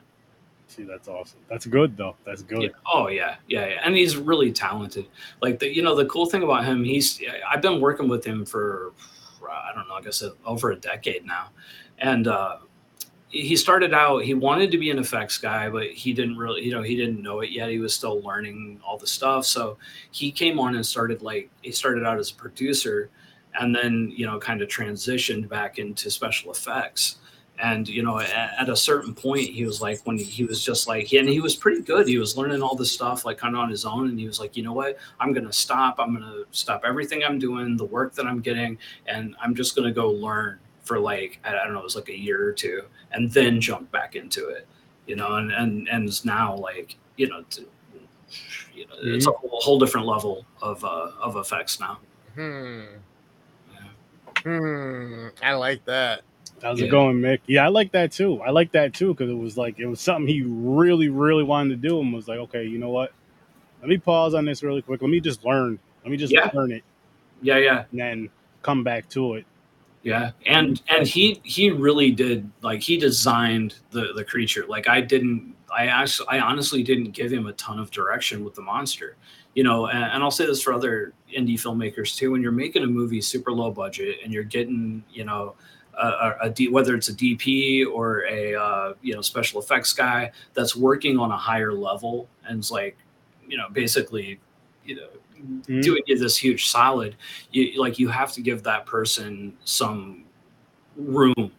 See, 0.67 0.83
that's 0.83 1.07
awesome. 1.07 1.39
That's 1.49 1.65
good 1.65 1.97
though. 1.97 2.15
That's 2.25 2.43
good. 2.43 2.61
Yeah. 2.61 2.69
Oh 2.91 3.07
yeah, 3.07 3.35
yeah, 3.47 3.65
yeah, 3.65 3.81
and 3.83 3.95
he's 3.95 4.17
really 4.17 4.51
talented. 4.51 5.07
Like 5.41 5.59
the 5.59 5.73
you 5.73 5.81
know 5.81 5.95
the 5.95 6.05
cool 6.05 6.27
thing 6.27 6.43
about 6.43 6.65
him, 6.65 6.83
he's 6.83 7.21
I've 7.49 7.61
been 7.61 7.81
working 7.81 8.07
with 8.07 8.23
him 8.23 8.45
for 8.45 8.93
I 9.49 9.73
don't 9.73 9.87
know, 9.87 9.95
I 9.95 10.01
guess 10.01 10.23
over 10.45 10.71
a 10.71 10.75
decade 10.75 11.25
now, 11.25 11.49
and 11.97 12.27
uh, 12.27 12.57
he 13.29 13.55
started 13.55 13.93
out 13.93 14.23
he 14.23 14.33
wanted 14.33 14.71
to 14.71 14.77
be 14.77 14.89
an 14.89 14.97
effects 14.97 15.37
guy 15.37 15.69
but 15.69 15.87
he 15.91 16.13
didn't 16.13 16.37
really 16.37 16.63
you 16.63 16.71
know 16.71 16.81
he 16.81 16.95
didn't 16.95 17.21
know 17.21 17.41
it 17.41 17.51
yet. 17.51 17.69
He 17.69 17.79
was 17.79 17.93
still 17.93 18.21
learning 18.21 18.81
all 18.83 18.97
the 18.97 19.07
stuff. 19.07 19.45
So 19.45 19.77
he 20.11 20.31
came 20.31 20.59
on 20.59 20.75
and 20.75 20.85
started 20.85 21.21
like 21.21 21.49
he 21.61 21.71
started 21.71 22.03
out 22.03 22.17
as 22.17 22.31
a 22.31 22.35
producer 22.35 23.09
and 23.59 23.75
then 23.75 24.11
you 24.15 24.25
know 24.25 24.39
kind 24.39 24.61
of 24.61 24.67
transitioned 24.67 25.47
back 25.47 25.77
into 25.77 26.09
special 26.09 26.51
effects. 26.51 27.17
And 27.61 27.87
you 27.87 28.01
know 28.01 28.17
at, 28.19 28.53
at 28.57 28.69
a 28.69 28.75
certain 28.75 29.13
point 29.13 29.49
he 29.49 29.63
was 29.63 29.79
like 29.79 29.99
when 30.05 30.17
he, 30.17 30.23
he 30.23 30.43
was 30.45 30.63
just 30.63 30.87
like 30.87 31.13
and 31.13 31.29
he 31.29 31.39
was 31.39 31.55
pretty 31.55 31.81
good. 31.81 32.07
He 32.07 32.17
was 32.17 32.35
learning 32.35 32.63
all 32.63 32.75
this 32.75 32.91
stuff 32.91 33.25
like 33.25 33.37
kind 33.37 33.53
of 33.53 33.61
on 33.61 33.69
his 33.69 33.85
own. 33.85 34.09
And 34.09 34.19
he 34.19 34.25
was 34.25 34.39
like 34.39 34.57
you 34.57 34.63
know 34.63 34.73
what? 34.73 34.97
I'm 35.19 35.33
gonna 35.33 35.53
stop. 35.53 35.97
I'm 35.99 36.15
gonna 36.15 36.45
stop 36.51 36.81
everything 36.83 37.23
i'm 37.23 37.37
doing 37.37 37.77
the 37.77 37.85
work 37.85 38.13
that 38.15 38.25
i'm 38.25 38.39
getting 38.39 38.77
and 39.05 39.35
i'm 39.39 39.53
just 39.53 39.75
gonna 39.75 39.91
go 39.91 40.09
learn 40.09 40.57
for 40.89 40.99
like 40.99 41.39
I 41.43 41.51
don't 41.51 41.71
know, 41.71 41.79
it 41.79 41.83
was 41.83 41.95
like 41.95 42.09
a 42.09 42.17
year 42.17 42.43
or 42.43 42.51
two, 42.51 42.81
and 43.11 43.31
then 43.31 43.61
jump 43.61 43.91
back 43.91 44.15
into 44.15 44.49
it, 44.49 44.67
you 45.05 45.15
know, 45.15 45.35
and 45.35 45.51
and 45.51 45.87
and 45.87 46.09
it's 46.09 46.25
now 46.25 46.55
like 46.55 46.97
you 47.15 47.29
know, 47.29 47.43
to, 47.43 47.61
you 48.73 48.87
know 48.87 48.95
mm-hmm. 48.95 49.13
it's 49.13 49.27
a 49.27 49.31
whole, 49.31 49.59
whole, 49.61 49.79
different 49.79 50.07
level 50.07 50.47
of 50.63 50.83
uh, 50.83 51.11
of 51.21 51.35
effects 51.35 51.79
now. 51.79 51.99
Hmm. 52.33 52.81
Yeah. 53.71 54.41
Hmm. 54.41 55.27
I 55.43 55.53
like 55.53 55.85
that. 55.85 56.23
How's 56.63 56.79
yeah. 56.79 56.87
it 56.87 56.89
going, 56.89 57.17
Mick? 57.21 57.41
Yeah, 57.45 57.65
I 57.65 57.67
like 57.67 57.91
that 57.91 58.11
too. 58.11 58.41
I 58.41 58.49
like 58.49 58.71
that 58.71 58.95
too 58.95 59.13
because 59.13 59.29
it 59.29 59.37
was 59.37 59.57
like 59.57 59.77
it 59.77 59.85
was 59.85 60.01
something 60.01 60.27
he 60.27 60.41
really, 60.41 61.09
really 61.09 61.43
wanted 61.43 61.79
to 61.79 61.87
do, 61.87 61.99
and 62.01 62.11
was 62.11 62.27
like, 62.27 62.39
okay, 62.39 62.63
you 62.65 62.79
know 62.79 62.89
what? 62.89 63.13
Let 63.81 63.89
me 63.89 63.99
pause 63.99 64.33
on 64.33 64.43
this 64.43 64.63
really 64.63 64.81
quick. 64.81 65.03
Let 65.03 65.11
me 65.11 65.19
just 65.19 65.45
learn. 65.45 65.77
Let 66.03 66.09
me 66.09 66.17
just 66.17 66.33
yeah. 66.33 66.49
learn 66.51 66.71
it. 66.71 66.83
Yeah, 67.43 67.57
yeah. 67.57 67.85
And 67.91 67.99
then 67.99 68.29
come 68.63 68.83
back 68.83 69.07
to 69.09 69.35
it 69.35 69.45
yeah. 70.03 70.31
And 70.45 70.81
and 70.89 71.07
he 71.07 71.41
he 71.43 71.71
really 71.71 72.11
did 72.11 72.49
like 72.61 72.81
he 72.81 72.97
designed 72.97 73.75
the 73.91 74.13
the 74.15 74.23
creature. 74.23 74.65
Like 74.67 74.87
i 74.87 75.01
didn't 75.01 75.55
i 75.75 75.87
actually 75.87 76.27
i 76.29 76.39
honestly 76.39 76.83
didn't 76.83 77.11
give 77.11 77.31
him 77.31 77.47
a 77.47 77.53
ton 77.53 77.79
of 77.79 77.91
direction 77.91 78.43
with 78.43 78.55
the 78.55 78.61
monster. 78.61 79.17
You 79.55 79.63
know 79.63 79.87
and, 79.87 80.03
and 80.03 80.23
i'll 80.23 80.31
say 80.31 80.45
this 80.45 80.61
for 80.61 80.73
other 80.73 81.13
indie 81.35 81.55
filmmakers 81.55 82.15
too 82.15 82.31
when 82.31 82.41
you're 82.41 82.51
making 82.51 82.83
a 82.83 82.87
movie 82.87 83.19
super 83.19 83.51
low 83.51 83.71
budget 83.71 84.17
and 84.23 84.31
you're 84.31 84.43
getting 84.43 85.03
you 85.11 85.25
know 85.25 85.55
a, 85.99 86.35
a 86.43 86.49
D, 86.49 86.69
whether 86.69 86.95
it's 86.95 87.09
a 87.09 87.13
DP 87.13 87.85
or 87.85 88.25
a 88.25 88.55
uh, 88.55 88.93
you 89.01 89.13
know 89.13 89.21
special 89.21 89.59
effects 89.59 89.93
guy 89.93 90.31
that's 90.53 90.75
working 90.75 91.17
on 91.17 91.31
a 91.31 91.37
higher 91.37 91.73
level 91.73 92.27
and 92.47 92.59
it's 92.59 92.71
like 92.71 92.97
you 93.47 93.57
know 93.57 93.67
basically 93.71 94.39
you 94.85 94.95
know 94.95 95.07
mm-hmm. 95.39 95.81
doing 95.81 96.03
you 96.05 96.17
this 96.17 96.37
huge 96.37 96.69
solid, 96.69 97.15
you 97.51 97.79
like 97.79 97.99
you 97.99 98.07
have 98.07 98.31
to 98.33 98.41
give 98.41 98.63
that 98.63 98.85
person 98.85 99.55
some 99.63 100.25
room. 100.95 101.51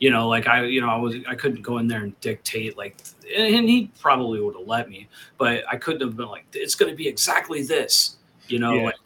You 0.00 0.10
know, 0.10 0.28
like 0.28 0.46
I, 0.46 0.64
you 0.64 0.80
know, 0.80 0.88
I 0.88 0.96
was 0.96 1.16
I 1.28 1.34
couldn't 1.34 1.62
go 1.62 1.78
in 1.78 1.88
there 1.88 2.02
and 2.02 2.18
dictate 2.20 2.76
like, 2.76 2.96
and 3.34 3.68
he 3.68 3.90
probably 4.00 4.40
would 4.40 4.56
have 4.56 4.66
let 4.66 4.88
me, 4.88 5.08
but 5.38 5.64
I 5.70 5.76
couldn't 5.76 6.00
have 6.02 6.16
been 6.16 6.28
like, 6.28 6.46
it's 6.52 6.74
going 6.74 6.90
to 6.90 6.96
be 6.96 7.08
exactly 7.08 7.62
this. 7.62 8.16
You 8.48 8.58
know, 8.58 8.74
yeah. 8.74 8.84
like, 8.84 8.96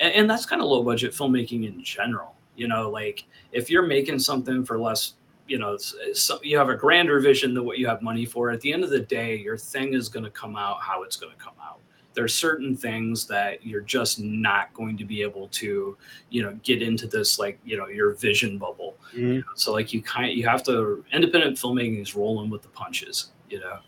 and, 0.00 0.14
and 0.14 0.30
that's 0.30 0.46
kind 0.46 0.60
of 0.60 0.68
low 0.68 0.82
budget 0.82 1.12
filmmaking 1.12 1.66
in 1.66 1.82
general. 1.84 2.34
You 2.56 2.68
know, 2.68 2.90
like 2.90 3.24
if 3.52 3.70
you're 3.70 3.86
making 3.86 4.18
something 4.18 4.64
for 4.64 4.78
less 4.78 5.14
you 5.46 5.58
know 5.58 5.76
so 5.76 6.38
you 6.42 6.56
have 6.56 6.68
a 6.68 6.74
grander 6.74 7.20
vision 7.20 7.52
than 7.52 7.64
what 7.64 7.78
you 7.78 7.86
have 7.86 8.00
money 8.00 8.24
for 8.24 8.50
at 8.50 8.60
the 8.60 8.72
end 8.72 8.84
of 8.84 8.90
the 8.90 9.00
day 9.00 9.36
your 9.36 9.58
thing 9.58 9.92
is 9.92 10.08
going 10.08 10.24
to 10.24 10.30
come 10.30 10.56
out 10.56 10.80
how 10.80 11.02
it's 11.02 11.16
going 11.16 11.32
to 11.32 11.38
come 11.38 11.54
out 11.62 11.80
there's 12.14 12.34
certain 12.34 12.76
things 12.76 13.26
that 13.26 13.64
you're 13.64 13.80
just 13.80 14.20
not 14.20 14.72
going 14.74 14.96
to 14.96 15.04
be 15.04 15.22
able 15.22 15.48
to 15.48 15.96
you 16.30 16.42
know 16.42 16.58
get 16.62 16.82
into 16.82 17.06
this 17.06 17.38
like 17.38 17.58
you 17.64 17.76
know 17.76 17.86
your 17.86 18.12
vision 18.12 18.58
bubble 18.58 18.96
mm-hmm. 19.08 19.18
you 19.18 19.38
know? 19.38 19.44
so 19.54 19.72
like 19.72 19.92
you 19.92 20.02
kind 20.02 20.36
you 20.36 20.46
have 20.46 20.62
to 20.62 21.04
independent 21.12 21.56
filmmaking 21.56 22.00
is 22.00 22.14
rolling 22.14 22.50
with 22.50 22.62
the 22.62 22.68
punches 22.68 23.30
you 23.48 23.60
know 23.60 23.78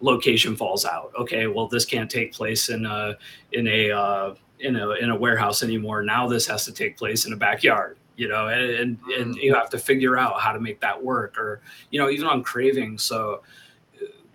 location 0.00 0.56
falls 0.56 0.84
out 0.84 1.12
okay 1.18 1.46
well 1.46 1.68
this 1.68 1.84
can't 1.84 2.10
take 2.10 2.32
place 2.32 2.70
in 2.70 2.86
a 2.86 3.16
in 3.52 3.66
a 3.68 3.90
uh, 3.90 4.34
in 4.60 4.76
a 4.76 4.90
in 4.92 5.10
a 5.10 5.16
warehouse 5.16 5.62
anymore 5.62 6.02
now 6.02 6.26
this 6.26 6.46
has 6.46 6.64
to 6.64 6.72
take 6.72 6.96
place 6.96 7.26
in 7.26 7.32
a 7.32 7.36
backyard 7.36 7.98
you 8.16 8.28
know 8.28 8.48
and 8.48 8.70
and, 8.70 8.98
and 9.18 9.34
mm. 9.34 9.42
you 9.42 9.54
have 9.54 9.70
to 9.70 9.78
figure 9.78 10.16
out 10.16 10.40
how 10.40 10.52
to 10.52 10.60
make 10.60 10.80
that 10.80 11.02
work 11.02 11.38
or 11.38 11.60
you 11.90 11.98
know 11.98 12.08
even 12.08 12.26
on 12.26 12.42
craving 12.42 12.98
so 12.98 13.42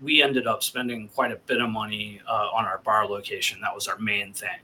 we 0.01 0.21
ended 0.21 0.47
up 0.47 0.63
spending 0.63 1.07
quite 1.09 1.31
a 1.31 1.37
bit 1.37 1.61
of 1.61 1.69
money 1.69 2.21
uh, 2.27 2.47
on 2.53 2.65
our 2.65 2.79
bar 2.79 3.07
location. 3.07 3.59
That 3.61 3.73
was 3.73 3.87
our 3.87 3.97
main 3.97 4.33
thing, 4.33 4.59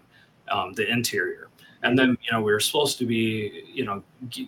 um, 0.52 0.74
the 0.74 0.90
interior. 0.90 1.50
And 1.84 1.98
then, 1.98 2.10
you 2.22 2.32
know, 2.32 2.42
we 2.42 2.52
were 2.52 2.60
supposed 2.60 3.00
to 3.00 3.06
be, 3.06 3.64
you 3.74 3.86
know, 3.86 4.04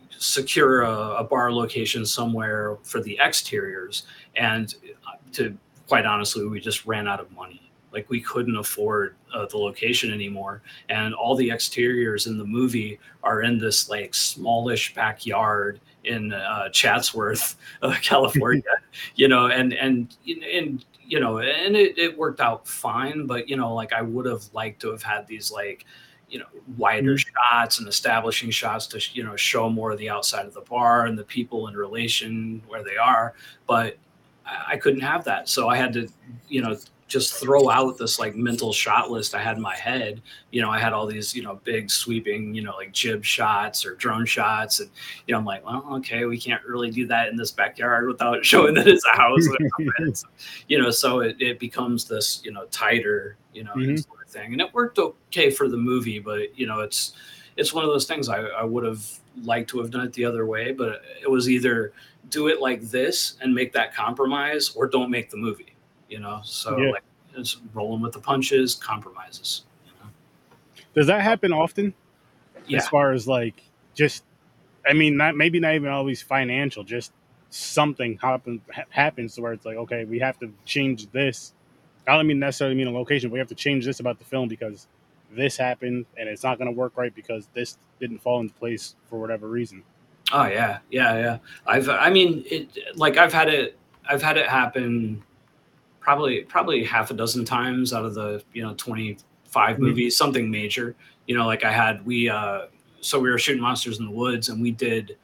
secure 0.10 0.84
a, 0.84 1.16
a 1.16 1.24
bar 1.24 1.52
location 1.52 2.06
somewhere 2.06 2.78
for 2.84 3.02
the 3.02 3.20
exteriors. 3.20 4.04
And 4.36 4.76
uh, 5.08 5.16
to 5.34 5.58
quite 5.88 6.06
honestly, 6.06 6.46
we 6.46 6.60
just 6.60 6.86
ran 6.86 7.08
out 7.08 7.20
of 7.20 7.32
money. 7.32 7.72
Like 7.92 8.10
we 8.10 8.22
couldn't 8.22 8.58
afford 8.58 9.16
uh, 9.34 9.46
the 9.46 9.58
location 9.58 10.12
anymore, 10.12 10.64
and 10.90 11.14
all 11.14 11.36
the 11.36 11.52
exteriors 11.52 12.26
in 12.26 12.40
the 12.40 12.46
movie 12.46 13.00
are 13.22 13.44
in 13.44 13.60
this 13.60 13.88
like 13.88 14.16
smallish 14.16 14.96
backyard 14.96 15.80
in 16.04 16.34
uh, 16.34 16.70
Chatsworth, 16.70 17.56
uh, 17.82 17.96
California. 18.02 18.64
you 19.16 19.28
know, 19.28 19.48
and 19.48 19.74
and 19.74 20.16
and 20.26 20.86
you 21.06 21.20
know, 21.20 21.40
and 21.40 21.76
it, 21.76 21.98
it 21.98 22.18
worked 22.18 22.40
out 22.40 22.68
fine. 22.68 23.26
But 23.26 23.50
you 23.50 23.58
know, 23.58 23.74
like 23.74 23.94
I 23.94 24.02
would 24.02 24.26
have 24.26 24.44
liked 24.54 24.82
to 24.82 24.92
have 24.92 25.04
had 25.04 25.28
these 25.28 25.52
like 25.52 25.86
you 26.30 26.40
know 26.40 26.46
wider 26.78 27.16
mm-hmm. 27.16 27.58
shots 27.58 27.80
and 27.80 27.88
establishing 27.88 28.50
shots 28.50 28.88
to 28.88 29.02
you 29.14 29.24
know 29.24 29.36
show 29.36 29.70
more 29.70 29.92
of 29.92 29.98
the 29.98 30.10
outside 30.10 30.46
of 30.46 30.54
the 30.54 30.62
bar 30.62 31.06
and 31.06 31.18
the 31.18 31.24
people 31.24 31.68
in 31.68 31.76
relation 31.76 32.62
where 32.68 32.84
they 32.84 32.98
are 32.98 33.34
but 33.68 33.98
I 34.46 34.78
couldn't 34.78 35.02
have 35.02 35.24
that. 35.26 35.50
So 35.50 35.70
I 35.70 35.78
had 35.78 35.94
to, 35.94 36.08
you 36.48 36.62
know, 36.62 36.76
just 37.14 37.36
throw 37.36 37.70
out 37.70 37.96
this 38.00 38.18
like 38.18 38.36
mental 38.36 38.74
shot 38.74 39.12
list 39.12 39.36
I 39.36 39.40
had 39.40 39.58
in 39.58 39.62
my 39.62 39.76
head. 39.76 40.20
You 40.50 40.64
know, 40.64 40.72
I 40.72 40.80
had 40.80 40.94
all 40.94 41.06
these, 41.06 41.36
you 41.36 41.44
know, 41.44 41.62
big 41.64 41.92
sweeping, 41.92 42.56
you 42.56 42.64
know, 42.64 42.76
like 42.76 42.92
jib 42.92 43.24
shots 43.24 43.86
or 43.86 43.94
drone 43.94 44.26
shots. 44.26 44.80
And, 44.80 44.90
you 45.28 45.34
know, 45.34 45.38
I'm 45.38 45.46
like, 45.46 45.64
well, 45.64 45.86
okay, 45.98 46.26
we 46.26 46.40
can't 46.40 46.66
really 46.66 46.90
do 46.90 47.06
that 47.06 47.30
in 47.30 47.36
this 47.36 47.52
backyard 47.52 48.08
without 48.08 48.44
showing 48.52 48.74
that 48.74 48.88
it's 48.88 49.06
a 49.06 49.16
house. 49.16 50.24
you 50.68 50.82
know, 50.82 50.90
so 50.90 51.20
it, 51.20 51.36
it 51.40 51.60
becomes 51.60 52.06
this, 52.06 52.42
you 52.44 52.52
know, 52.52 52.66
tighter, 52.72 53.38
you 53.54 53.64
know, 53.64 53.76
mm-hmm. 53.76 53.96
sort 53.98 54.24
of 54.26 54.32
thing. 54.32 54.52
And 54.52 54.60
it 54.60 54.74
worked 54.74 54.98
okay 54.98 55.52
for 55.52 55.70
the 55.70 55.78
movie, 55.78 56.18
but, 56.18 56.58
you 56.58 56.66
know, 56.66 56.80
it's, 56.80 57.14
it's 57.58 57.76
one 57.76 57.86
of 57.86 57.92
those 57.92 58.08
things 58.08 58.28
I, 58.28 58.40
I 58.40 58.64
would 58.64 58.84
have 58.84 59.08
liked 59.44 59.70
to 59.70 59.80
have 59.82 59.92
done 59.92 60.02
it 60.02 60.14
the 60.14 60.26
other 60.26 60.48
way, 60.48 60.72
but 60.72 61.04
it 61.22 61.30
was 61.30 61.48
either 61.48 61.94
do 62.30 62.48
it 62.48 62.60
like 62.60 62.82
this 62.82 63.38
and 63.40 63.54
make 63.54 63.72
that 63.74 63.94
compromise 63.94 64.72
or 64.76 64.88
don't 64.88 65.12
make 65.12 65.30
the 65.30 65.38
movie 65.38 65.73
you 66.10 66.20
know. 66.20 66.42
So 66.44 66.78
yeah. 66.78 66.92
like 66.92 67.04
it's 67.36 67.58
rolling 67.74 68.02
with 68.02 68.14
the 68.14 68.20
punches, 68.20 68.76
compromises. 68.76 69.64
You 69.86 69.92
know? 70.00 70.10
Does 70.94 71.08
that 71.08 71.22
happen 71.22 71.52
often? 71.52 71.94
Yeah. 72.68 72.78
As 72.78 72.88
far 72.88 73.12
as 73.12 73.28
like 73.28 73.62
just, 73.94 74.24
I 74.88 74.94
mean, 74.94 75.18
not 75.18 75.36
maybe 75.36 75.60
not 75.60 75.76
even 75.76 75.90
always 75.90 76.22
financial, 76.22 76.84
just 76.84 77.12
something 77.50 78.18
happen, 78.22 78.62
happens 78.90 79.36
to 79.36 79.42
where 79.42 79.54
it's 79.54 79.66
like, 79.66 79.78
okay, 79.78 80.06
we 80.06 80.20
have 80.20 80.40
to 80.40 80.52
change 80.66 81.12
this. 81.12 81.54
I 82.08 82.16
don't 82.16 82.28
mean 82.28 82.40
necessarily 82.40 82.76
mean 82.76 82.88
a 82.88 82.92
location, 82.92 83.30
but 83.30 83.34
we 83.34 83.40
have 83.40 83.48
to 83.50 83.56
change 83.56 83.86
this 83.86 84.00
about 84.00 84.20
the 84.20 84.26
film 84.26 84.50
because 84.50 84.88
this 85.32 85.58
happened 85.58 86.06
and 86.18 86.30
it's 86.30 86.44
not 86.44 86.58
going 86.58 86.70
to 86.70 86.78
work 86.78 86.94
right 86.96 87.14
because 87.14 87.48
this 87.54 87.78
didn't 88.00 88.20
fall 88.20 88.40
into 88.42 88.54
place 88.56 88.96
for 89.10 89.20
whatever 89.20 89.48
reason. 89.48 89.84
Oh 90.32 90.46
yeah, 90.46 90.80
yeah, 90.90 91.18
yeah. 91.18 91.38
I've, 91.66 91.90
I 91.90 92.10
mean, 92.10 92.44
it 92.50 92.78
like 92.96 93.18
I've 93.18 93.34
had 93.34 93.50
it, 93.50 93.78
I've 94.06 94.22
had 94.22 94.38
it 94.38 94.48
happen 94.48 95.24
probably 96.04 96.42
probably 96.42 96.84
half 96.84 97.10
a 97.10 97.14
dozen 97.14 97.46
times 97.46 97.94
out 97.94 98.06
of 98.06 98.14
the 98.14 98.44
you 98.54 98.62
know 98.62 98.74
25 98.76 99.24
mm-hmm. 99.76 99.84
movies 99.84 100.16
something 100.16 100.52
major 100.52 100.96
you 101.28 101.36
know 101.36 101.48
like 101.48 101.64
i 101.64 101.72
had 101.72 102.06
we 102.06 102.30
uh 102.30 102.64
so 103.00 103.20
we 103.20 103.32
were 103.32 103.38
shooting 103.38 103.62
monsters 103.62 104.00
in 104.00 104.06
the 104.06 104.12
woods 104.12 104.50
and 104.50 104.62
we 104.62 104.70
did 104.70 105.18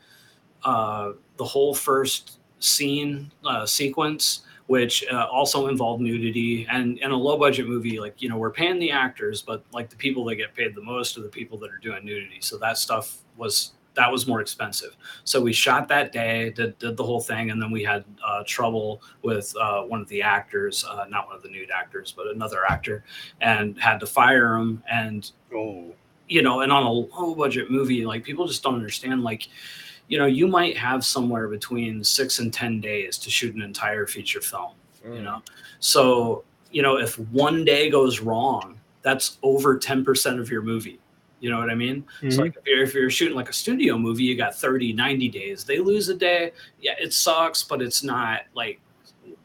uh 0.64 1.12
the 1.38 1.44
whole 1.44 1.74
first 1.74 2.40
scene 2.60 3.32
uh, 3.46 3.66
sequence 3.66 4.42
which 4.68 5.04
uh, 5.12 5.26
also 5.32 5.68
involved 5.68 6.02
nudity 6.02 6.68
and 6.70 7.00
in 7.00 7.12
a 7.12 7.16
low 7.16 7.38
budget 7.38 7.68
movie 7.68 8.00
like 8.00 8.22
you 8.22 8.28
know 8.28 8.38
we're 8.38 8.52
paying 8.52 8.78
the 8.80 8.92
actors 8.92 9.42
but 9.42 9.64
like 9.72 9.90
the 9.90 9.96
people 9.96 10.26
that 10.26 10.36
get 10.36 10.54
paid 10.54 10.76
the 10.76 10.82
most 10.82 11.18
are 11.18 11.22
the 11.22 11.30
people 11.30 11.58
that 11.58 11.72
are 11.72 11.78
doing 11.78 12.04
nudity 12.04 12.40
so 12.42 12.58
that 12.58 12.78
stuff 12.78 13.20
was 13.38 13.72
that 13.96 14.12
was 14.12 14.28
more 14.28 14.42
expensive. 14.42 14.96
So 15.24 15.42
we 15.42 15.54
shot 15.54 15.88
that 15.90 16.12
day, 16.12 16.52
did, 16.52 16.78
did 16.80 16.98
the 16.98 17.04
whole 17.04 17.20
thing, 17.20 17.52
and 17.52 17.62
then 17.62 17.72
we 17.72 17.84
had 17.84 18.04
uh, 18.26 18.44
trouble 18.46 19.02
with 19.24 19.54
uh, 19.60 19.82
one 19.84 20.02
of 20.02 20.08
the 20.08 20.22
actors, 20.22 20.86
uh, 20.86 21.06
not 21.10 21.28
one 21.28 21.36
of 21.36 21.44
the 21.44 21.50
nude 21.50 21.72
actors, 21.72 22.14
but 22.16 22.28
another 22.28 22.66
actor, 22.70 23.04
and 23.42 23.78
had 23.80 24.00
to 24.00 24.06
fire 24.06 24.56
him. 24.56 24.84
And 24.90 25.30
oh. 25.54 25.94
you 26.28 26.42
know, 26.42 26.62
and 26.62 26.72
on 26.72 26.84
a 26.84 26.92
low 26.92 27.36
budget 27.36 27.72
movie, 27.72 28.06
like 28.06 28.24
people 28.24 28.48
just 28.48 28.64
don't 28.64 28.76
understand, 28.76 29.24
like 29.24 29.48
you 30.08 30.18
know, 30.18 30.26
you 30.26 30.48
might 30.48 30.76
have 30.78 31.06
somewhere 31.06 31.48
between 31.48 32.04
six 32.04 32.40
and 32.40 32.54
ten 32.54 32.80
days 32.82 33.18
to 33.20 33.30
shoot 33.30 33.56
an 33.56 33.62
entire 33.62 34.08
feature 34.08 34.42
film. 34.42 34.72
Mm. 35.06 35.16
You 35.16 35.22
know, 35.24 35.42
so 35.80 36.44
you 36.72 36.82
know 36.82 36.98
if 36.98 37.18
one 37.32 37.66
day 37.66 37.90
goes 37.90 38.20
wrong, 38.20 38.80
that's 39.02 39.40
over 39.44 39.78
ten 39.78 40.06
percent 40.06 40.40
of 40.40 40.50
your 40.50 40.62
movie 40.62 41.00
You 41.40 41.50
know 41.50 41.58
what 41.60 41.70
I 41.70 41.76
mean? 41.76 42.06
Mhm. 42.22 42.34
So 42.34 42.42
like 42.42 42.56
if 42.58 42.66
you're, 42.66 42.84
if 42.84 42.94
you're 42.94 43.10
shooting 43.10 43.36
like 43.36 43.50
a 43.50 43.54
studio 43.54 43.98
movie, 43.98 44.24
you 44.24 44.36
got 44.36 44.56
30, 44.56 44.94
90 44.94 45.30
days. 45.30 45.64
They 45.64 45.80
lose 45.80 46.10
a 46.10 46.16
day. 46.16 46.52
Yeah, 46.82 46.96
it 47.00 47.14
sucks, 47.14 47.64
but 47.64 47.82
it's 47.82 48.04
not 48.04 48.42
like 48.56 48.80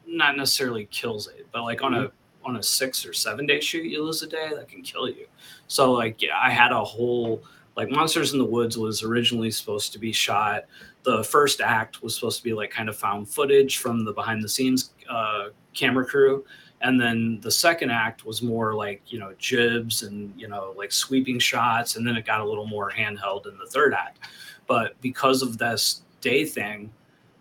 not 0.06 0.36
necessarily 0.36 0.86
kills 0.90 1.28
it. 1.28 1.46
But 1.52 1.62
like 1.62 1.82
on 1.82 1.94
a 1.94 2.10
on 2.44 2.56
a 2.56 2.62
six 2.62 3.06
or 3.06 3.12
seven 3.12 3.46
day 3.46 3.60
shoot, 3.60 3.84
you 3.84 4.02
lose 4.04 4.22
a 4.22 4.26
day, 4.26 4.50
that 4.54 4.68
can 4.68 4.82
kill 4.82 5.08
you. 5.08 5.26
So 5.68 5.92
like 5.92 6.20
yeah, 6.20 6.38
I 6.40 6.50
had 6.50 6.72
a 6.72 6.84
whole 6.84 7.42
like 7.76 7.90
Monsters 7.90 8.32
in 8.32 8.38
the 8.38 8.44
Woods 8.44 8.76
was 8.78 9.02
originally 9.02 9.50
supposed 9.50 9.92
to 9.92 9.98
be 9.98 10.12
shot. 10.12 10.64
The 11.02 11.24
first 11.24 11.60
act 11.60 12.02
was 12.02 12.14
supposed 12.14 12.38
to 12.38 12.44
be 12.44 12.52
like 12.54 12.70
kind 12.70 12.88
of 12.88 12.96
found 12.96 13.28
footage 13.28 13.78
from 13.78 14.04
the 14.04 14.12
behind 14.12 14.42
the 14.42 14.48
scenes 14.48 14.90
uh, 15.08 15.48
camera 15.74 16.04
crew 16.04 16.44
and 16.84 17.00
then 17.00 17.40
the 17.40 17.50
second 17.50 17.90
act 17.90 18.24
was 18.24 18.42
more 18.42 18.74
like 18.74 19.02
you 19.06 19.18
know 19.18 19.34
jibs 19.38 20.02
and 20.04 20.32
you 20.40 20.46
know 20.46 20.72
like 20.76 20.92
sweeping 20.92 21.38
shots 21.38 21.96
and 21.96 22.06
then 22.06 22.16
it 22.16 22.24
got 22.24 22.40
a 22.40 22.44
little 22.44 22.66
more 22.66 22.90
handheld 22.90 23.48
in 23.48 23.58
the 23.58 23.66
third 23.66 23.92
act. 23.92 24.20
But 24.66 24.98
because 25.00 25.42
of 25.42 25.58
this 25.58 26.02
day 26.20 26.44
thing 26.44 26.92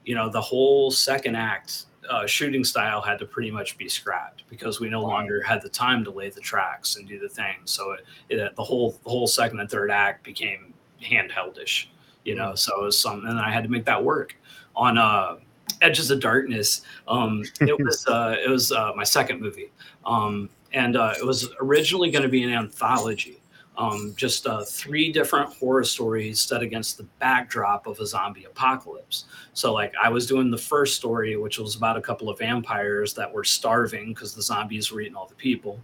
you 0.05 0.15
know 0.15 0.29
the 0.29 0.41
whole 0.41 0.89
second 0.89 1.35
act 1.35 1.85
uh, 2.09 2.25
shooting 2.25 2.65
style 2.65 3.01
had 3.01 3.17
to 3.19 3.25
pretty 3.25 3.49
much 3.51 3.77
be 3.77 3.87
scrapped 3.87 4.43
because 4.49 4.81
we 4.81 4.89
no 4.89 5.01
longer 5.01 5.41
had 5.41 5.61
the 5.61 5.69
time 5.69 6.03
to 6.03 6.11
lay 6.11 6.29
the 6.29 6.41
tracks 6.41 6.97
and 6.97 7.07
do 7.07 7.17
the 7.17 7.29
thing. 7.29 7.55
So 7.63 7.93
it, 7.93 8.05
it 8.29 8.55
the 8.55 8.63
whole 8.63 8.99
the 9.03 9.09
whole 9.09 9.27
second 9.27 9.59
and 9.59 9.69
third 9.69 9.91
act 9.91 10.23
became 10.23 10.73
handheldish 11.01 11.87
you 12.23 12.35
know 12.35 12.55
so 12.55 12.81
it 12.81 12.85
was 12.85 12.97
something 12.97 13.29
and 13.29 13.39
i 13.39 13.51
had 13.51 13.63
to 13.63 13.69
make 13.69 13.85
that 13.85 14.03
work 14.03 14.35
on 14.75 14.97
uh 14.97 15.35
edges 15.81 16.11
of 16.11 16.19
darkness 16.19 16.81
um 17.07 17.43
it 17.61 17.77
was 17.83 18.05
uh 18.07 18.35
it 18.43 18.49
was 18.49 18.71
uh 18.71 18.91
my 18.95 19.03
second 19.03 19.41
movie. 19.41 19.71
Um 20.05 20.49
and 20.73 20.95
uh 20.95 21.13
it 21.17 21.25
was 21.25 21.49
originally 21.59 22.11
going 22.11 22.23
to 22.23 22.29
be 22.29 22.43
an 22.43 22.51
anthology 22.51 23.39
um 23.77 24.13
just 24.15 24.45
uh 24.45 24.63
three 24.63 25.11
different 25.11 25.51
horror 25.53 25.83
stories 25.83 26.39
set 26.39 26.61
against 26.61 26.97
the 26.97 27.03
backdrop 27.19 27.87
of 27.87 27.99
a 27.99 28.05
zombie 28.05 28.45
apocalypse. 28.45 29.25
So 29.53 29.73
like 29.73 29.93
i 30.01 30.09
was 30.09 30.27
doing 30.27 30.51
the 30.51 30.57
first 30.57 30.95
story 30.95 31.35
which 31.37 31.57
was 31.59 31.75
about 31.75 31.97
a 31.97 32.01
couple 32.01 32.29
of 32.29 32.39
vampires 32.39 33.13
that 33.15 33.31
were 33.31 33.43
starving 33.43 34.13
because 34.13 34.33
the 34.33 34.41
zombies 34.41 34.91
were 34.91 35.01
eating 35.01 35.15
all 35.15 35.27
the 35.27 35.35
people. 35.35 35.79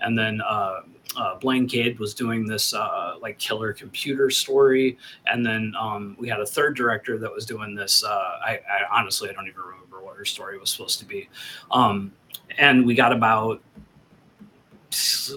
And 0.00 0.18
then 0.18 0.40
uh, 0.40 0.80
uh 1.16 1.38
Blaine 1.38 1.68
Cade 1.68 1.98
was 1.98 2.14
doing 2.14 2.46
this 2.46 2.74
uh 2.74 3.16
like 3.20 3.38
killer 3.38 3.72
computer 3.72 4.30
story. 4.30 4.98
And 5.26 5.44
then 5.44 5.72
um, 5.80 6.16
we 6.18 6.28
had 6.28 6.40
a 6.40 6.46
third 6.46 6.76
director 6.76 7.18
that 7.18 7.32
was 7.32 7.46
doing 7.46 7.74
this. 7.74 8.04
Uh, 8.04 8.08
I, 8.44 8.60
I 8.68 8.98
honestly 9.00 9.30
I 9.30 9.32
don't 9.32 9.46
even 9.46 9.60
remember 9.60 10.02
what 10.04 10.16
her 10.16 10.24
story 10.24 10.58
was 10.58 10.70
supposed 10.70 10.98
to 11.00 11.04
be, 11.04 11.28
um, 11.70 12.12
and 12.58 12.84
we 12.84 12.94
got 12.94 13.12
about 13.12 13.62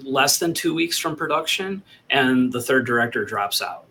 less 0.04 0.40
than 0.40 0.54
two 0.54 0.74
weeks 0.74 0.98
from 0.98 1.16
production, 1.16 1.82
and 2.10 2.52
the 2.52 2.62
third 2.62 2.86
director 2.86 3.26
drops 3.26 3.62
out. 3.62 3.86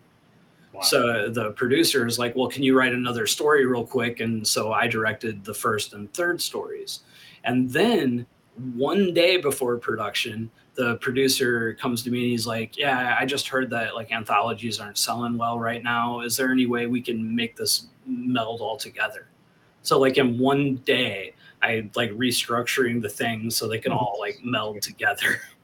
Wow. 0.73 0.81
So 0.81 1.29
the 1.29 1.51
producer 1.51 2.05
is 2.05 2.19
like, 2.19 2.35
"Well, 2.35 2.47
can 2.47 2.63
you 2.63 2.77
write 2.77 2.93
another 2.93 3.25
story 3.27 3.65
real 3.65 3.85
quick?" 3.85 4.19
And 4.19 4.47
so 4.47 4.71
I 4.71 4.87
directed 4.87 5.43
the 5.43 5.53
first 5.53 5.93
and 5.93 6.11
third 6.13 6.41
stories, 6.41 7.01
and 7.43 7.69
then 7.69 8.25
one 8.75 9.13
day 9.13 9.37
before 9.37 9.77
production, 9.77 10.49
the 10.75 10.95
producer 10.97 11.75
comes 11.79 12.03
to 12.03 12.11
me 12.11 12.23
and 12.23 12.31
he's 12.31 12.47
like, 12.47 12.77
"Yeah, 12.77 13.15
I 13.19 13.25
just 13.25 13.47
heard 13.47 13.69
that 13.71 13.95
like 13.95 14.11
anthologies 14.11 14.79
aren't 14.79 14.97
selling 14.97 15.37
well 15.37 15.59
right 15.59 15.83
now. 15.83 16.21
Is 16.21 16.37
there 16.37 16.51
any 16.51 16.65
way 16.65 16.87
we 16.87 17.01
can 17.01 17.35
make 17.35 17.55
this 17.55 17.87
meld 18.05 18.61
all 18.61 18.77
together?" 18.77 19.27
So 19.81 19.99
like 19.99 20.17
in 20.17 20.37
one 20.37 20.75
day, 20.77 21.33
I 21.61 21.89
like 21.95 22.11
restructuring 22.11 23.01
the 23.01 23.09
things 23.09 23.55
so 23.55 23.67
they 23.67 23.79
can 23.79 23.91
mm-hmm. 23.91 23.99
all 23.99 24.17
like 24.19 24.39
meld 24.43 24.81
together, 24.81 25.41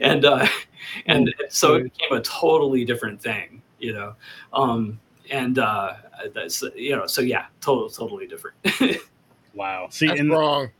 and 0.00 0.24
uh, 0.24 0.46
and 1.06 1.34
so 1.48 1.76
it 1.76 1.84
became 1.84 2.18
a 2.18 2.22
totally 2.22 2.84
different 2.84 3.20
thing, 3.20 3.62
you 3.78 3.92
know. 3.92 4.14
Um, 4.52 5.00
and 5.30 5.58
uh, 5.58 5.94
that's 6.34 6.62
you 6.74 6.96
know, 6.96 7.06
so 7.06 7.22
yeah, 7.22 7.46
total, 7.60 7.88
totally 7.88 8.26
different. 8.26 8.56
wow. 9.54 9.88
See, 9.90 10.06
That's 10.06 10.20
and 10.20 10.30
wrong. 10.30 10.70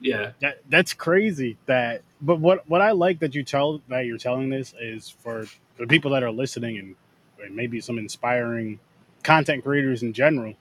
yeah, 0.00 0.32
that 0.40 0.60
that's 0.68 0.92
crazy. 0.92 1.56
That, 1.66 2.02
but 2.20 2.40
what 2.40 2.68
what 2.68 2.80
I 2.80 2.92
like 2.92 3.20
that 3.20 3.34
you 3.34 3.42
tell 3.44 3.80
that 3.88 4.06
you're 4.06 4.18
telling 4.18 4.48
this 4.50 4.74
is 4.80 5.08
for 5.08 5.46
the 5.78 5.86
people 5.86 6.10
that 6.12 6.22
are 6.22 6.30
listening 6.32 6.78
and, 6.78 6.96
and 7.44 7.54
maybe 7.56 7.80
some 7.80 7.98
inspiring 7.98 8.78
content 9.22 9.64
creators 9.64 10.02
in 10.02 10.12
general, 10.12 10.54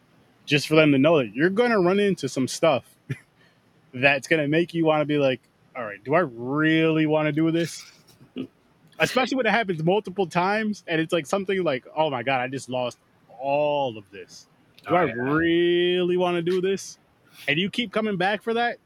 just 0.46 0.68
for 0.68 0.76
them 0.76 0.92
to 0.92 0.98
know 0.98 1.18
that 1.18 1.34
you're 1.36 1.50
going 1.50 1.72
to 1.72 1.80
run 1.80 2.00
into 2.00 2.30
some 2.30 2.48
stuff 2.48 2.86
that's 3.94 4.28
going 4.28 4.42
to 4.42 4.48
make 4.48 4.74
you 4.74 4.86
want 4.86 5.02
to 5.02 5.06
be 5.06 5.18
like, 5.18 5.42
all 5.76 5.84
right, 5.86 6.04
do 6.04 6.14
I 6.14 6.20
really 6.20 7.06
want 7.06 7.28
to 7.28 7.32
do 7.32 7.52
this? 7.52 7.84
Especially 9.00 9.38
when 9.38 9.46
it 9.46 9.52
happens 9.52 9.84
multiple 9.84 10.28
times 10.28 10.84
and 10.88 11.02
it's 11.02 11.12
like 11.14 11.26
something 11.26 11.64
like, 11.64 11.86
oh 11.96 12.10
my 12.10 12.24
god, 12.24 12.42
I 12.42 12.48
just 12.48 12.70
lost 12.70 13.00
all 13.40 13.98
of 13.98 14.04
this. 14.12 14.48
Do 14.88 14.96
Oh, 14.96 14.96
I 14.96 15.06
yeah. 15.06 15.14
really 15.14 16.18
want 16.18 16.36
to 16.36 16.42
do 16.42 16.62
this? 16.62 17.00
And 17.48 17.58
you 17.60 17.70
keep 17.70 17.92
coming 17.92 18.18
back 18.18 18.42
for 18.44 18.54
that? 18.54 18.78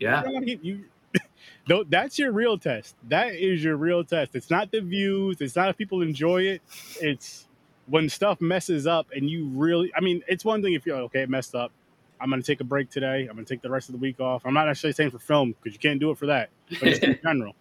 yeah. 0.00 0.22
You, 0.26 0.58
you, 0.62 1.84
that's 1.88 2.18
your 2.18 2.32
real 2.32 2.58
test. 2.58 2.96
That 3.08 3.34
is 3.34 3.62
your 3.62 3.76
real 3.76 4.04
test. 4.04 4.34
It's 4.34 4.50
not 4.50 4.72
the 4.72 4.80
views. 4.80 5.40
It's 5.40 5.54
not 5.56 5.68
if 5.68 5.76
people 5.76 6.02
enjoy 6.02 6.42
it. 6.42 6.62
It's 7.00 7.46
when 7.86 8.08
stuff 8.08 8.40
messes 8.40 8.86
up 8.86 9.08
and 9.14 9.28
you 9.28 9.46
really. 9.48 9.92
I 9.96 10.00
mean, 10.00 10.22
it's 10.28 10.44
one 10.44 10.62
thing 10.62 10.74
if 10.74 10.86
you're 10.86 10.96
like, 10.96 11.04
okay, 11.06 11.22
it 11.22 11.30
messed 11.30 11.54
up. 11.54 11.72
I'm 12.20 12.30
gonna 12.30 12.42
take 12.42 12.60
a 12.60 12.64
break 12.64 12.90
today. 12.90 13.26
I'm 13.28 13.34
gonna 13.36 13.44
take 13.44 13.62
the 13.62 13.70
rest 13.70 13.88
of 13.88 13.94
the 13.94 13.98
week 13.98 14.20
off. 14.20 14.44
I'm 14.44 14.54
not 14.54 14.66
necessarily 14.66 14.94
saying 14.94 15.10
for 15.10 15.18
film 15.18 15.52
because 15.62 15.72
you 15.74 15.78
can't 15.80 15.98
do 16.00 16.10
it 16.10 16.18
for 16.18 16.26
that, 16.26 16.50
but 16.68 16.80
just 16.80 17.02
in 17.02 17.18
general. 17.24 17.54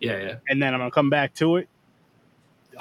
yeah, 0.00 0.18
yeah. 0.18 0.34
And 0.48 0.60
then 0.62 0.74
I'm 0.74 0.80
gonna 0.80 0.90
come 0.90 1.10
back 1.10 1.34
to 1.34 1.56
it. 1.56 1.68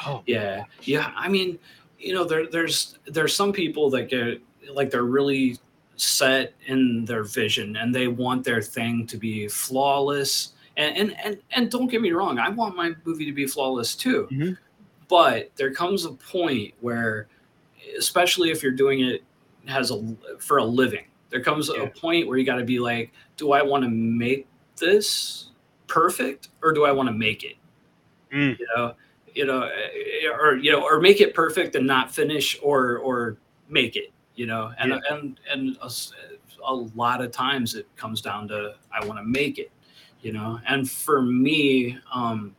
Oh, 0.05 0.23
Yeah, 0.25 0.63
yeah. 0.81 1.11
I 1.15 1.29
mean, 1.29 1.59
you 1.99 2.13
know, 2.15 2.23
there, 2.23 2.47
there's 2.47 2.97
there's 3.05 3.35
some 3.35 3.53
people 3.53 3.89
that 3.91 4.09
get 4.09 4.41
like 4.73 4.89
they're 4.89 5.03
really 5.03 5.57
set 5.95 6.53
in 6.65 7.05
their 7.05 7.23
vision 7.23 7.75
and 7.77 7.93
they 7.93 8.07
want 8.07 8.43
their 8.43 8.61
thing 8.61 9.05
to 9.07 9.17
be 9.17 9.47
flawless. 9.47 10.53
And 10.77 10.97
and 10.97 11.15
and, 11.23 11.37
and 11.51 11.69
don't 11.69 11.87
get 11.87 12.01
me 12.01 12.11
wrong, 12.11 12.39
I 12.39 12.49
want 12.49 12.75
my 12.75 12.93
movie 13.05 13.25
to 13.25 13.31
be 13.33 13.45
flawless 13.45 13.95
too. 13.95 14.27
Mhm. 14.31 14.57
But 15.07 15.51
there 15.57 15.71
comes 15.71 16.05
a 16.05 16.11
point 16.13 16.73
where, 16.81 17.27
especially 17.99 18.49
if 18.49 18.63
you're 18.63 18.71
doing 18.71 19.01
it 19.01 19.21
as 19.67 19.91
a 19.91 20.15
for 20.39 20.57
a 20.57 20.63
living, 20.65 21.05
there 21.29 21.41
comes 21.41 21.69
Yeah. 21.73 21.83
a 21.83 21.87
point 21.89 22.27
where 22.27 22.37
you 22.37 22.45
got 22.45 22.57
to 22.57 22.63
be 22.65 22.79
like, 22.79 23.11
do 23.37 23.51
I 23.51 23.61
want 23.61 23.83
to 23.83 23.89
make 23.89 24.47
this 24.77 25.49
perfect 25.87 26.49
or 26.61 26.73
do 26.73 26.85
I 26.85 26.91
want 26.91 27.07
to 27.09 27.13
make 27.13 27.43
it? 27.43 27.55
Mm. 28.33 28.57
you 28.57 28.67
know 28.75 28.95
you 29.35 29.45
know 29.45 29.61
eh, 29.63 30.27
or 30.27 30.55
you 30.57 30.71
know 30.71 30.81
or 30.83 30.99
make 30.99 31.21
it 31.21 31.35
perfect 31.35 31.75
and 31.75 31.85
not 31.85 32.09
finish 32.11 32.57
or 32.63 32.97
or 32.97 33.37
make 33.69 33.95
it 33.95 34.11
you 34.33 34.47
know 34.47 34.71
and 34.79 34.89
Yeah. 34.89 34.99
and 35.11 35.39
and 35.51 35.77
a, 35.83 35.91
a 36.65 36.73
lot 36.73 37.21
of 37.21 37.29
times 37.31 37.75
it 37.75 37.85
comes 37.95 38.21
down 38.21 38.47
to 38.47 38.73
i 38.91 39.05
want 39.05 39.19
to 39.19 39.23
make 39.23 39.59
it 39.59 39.71
you 40.21 40.31
know 40.33 40.59
and 40.67 40.89
for 40.89 41.21
me 41.21 41.95
um 42.11 42.55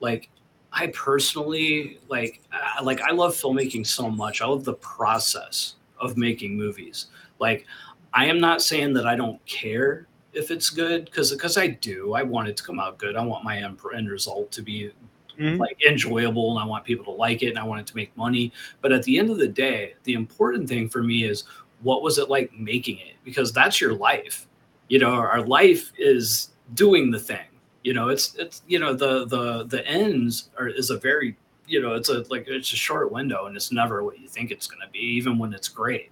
like 0.00 0.30
i 0.72 0.86
personally 0.86 1.98
like 2.08 2.40
I, 2.50 2.80
like 2.82 3.02
i 3.02 3.10
love 3.12 3.34
filmmaking 3.34 3.86
so 3.86 4.08
much 4.10 4.40
i 4.40 4.46
love 4.46 4.64
the 4.64 4.74
process 4.74 5.74
of 6.00 6.16
making 6.16 6.56
movies 6.56 7.06
like 7.38 7.66
i 8.12 8.24
am 8.24 8.40
not 8.40 8.62
saying 8.62 8.92
that 8.92 9.06
i 9.06 9.14
don't 9.16 9.44
care 9.46 10.06
if 10.32 10.50
it's 10.50 10.70
good 10.70 11.04
because 11.06 11.30
because 11.32 11.56
i 11.56 11.66
do 11.66 12.14
i 12.14 12.22
want 12.22 12.48
it 12.48 12.56
to 12.56 12.62
come 12.64 12.78
out 12.80 12.98
good 12.98 13.16
i 13.16 13.24
want 13.24 13.44
my 13.44 13.58
end, 13.58 14.10
result 14.10 14.50
to 14.52 14.62
be 14.62 14.90
Mhm. 15.38 15.58
like 15.58 15.82
enjoyable 15.84 16.52
and 16.52 16.60
I 16.60 16.64
want 16.64 16.84
people 16.84 17.04
to 17.06 17.10
like 17.10 17.42
it 17.42 17.48
and 17.48 17.58
I 17.58 17.64
want 17.64 17.80
it 17.80 17.86
to 17.88 17.96
make 17.96 18.16
money. 18.16 18.52
But 18.80 18.92
at 18.92 19.02
the 19.02 19.18
end 19.18 19.30
of 19.30 19.38
the 19.38 19.48
day, 19.48 19.94
the 20.04 20.14
important 20.14 20.68
thing 20.68 20.88
for 20.88 21.02
me 21.02 21.24
is 21.24 21.42
what 21.82 22.02
was 22.02 22.18
it 22.18 22.30
like 22.30 22.56
making 22.56 22.98
it? 22.98 23.14
Because 23.24 23.52
that's 23.52 23.80
your 23.80 23.94
life. 23.94 24.46
You 24.88 25.00
know, 25.00 25.10
our 25.10 25.44
life 25.44 25.92
is 25.98 26.50
doing 26.74 27.10
the 27.10 27.18
thing. 27.18 27.46
You 27.82 27.94
know, 27.94 28.08
it's 28.10 28.34
it's 28.36 28.62
you 28.68 28.78
know, 28.78 28.94
the 28.94 29.26
the 29.26 29.64
the 29.64 29.84
ends 29.88 30.50
are 30.56 30.68
is 30.68 30.90
a 30.90 30.98
very 30.98 31.36
you 31.66 31.80
know, 31.80 31.94
it's 31.94 32.08
a 32.08 32.24
like 32.30 32.44
it's 32.48 32.72
a 32.72 32.76
short 32.76 33.10
window 33.12 33.46
and 33.46 33.56
it's 33.56 33.72
never 33.72 34.04
what 34.04 34.18
you 34.20 34.28
think 34.28 34.50
it's 34.50 34.66
gonna 34.66 34.88
be, 34.92 34.98
even 34.98 35.38
when 35.38 35.52
it's 35.54 35.68
great, 35.68 36.10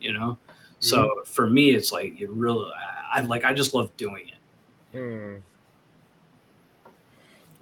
you 0.00 0.12
know. 0.12 0.38
So 0.80 1.22
for 1.24 1.48
me 1.48 1.70
it's 1.70 1.92
like 1.92 2.18
you 2.18 2.28
really 2.32 2.70
I, 3.12 3.18
I 3.18 3.20
like 3.22 3.44
I 3.44 3.52
just 3.54 3.72
love 3.74 3.96
doing 3.96 4.28
it. 4.28 4.96
Hmm. 4.98 5.36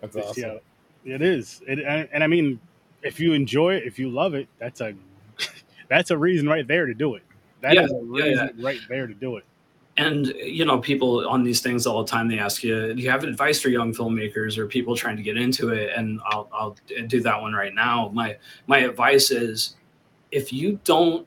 That's 0.01 0.17
It's- 0.17 0.31
awesome. 0.31 0.59
yeah, 1.05 1.15
it 1.17 1.23
is. 1.23 1.61
It, 1.67 1.81
and, 1.81 2.09
and 2.13 2.25
I 2.25 2.27
mean, 2.27 2.59
if 3.03 3.21
you 3.21 3.33
enjoy 3.35 3.75
it, 3.75 3.85
if 3.85 3.99
you 3.99 4.11
love 4.11 4.35
it, 4.35 4.49
that's 4.59 4.81
a 4.81 4.95
that's 5.89 6.11
a 6.11 6.17
reason 6.19 6.49
right 6.49 6.67
there 6.67 6.87
to 6.87 6.95
do 6.95 7.15
it. 7.15 7.23
That 7.61 7.77
is 7.77 7.91
Yeah, 7.91 7.97
a 7.97 8.03
yeah, 8.03 8.43
reason 8.43 8.63
right 8.63 8.81
there 8.89 9.07
to 9.07 9.15
do 9.15 9.37
it. 9.37 9.45
And 10.01 10.29
you 10.43 10.65
know 10.65 10.79
people 10.79 11.29
on 11.29 11.43
these 11.45 11.61
things 11.61 11.87
all 11.87 12.03
the 12.03 12.11
time 12.11 12.27
they 12.27 12.39
ask 12.39 12.65
you 12.65 12.95
do 12.95 13.03
you 13.03 13.11
have 13.11 13.23
advice 13.23 13.61
for 13.61 13.69
young 13.69 13.93
filmmakers 13.93 14.57
or 14.57 14.67
people 14.67 14.97
trying 14.97 15.17
to 15.17 15.23
get 15.23 15.37
into 15.37 15.71
it? 15.71 15.91
And 15.95 16.21
i'll, 16.25 16.49
I'll 16.53 16.77
do 17.07 17.21
that 17.21 17.41
one 17.41 17.53
right 17.53 17.75
now. 17.75 18.11
My 18.15 18.37
my 18.67 18.79
advice 18.79 19.31
is 19.31 19.77
if 20.33 20.53
you 20.53 20.81
don't 20.85 21.27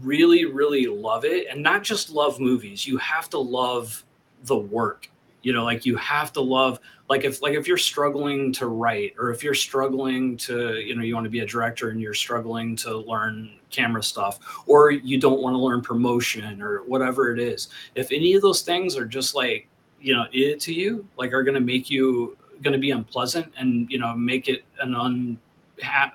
really 0.00 0.44
really 0.44 0.86
love 0.86 1.24
it 1.24 1.48
and 1.50 1.60
not 1.60 1.82
just 1.82 2.10
love 2.10 2.38
movies 2.38 2.86
you 2.86 2.96
have 2.98 3.28
to 3.28 3.38
love 3.38 4.04
the 4.44 4.56
work 4.56 5.10
you 5.42 5.52
know 5.52 5.64
like 5.64 5.84
you 5.84 5.96
have 5.96 6.32
to 6.32 6.40
love 6.40 6.80
like 7.08 7.24
if 7.24 7.42
like 7.42 7.54
if 7.54 7.66
you're 7.66 7.76
struggling 7.76 8.52
to 8.52 8.66
write 8.66 9.14
or 9.18 9.30
if 9.30 9.42
you're 9.42 9.54
struggling 9.54 10.36
to 10.36 10.74
you 10.78 10.94
know 10.94 11.02
you 11.02 11.14
want 11.14 11.24
to 11.24 11.30
be 11.30 11.40
a 11.40 11.46
director 11.46 11.90
and 11.90 12.00
you're 12.00 12.14
struggling 12.14 12.76
to 12.76 12.98
learn 12.98 13.50
camera 13.70 14.02
stuff 14.02 14.38
or 14.66 14.90
you 14.90 15.18
don't 15.20 15.42
want 15.42 15.54
to 15.54 15.58
learn 15.58 15.80
promotion 15.80 16.62
or 16.62 16.82
whatever 16.84 17.32
it 17.32 17.38
is 17.38 17.68
if 17.94 18.10
any 18.12 18.34
of 18.34 18.42
those 18.42 18.62
things 18.62 18.96
are 18.96 19.06
just 19.06 19.34
like 19.34 19.68
you 20.00 20.14
know 20.14 20.26
it 20.32 20.60
to 20.60 20.72
you 20.72 21.06
like 21.16 21.32
are 21.32 21.42
going 21.42 21.54
to 21.54 21.60
make 21.60 21.90
you 21.90 22.36
going 22.62 22.72
to 22.72 22.78
be 22.78 22.90
unpleasant 22.90 23.52
and 23.56 23.90
you 23.90 23.98
know 23.98 24.14
make 24.14 24.48
it 24.48 24.64
an 24.80 24.94
un 24.94 25.38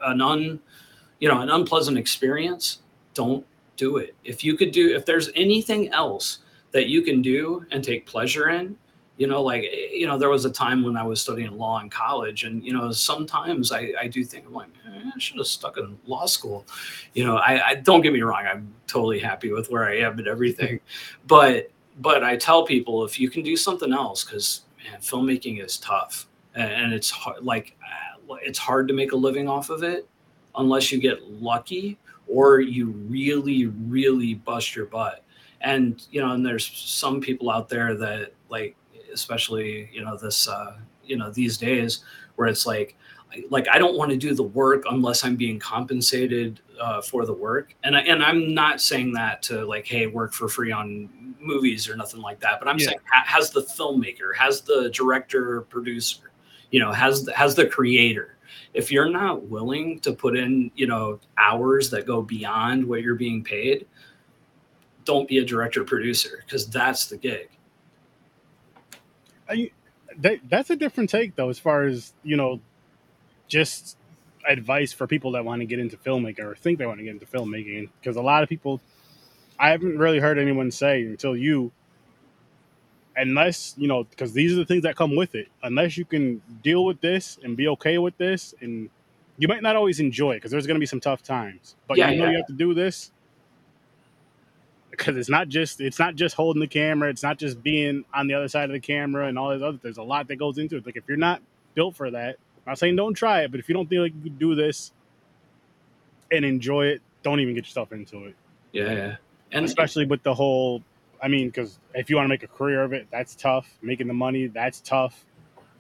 an 0.04 0.22
un 0.22 0.60
you 1.20 1.28
know 1.28 1.42
an 1.42 1.50
unpleasant 1.50 1.98
experience 1.98 2.80
don't 3.14 3.46
do 3.78 3.98
it. 3.98 4.16
If 4.24 4.44
you 4.44 4.58
could 4.58 4.72
do 4.72 4.96
if 4.96 5.06
there's 5.06 5.30
anything 5.36 5.90
else 5.90 6.40
that 6.72 6.88
you 6.88 7.02
can 7.02 7.22
do 7.22 7.66
and 7.72 7.84
take 7.84 8.06
pleasure 8.06 8.50
in 8.50 8.76
you 9.18 9.28
know 9.28 9.42
like 9.42 9.64
you 9.92 10.08
know 10.08 10.18
there 10.18 10.30
was 10.30 10.46
a 10.46 10.50
time 10.50 10.84
when 10.84 10.96
i 10.96 11.04
was 11.04 11.20
studying 11.20 11.58
law 11.58 11.80
in 11.80 11.90
college 11.90 12.44
and 12.44 12.64
you 12.64 12.74
know 12.74 12.92
sometimes 12.92 13.72
i, 13.72 13.92
I 14.00 14.08
do 14.08 14.24
think 14.24 14.46
i'm 14.46 14.54
like 14.54 14.70
eh, 14.88 15.12
i 15.16 15.20
should 15.20 15.38
have 15.38 15.48
stuck 15.48 15.78
in 15.78 15.98
law 16.06 16.26
school. 16.26 16.66
You 17.14 17.26
know 17.26 17.38
I, 17.38 17.70
I 17.70 17.76
don't 17.76 18.02
get 18.02 18.14
me 18.14 18.22
wrong 18.22 18.46
i'm 18.48 18.74
totally 18.86 19.20
happy 19.20 19.52
with 19.52 19.70
where 19.70 19.86
i 19.86 19.98
am 19.98 20.18
and 20.20 20.28
everything 20.28 20.80
but 21.28 21.72
but 22.00 22.24
i 22.24 22.38
tell 22.38 22.66
people 22.66 23.04
if 23.04 23.20
you 23.20 23.30
can 23.30 23.44
do 23.44 23.58
something 23.58 23.92
else 23.92 24.24
because 24.24 24.62
man 24.78 25.00
filmmaking 25.02 25.64
is 25.64 25.78
tough 25.78 26.28
and 26.58 26.94
it's 26.94 27.10
hard, 27.10 27.44
like 27.44 27.78
uh, 27.84 28.36
it's 28.42 28.60
hard 28.60 28.88
to 28.88 28.94
make 28.94 29.12
a 29.12 29.16
living 29.16 29.48
off 29.48 29.70
of 29.70 29.84
it 29.84 30.08
unless 30.56 30.92
you 30.92 31.00
get 31.00 31.24
lucky 31.32 31.98
or 32.28 32.60
you 32.60 32.90
really 32.90 33.68
really 33.68 34.36
bust 34.36 34.76
your 34.76 34.86
butt. 34.86 35.24
And 35.62 36.06
you 36.12 36.22
know 36.22 36.32
and 36.32 36.46
there's 36.46 36.68
some 36.68 37.22
people 37.22 37.50
out 37.50 37.70
there 37.70 37.96
that 37.96 38.34
like 38.50 38.76
especially 39.18 39.90
you 39.92 40.06
know 40.06 40.16
this 40.16 40.48
uh, 40.48 40.78
you 41.04 41.18
know 41.18 41.32
these 41.32 41.58
days 41.58 42.04
where 42.36 42.48
it's 42.48 42.66
like 42.66 42.96
like 43.50 43.68
I 43.72 43.78
don't 43.78 43.98
want 43.98 44.12
to 44.12 44.18
do 44.18 44.34
the 44.34 44.44
work 44.44 44.84
unless 44.90 45.24
I'm 45.24 45.36
being 45.36 45.60
compensated 45.60 46.62
uh, 46.80 47.02
for 47.02 47.26
the 47.26 47.34
work. 47.34 47.76
And 47.84 47.96
I, 47.96 48.02
and 48.02 48.24
I'm 48.24 48.54
not 48.54 48.82
saying 48.82 49.14
that 49.14 49.42
to 49.44 49.66
like, 49.66 49.86
hey, 49.86 50.08
work 50.08 50.34
for 50.34 50.48
free 50.48 50.72
on 50.72 51.36
movies 51.40 51.90
or 51.90 51.96
nothing 51.96 52.22
like 52.22 52.40
that. 52.42 52.60
But 52.60 52.68
I'm 52.68 52.80
yeah. 52.80 52.88
saying 52.88 53.00
has 53.12 53.50
the 53.50 53.62
filmmaker, 53.62 54.36
has 54.38 54.62
the 54.62 54.90
director, 54.92 55.62
producer, 55.62 56.32
you 56.72 56.80
know, 56.80 56.92
has 56.92 57.26
the, 57.26 57.34
has 57.34 57.56
the 57.56 57.66
creator. 57.66 58.38
If 58.74 58.92
you're 58.92 59.10
not 59.10 59.44
willing 59.44 60.00
to 60.02 60.14
put 60.14 60.38
in, 60.38 60.72
you 60.76 60.88
know, 60.88 61.20
hours 61.38 61.90
that 61.90 62.06
go 62.06 62.22
beyond 62.22 62.86
what 62.86 63.02
you're 63.02 63.16
being 63.16 63.44
paid, 63.44 63.88
don't 65.04 65.28
be 65.28 65.40
a 65.40 65.46
director 65.46 65.84
producer 65.84 66.44
because 66.46 66.68
that's 66.70 67.08
the 67.08 67.18
gig. 67.18 67.50
I, 69.50 69.72
that, 70.20 70.40
that's 70.50 70.70
a 70.70 70.76
different 70.76 71.10
take 71.10 71.36
though, 71.36 71.50
as 71.50 71.60
far 71.60 71.86
as 71.86 72.14
you 72.24 72.38
know, 72.38 72.60
just 73.48 73.98
advice 74.48 74.94
for 74.94 75.08
people 75.08 75.32
that 75.34 75.46
want 75.46 75.62
to 75.62 75.66
get 75.66 75.80
into 75.80 75.98
filmmaking 75.98 76.40
or 76.40 76.56
think 76.56 76.80
they 76.80 76.86
want 76.86 77.00
to 77.00 77.04
get 77.04 77.12
into 77.12 77.26
filmmaking. 77.26 77.90
Because 78.00 78.16
a 78.16 78.22
lot 78.22 78.44
of 78.44 78.50
people, 78.50 78.82
I 79.60 79.70
haven't 79.70 79.98
really 79.98 80.20
heard 80.20 80.38
anyone 80.38 80.72
say 80.72 81.04
until 81.04 81.36
you, 81.36 81.72
unless 83.16 83.76
you 83.78 83.88
know, 83.88 84.04
because 84.04 84.34
these 84.34 84.54
are 84.54 84.58
the 84.58 84.66
things 84.66 84.84
that 84.84 84.96
come 84.96 85.16
with 85.16 85.36
it. 85.36 85.50
Unless 85.64 85.98
you 85.98 86.06
can 86.06 86.42
deal 86.64 86.86
with 86.86 87.02
this 87.02 87.38
and 87.44 87.58
be 87.58 87.68
okay 87.70 87.98
with 87.98 88.18
this, 88.18 88.54
and 88.62 88.90
you 89.38 89.48
might 89.48 89.64
not 89.64 89.76
always 89.76 90.00
enjoy 90.00 90.32
it 90.32 90.36
because 90.38 90.52
there's 90.52 90.68
going 90.68 90.76
to 90.76 90.80
be 90.80 90.86
some 90.86 91.00
tough 91.00 91.24
times. 91.24 91.76
But 91.88 91.98
yeah, 91.98 92.10
you 92.10 92.18
know 92.18 92.26
yeah. 92.26 92.32
you 92.32 92.38
have 92.38 92.48
to 92.48 92.54
do 92.54 92.74
this 92.74 93.12
because 94.98 95.16
it's 95.16 95.30
not 95.30 95.48
just 95.48 95.80
it's 95.80 96.00
not 96.00 96.16
just 96.16 96.36
holding 96.36 96.60
the 96.60 96.68
camera 96.68 97.10
it's 97.10 97.24
not 97.24 97.38
just 97.38 97.62
being 97.62 98.04
on 98.14 98.28
the 98.28 98.34
other 98.34 98.48
side 98.48 98.66
of 98.66 98.74
the 98.74 98.80
camera 98.80 99.28
and 99.28 99.38
all 99.38 99.50
this 99.50 99.62
other 99.62 99.78
there's 99.82 99.98
a 99.98 100.04
lot 100.04 100.28
that 100.28 100.38
goes 100.38 100.58
into 100.58 100.76
it. 100.76 100.86
Like 100.86 100.98
if 100.98 101.04
you're 101.08 101.18
not 101.18 101.42
built 101.76 101.96
for 101.96 102.10
that 102.10 102.38
i'm 102.66 102.72
not 102.72 102.80
saying 102.80 102.96
don't 102.96 103.14
try 103.14 103.42
it 103.42 103.52
but 103.52 103.60
if 103.60 103.70
you 103.70 103.76
don't 103.76 103.88
feel 103.88 104.02
like 104.02 104.14
you 104.16 104.22
can 104.22 104.38
do 104.38 104.56
this 104.56 104.92
and 106.32 106.44
enjoy 106.44 106.88
it 106.88 107.02
don't 107.24 107.40
even 107.40 107.54
get 107.56 107.66
yourself 107.66 107.92
into 107.92 108.26
it. 108.26 108.36
Yeah, 108.72 108.92
yeah. 108.92 109.16
and 109.52 109.66
especially 109.66 110.06
with 110.06 110.24
the 110.24 110.34
whole 110.34 110.82
i 111.22 111.28
mean 111.28 111.48
because 111.48 111.80
if 111.94 112.10
you 112.10 112.16
want 112.16 112.26
to 112.26 112.30
make 112.30 112.44
a 112.44 112.48
career 112.48 112.84
of 112.84 112.94
it 112.94 113.08
that's 113.12 113.36
tough. 113.36 113.70
Making 113.82 114.08
the 114.08 114.14
money 114.14 114.48
that's 114.48 114.82
tough. 114.82 115.26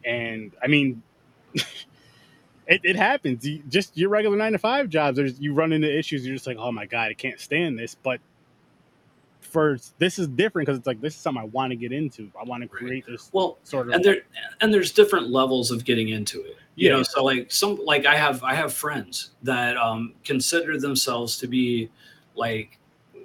And 0.05 0.51
i 0.63 0.67
mean 0.67 1.01
it, 1.53 2.81
it 2.83 2.95
happens. 2.95 3.45
You, 3.45 3.63
just 3.67 3.97
your 3.97 4.09
regular 4.09 4.37
nine 4.37 4.51
to 4.51 4.59
five 4.59 4.89
jobs 4.89 5.17
there's 5.17 5.39
you 5.39 5.53
run 5.53 5.73
into 5.73 5.91
issues 5.91 6.25
you're 6.25 6.35
just 6.35 6.47
like 6.47 6.57
oh 6.57 6.71
my 6.71 6.85
god 6.85 7.09
i 7.09 7.13
can't 7.13 7.39
stand 7.39 7.79
this. 7.79 7.95
But 7.95 8.19
for 9.47 9.77
this 9.97 10.19
is 10.19 10.27
different 10.27 10.67
because 10.67 10.77
it's 10.77 10.87
like 10.87 11.01
this 11.01 11.15
is 11.15 11.21
something 11.21 11.41
I 11.41 11.45
want 11.45 11.71
to 11.71 11.75
get 11.75 11.91
into. 11.91 12.31
I 12.39 12.43
want 12.43 12.63
to 12.63 12.67
create 12.67 13.05
this 13.05 13.29
well 13.33 13.57
sort 13.63 13.87
of 13.87 13.95
and 13.95 14.03
there 14.03 14.17
and 14.61 14.73
there's 14.73 14.91
different 14.91 15.29
levels 15.29 15.71
of 15.71 15.85
getting 15.85 16.09
into 16.09 16.41
it. 16.43 16.57
You 16.75 16.89
yeah. 16.89 16.97
know, 16.97 17.03
so 17.03 17.23
like 17.23 17.51
some 17.51 17.79
like 17.83 18.05
I 18.05 18.15
have 18.15 18.43
I 18.43 18.53
have 18.53 18.73
friends 18.73 19.31
that 19.43 19.77
um 19.77 20.13
consider 20.23 20.79
themselves 20.79 21.37
to 21.39 21.47
be 21.47 21.89
like 22.35 22.77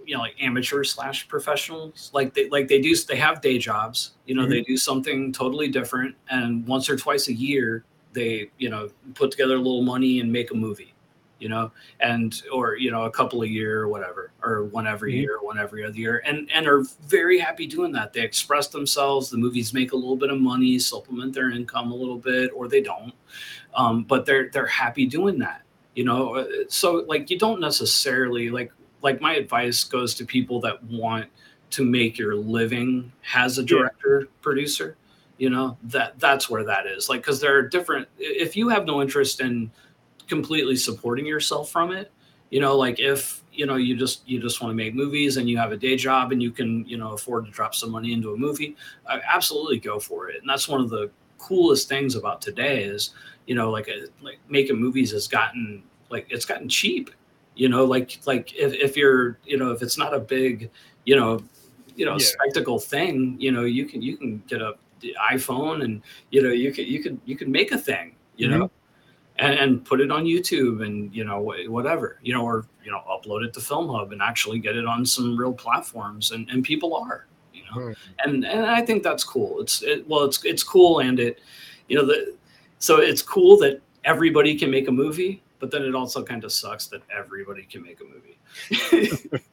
you 0.07 0.15
know 0.15 0.21
like 0.21 0.35
amateur 0.41 0.85
slash 0.85 1.29
professionals 1.29 2.11
like 2.13 2.35
they 2.35 2.49
like 2.49 2.69
they 2.69 2.81
do 2.81 2.97
they 2.97 3.17
have 3.17 3.41
day 3.41 3.59
jobs 3.59 4.13
you 4.27 4.35
know 4.35 4.43
mm-hmm. 4.43 4.51
they 4.51 4.63
do 4.63 4.77
something 4.77 5.33
totally 5.33 5.69
different 5.69 6.15
and 6.31 6.67
once 6.67 6.91
or 6.91 6.97
twice 6.97 7.29
a 7.29 7.33
year 7.33 7.85
they 8.13 8.51
you 8.59 8.69
know 8.69 8.89
put 9.15 9.31
together 9.31 9.55
a 9.55 9.59
little 9.59 9.83
money 9.83 10.21
and 10.21 10.33
make 10.33 10.51
a 10.51 10.55
movie 10.55 10.92
you 11.43 11.49
know, 11.49 11.73
and 11.99 12.41
or 12.53 12.77
you 12.77 12.93
know 12.93 13.03
a 13.03 13.11
couple 13.11 13.43
a 13.43 13.47
year 13.47 13.83
or 13.83 13.89
whatever, 13.89 14.31
or 14.45 14.65
one 14.67 14.87
every 14.87 15.13
mm-hmm. 15.13 15.23
year, 15.23 15.39
one 15.43 15.59
every 15.59 15.85
other 15.85 15.97
year, 15.97 16.23
and 16.25 16.49
and 16.55 16.69
are 16.69 16.85
very 17.09 17.37
happy 17.37 17.67
doing 17.67 17.91
that. 17.93 18.13
They 18.13 18.21
express 18.21 18.69
themselves. 18.69 19.29
The 19.29 19.39
movies 19.39 19.75
make 19.75 19.91
a 19.91 19.97
little 19.97 20.17
bit 20.17 20.31
of 20.31 20.41
money, 20.41 20.79
supplement 20.79 21.35
their 21.35 21.51
income 21.51 21.91
a 21.91 21.97
little 21.97 22.17
bit, 22.17 22.53
or 22.55 22.69
they 22.69 22.81
don't, 22.81 23.13
um, 23.75 24.05
but 24.05 24.25
they're 24.25 24.51
they're 24.51 24.67
happy 24.67 25.05
doing 25.05 25.41
that. 25.41 25.63
You 25.97 26.05
know, 26.05 26.37
uh, 26.37 26.47
so 26.69 27.05
like 27.09 27.29
you 27.29 27.39
don't 27.41 27.61
necessarily 27.61 28.49
like 28.49 28.73
like 29.03 29.21
my 29.21 29.35
advice 29.35 29.83
goes 29.83 30.15
to 30.15 30.25
people 30.25 30.61
that 30.61 30.81
want 30.85 31.27
to 31.71 31.85
make 31.85 32.19
your 32.19 32.37
living 32.37 33.11
as 33.35 33.59
a 33.59 33.65
director 33.65 34.21
yeah. 34.21 34.27
producer 34.43 34.97
you 35.39 35.49
know 35.49 35.79
that 35.83 36.19
that's 36.21 36.51
where 36.51 36.63
that 36.63 36.87
is 36.87 37.09
like 37.09 37.23
because 37.23 37.41
there 37.41 37.57
are 37.57 37.63
different 37.63 38.07
if 38.19 38.55
you 38.55 38.69
have 38.69 38.85
no 38.85 39.01
interest 39.01 39.41
in 39.41 39.71
completely 40.29 40.77
supporting 40.77 41.27
yourself 41.27 41.71
from 41.71 41.93
it 41.93 42.13
you 42.51 42.61
know 42.61 42.77
like 42.77 43.01
if 43.01 43.43
you 43.53 43.67
know 43.67 43.77
you 43.77 43.97
just 43.97 44.29
you 44.29 44.41
just 44.41 44.61
want 44.61 44.71
to 44.71 44.77
make 44.77 44.95
movies 44.95 45.37
and 45.37 45.49
you 45.49 45.57
have 45.57 45.73
a 45.73 45.77
day 45.77 45.97
job 45.97 46.33
and 46.33 46.43
you 46.43 46.51
can 46.51 46.85
you 46.87 46.97
know 46.97 47.13
afford 47.13 47.45
to 47.45 47.51
drop 47.51 47.75
some 47.75 47.91
money 47.91 48.13
into 48.13 48.33
a 48.33 48.37
movie 48.37 48.77
I 49.07 49.21
absolutely 49.27 49.79
go 49.79 49.99
for 49.99 50.29
it 50.29 50.41
and 50.41 50.49
that's 50.49 50.69
one 50.69 50.81
of 50.81 50.91
the 50.91 51.11
coolest 51.39 51.89
things 51.89 52.15
about 52.15 52.41
today 52.41 52.85
is 52.85 53.11
you 53.47 53.55
know 53.55 53.71
like 53.71 53.89
a, 53.89 54.05
uh, 54.05 54.07
like 54.21 54.39
making 54.49 54.77
movies 54.77 55.11
has 55.13 55.27
gotten 55.27 55.83
like 56.11 56.27
it's 56.31 56.45
gotten 56.45 56.69
cheap 56.69 57.11
you 57.55 57.69
know 57.69 57.85
like 57.85 58.21
like 58.27 58.55
if, 58.55 58.73
if 58.75 58.97
you're 58.97 59.39
you 59.45 59.57
know 59.57 59.73
if 59.73 59.83
it's 59.83 59.99
not 59.99 60.15
a 60.15 60.21
big 60.21 60.71
you 61.05 61.17
know 61.17 61.43
you 61.97 62.07
know 62.07 62.13
yeah. 62.13 62.27
spectacle 62.27 62.79
thing 62.79 63.37
you 63.39 63.51
know 63.51 63.65
you 63.65 63.87
can 63.87 64.01
you 64.01 64.17
can 64.17 64.43
get 64.47 64.61
a 64.63 64.75
iphone 65.33 65.83
and 65.83 66.01
you 66.31 66.41
know 66.43 66.51
you 66.51 66.73
could 66.73 66.87
you 66.87 67.03
could 67.03 67.21
you 67.25 67.37
could 67.37 67.49
make 67.49 67.73
a 67.73 67.79
thing 67.79 68.15
you 68.37 68.49
mm-hmm. 68.49 68.61
know 68.61 68.71
and, 69.43 69.59
and, 69.59 69.85
put 69.85 70.01
it 70.01 70.11
on 70.11 70.25
YouTube 70.25 70.85
and 70.85 71.15
you 71.15 71.25
know 71.25 71.41
whatever 71.69 72.19
you 72.23 72.33
know 72.33 72.45
or 72.45 72.67
you 72.85 72.91
know 72.91 73.03
upload 73.11 73.45
it 73.45 73.53
to 73.55 73.61
Film 73.61 73.89
Hub 73.89 74.13
and 74.13 74.23
actually 74.23 74.59
get 74.59 74.77
it 74.77 74.87
on 74.87 75.05
some 75.05 75.37
real 75.37 75.53
platforms 75.53 76.31
and, 76.31 76.49
and 76.51 76.65
people 76.65 76.95
are 76.95 77.27
you 77.53 77.63
know? 77.65 77.89
Hmm. 77.89 77.93
and 78.25 78.45
and 78.47 78.67
I 78.67 78.83
think 78.83 79.03
that's 79.03 79.25
cool. 79.25 79.61
It's 79.61 79.83
it, 79.83 80.09
well 80.09 80.25
it's 80.25 80.45
it's 80.45 80.63
cool 80.63 81.01
and 81.01 81.19
it 81.19 81.41
you 81.89 81.97
know 81.97 82.07
the 82.07 82.35
so 82.79 83.01
it's 83.01 83.23
cool 83.23 83.57
that 83.59 83.81
everybody 84.05 84.57
can 84.57 84.71
make 84.71 84.89
a 84.89 84.93
movie 84.93 85.43
but 85.59 85.71
then 85.71 85.83
it 85.83 85.95
also 85.95 86.25
kind 86.25 86.45
of 86.45 86.53
sucks 86.53 86.87
that 86.89 87.03
everybody 87.17 87.65
can 87.65 87.83
make 87.83 87.99
a 88.01 88.05
movie. 88.05 89.41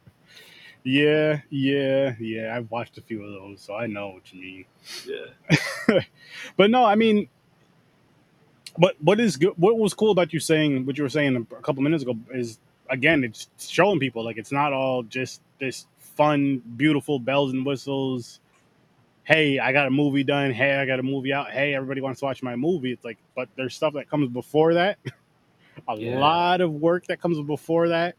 Yeah 0.82 1.42
yeah 1.50 2.14
yeah. 2.18 2.56
I've 2.56 2.70
watched 2.70 2.96
a 2.96 3.02
few 3.02 3.22
of 3.22 3.32
those 3.32 3.60
so 3.60 3.74
I 3.74 3.86
know 3.86 4.08
what 4.08 4.32
you 4.32 4.40
mean. 4.40 4.64
Yeah. 5.06 6.00
But 6.56 6.70
no 6.70 6.86
I 6.86 6.94
mean 6.94 7.28
what 8.76 8.96
what 9.00 9.20
is 9.20 9.36
good? 9.36 9.54
What 9.56 9.78
was 9.78 9.94
cool 9.94 10.10
about 10.10 10.32
you 10.32 10.40
saying 10.40 10.86
what 10.86 10.96
you 10.96 11.04
were 11.04 11.10
saying 11.10 11.36
a 11.36 11.62
couple 11.62 11.82
minutes 11.82 12.02
ago 12.02 12.16
is 12.32 12.58
again, 12.88 13.24
it's 13.24 13.48
showing 13.58 13.98
people 14.00 14.24
like 14.24 14.36
it's 14.36 14.52
not 14.52 14.72
all 14.72 15.02
just 15.02 15.40
this 15.58 15.86
fun, 15.98 16.62
beautiful 16.76 17.18
bells 17.18 17.52
and 17.52 17.64
whistles. 17.64 18.40
Hey, 19.24 19.58
I 19.58 19.72
got 19.72 19.86
a 19.86 19.90
movie 19.90 20.24
done. 20.24 20.52
Hey, 20.52 20.74
I 20.74 20.86
got 20.86 20.98
a 20.98 21.02
movie 21.02 21.32
out. 21.32 21.50
Hey, 21.50 21.74
everybody 21.74 22.00
wants 22.00 22.20
to 22.20 22.26
watch 22.26 22.42
my 22.42 22.56
movie. 22.56 22.92
It's 22.92 23.04
like, 23.04 23.18
but 23.36 23.48
there's 23.56 23.74
stuff 23.74 23.94
that 23.94 24.10
comes 24.10 24.28
before 24.28 24.74
that. 24.74 24.98
a 25.88 25.96
yeah. 25.96 26.18
lot 26.18 26.60
of 26.60 26.72
work 26.72 27.06
that 27.06 27.20
comes 27.20 27.40
before 27.46 27.88
that. 27.88 28.16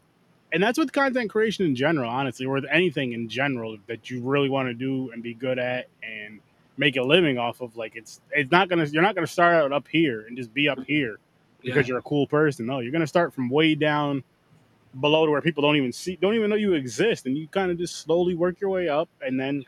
And 0.52 0.62
that's 0.62 0.78
with 0.78 0.92
content 0.92 1.30
creation 1.30 1.64
in 1.64 1.74
general, 1.74 2.10
honestly, 2.10 2.46
or 2.46 2.54
with 2.54 2.66
anything 2.70 3.12
in 3.12 3.28
general 3.28 3.78
that 3.86 4.10
you 4.10 4.20
really 4.20 4.50
want 4.50 4.68
to 4.68 4.74
do 4.74 5.10
and 5.12 5.22
be 5.22 5.32
good 5.34 5.58
at 5.58 5.88
and 6.02 6.40
make 6.76 6.96
a 6.96 7.02
living 7.02 7.38
off 7.38 7.60
of. 7.60 7.76
Like 7.76 7.96
it's 7.96 8.20
it's 8.30 8.50
not 8.50 8.68
gonna 8.68 8.84
you're 8.86 9.02
not 9.02 9.14
gonna 9.14 9.26
start 9.26 9.54
out 9.54 9.72
up 9.72 9.86
here 9.88 10.22
and 10.26 10.36
just 10.36 10.52
be 10.54 10.68
up 10.68 10.78
here 10.86 11.18
because 11.62 11.86
yeah. 11.86 11.92
you're 11.92 11.98
a 11.98 12.02
cool 12.02 12.26
person. 12.26 12.66
No, 12.66 12.80
you're 12.80 12.92
gonna 12.92 13.06
start 13.06 13.32
from 13.34 13.48
way 13.48 13.74
down 13.74 14.22
below 15.00 15.24
to 15.24 15.32
where 15.32 15.40
people 15.40 15.62
don't 15.62 15.76
even 15.76 15.92
see 15.92 16.16
don't 16.16 16.34
even 16.34 16.50
know 16.50 16.56
you 16.56 16.74
exist, 16.74 17.26
and 17.26 17.36
you 17.36 17.48
kind 17.48 17.70
of 17.70 17.78
just 17.78 17.96
slowly 17.96 18.34
work 18.34 18.60
your 18.60 18.70
way 18.70 18.88
up, 18.88 19.08
and 19.20 19.38
then 19.38 19.64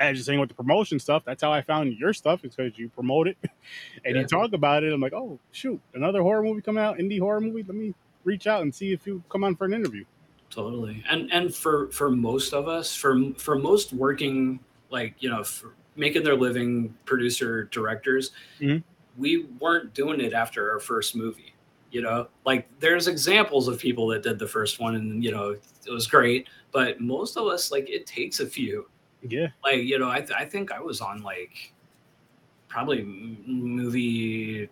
as 0.00 0.16
you're 0.16 0.24
saying 0.24 0.40
with 0.40 0.48
the 0.48 0.54
promotion 0.56 0.98
stuff, 0.98 1.22
that's 1.24 1.40
how 1.40 1.52
I 1.52 1.62
found 1.62 1.92
your 1.94 2.12
stuff 2.12 2.44
is 2.44 2.56
because 2.56 2.76
you 2.76 2.88
promote 2.88 3.28
it 3.28 3.38
and 4.04 4.16
Yeah. 4.16 4.22
you 4.22 4.26
talk 4.26 4.52
about 4.52 4.82
it. 4.82 4.92
I'm 4.92 5.00
like, 5.00 5.12
oh 5.12 5.38
shoot, 5.52 5.80
another 5.94 6.20
horror 6.22 6.42
movie 6.42 6.62
coming 6.62 6.82
out, 6.82 6.98
indie 6.98 7.20
horror 7.20 7.40
movie. 7.40 7.62
Let 7.62 7.76
me 7.76 7.94
reach 8.24 8.46
out 8.46 8.62
and 8.62 8.74
see 8.74 8.92
if 8.92 9.06
you 9.06 9.22
come 9.28 9.44
on 9.44 9.54
for 9.54 9.66
an 9.66 9.74
interview. 9.74 10.04
totally 10.50 11.02
and 11.08 11.32
and 11.32 11.54
for 11.54 11.88
for 11.90 12.10
most 12.10 12.52
of 12.52 12.68
us 12.68 12.94
for 12.94 13.18
for 13.38 13.56
most 13.58 13.92
working 13.92 14.58
like 14.90 15.14
you 15.20 15.28
know 15.28 15.42
for 15.44 15.74
making 15.96 16.22
their 16.24 16.36
living 16.36 16.94
producer 17.04 17.64
directors 17.64 18.32
Mhm. 18.60 18.82
we 19.16 19.44
weren't 19.60 19.94
doing 19.94 20.20
it 20.20 20.32
after 20.32 20.70
our 20.72 20.80
first 20.80 21.14
movie 21.16 21.50
you 21.90 22.02
know? 22.02 22.26
Like 22.44 22.66
there's 22.80 23.06
examples 23.06 23.68
of 23.68 23.78
people 23.78 24.08
that 24.08 24.24
did 24.24 24.36
the 24.40 24.48
first 24.48 24.80
one 24.80 24.96
and 24.96 25.22
you 25.22 25.30
know 25.30 25.50
it 25.86 25.90
was 25.92 26.06
great 26.08 26.48
but 26.72 27.00
most 27.00 27.36
of 27.36 27.46
us 27.46 27.70
like 27.70 27.88
it 27.88 28.04
takes 28.06 28.40
a 28.40 28.46
few. 28.46 28.88
Yeah, 29.22 29.48
like 29.62 29.82
you 29.84 29.98
know 30.00 30.10
i, 30.10 30.18
th- 30.18 30.32
I 30.36 30.44
think 30.44 30.70
i 30.72 30.80
was 30.80 31.00
on 31.00 31.22
like 31.22 31.72
probably 32.68 33.00
m- 33.02 33.38
movie 33.46 34.68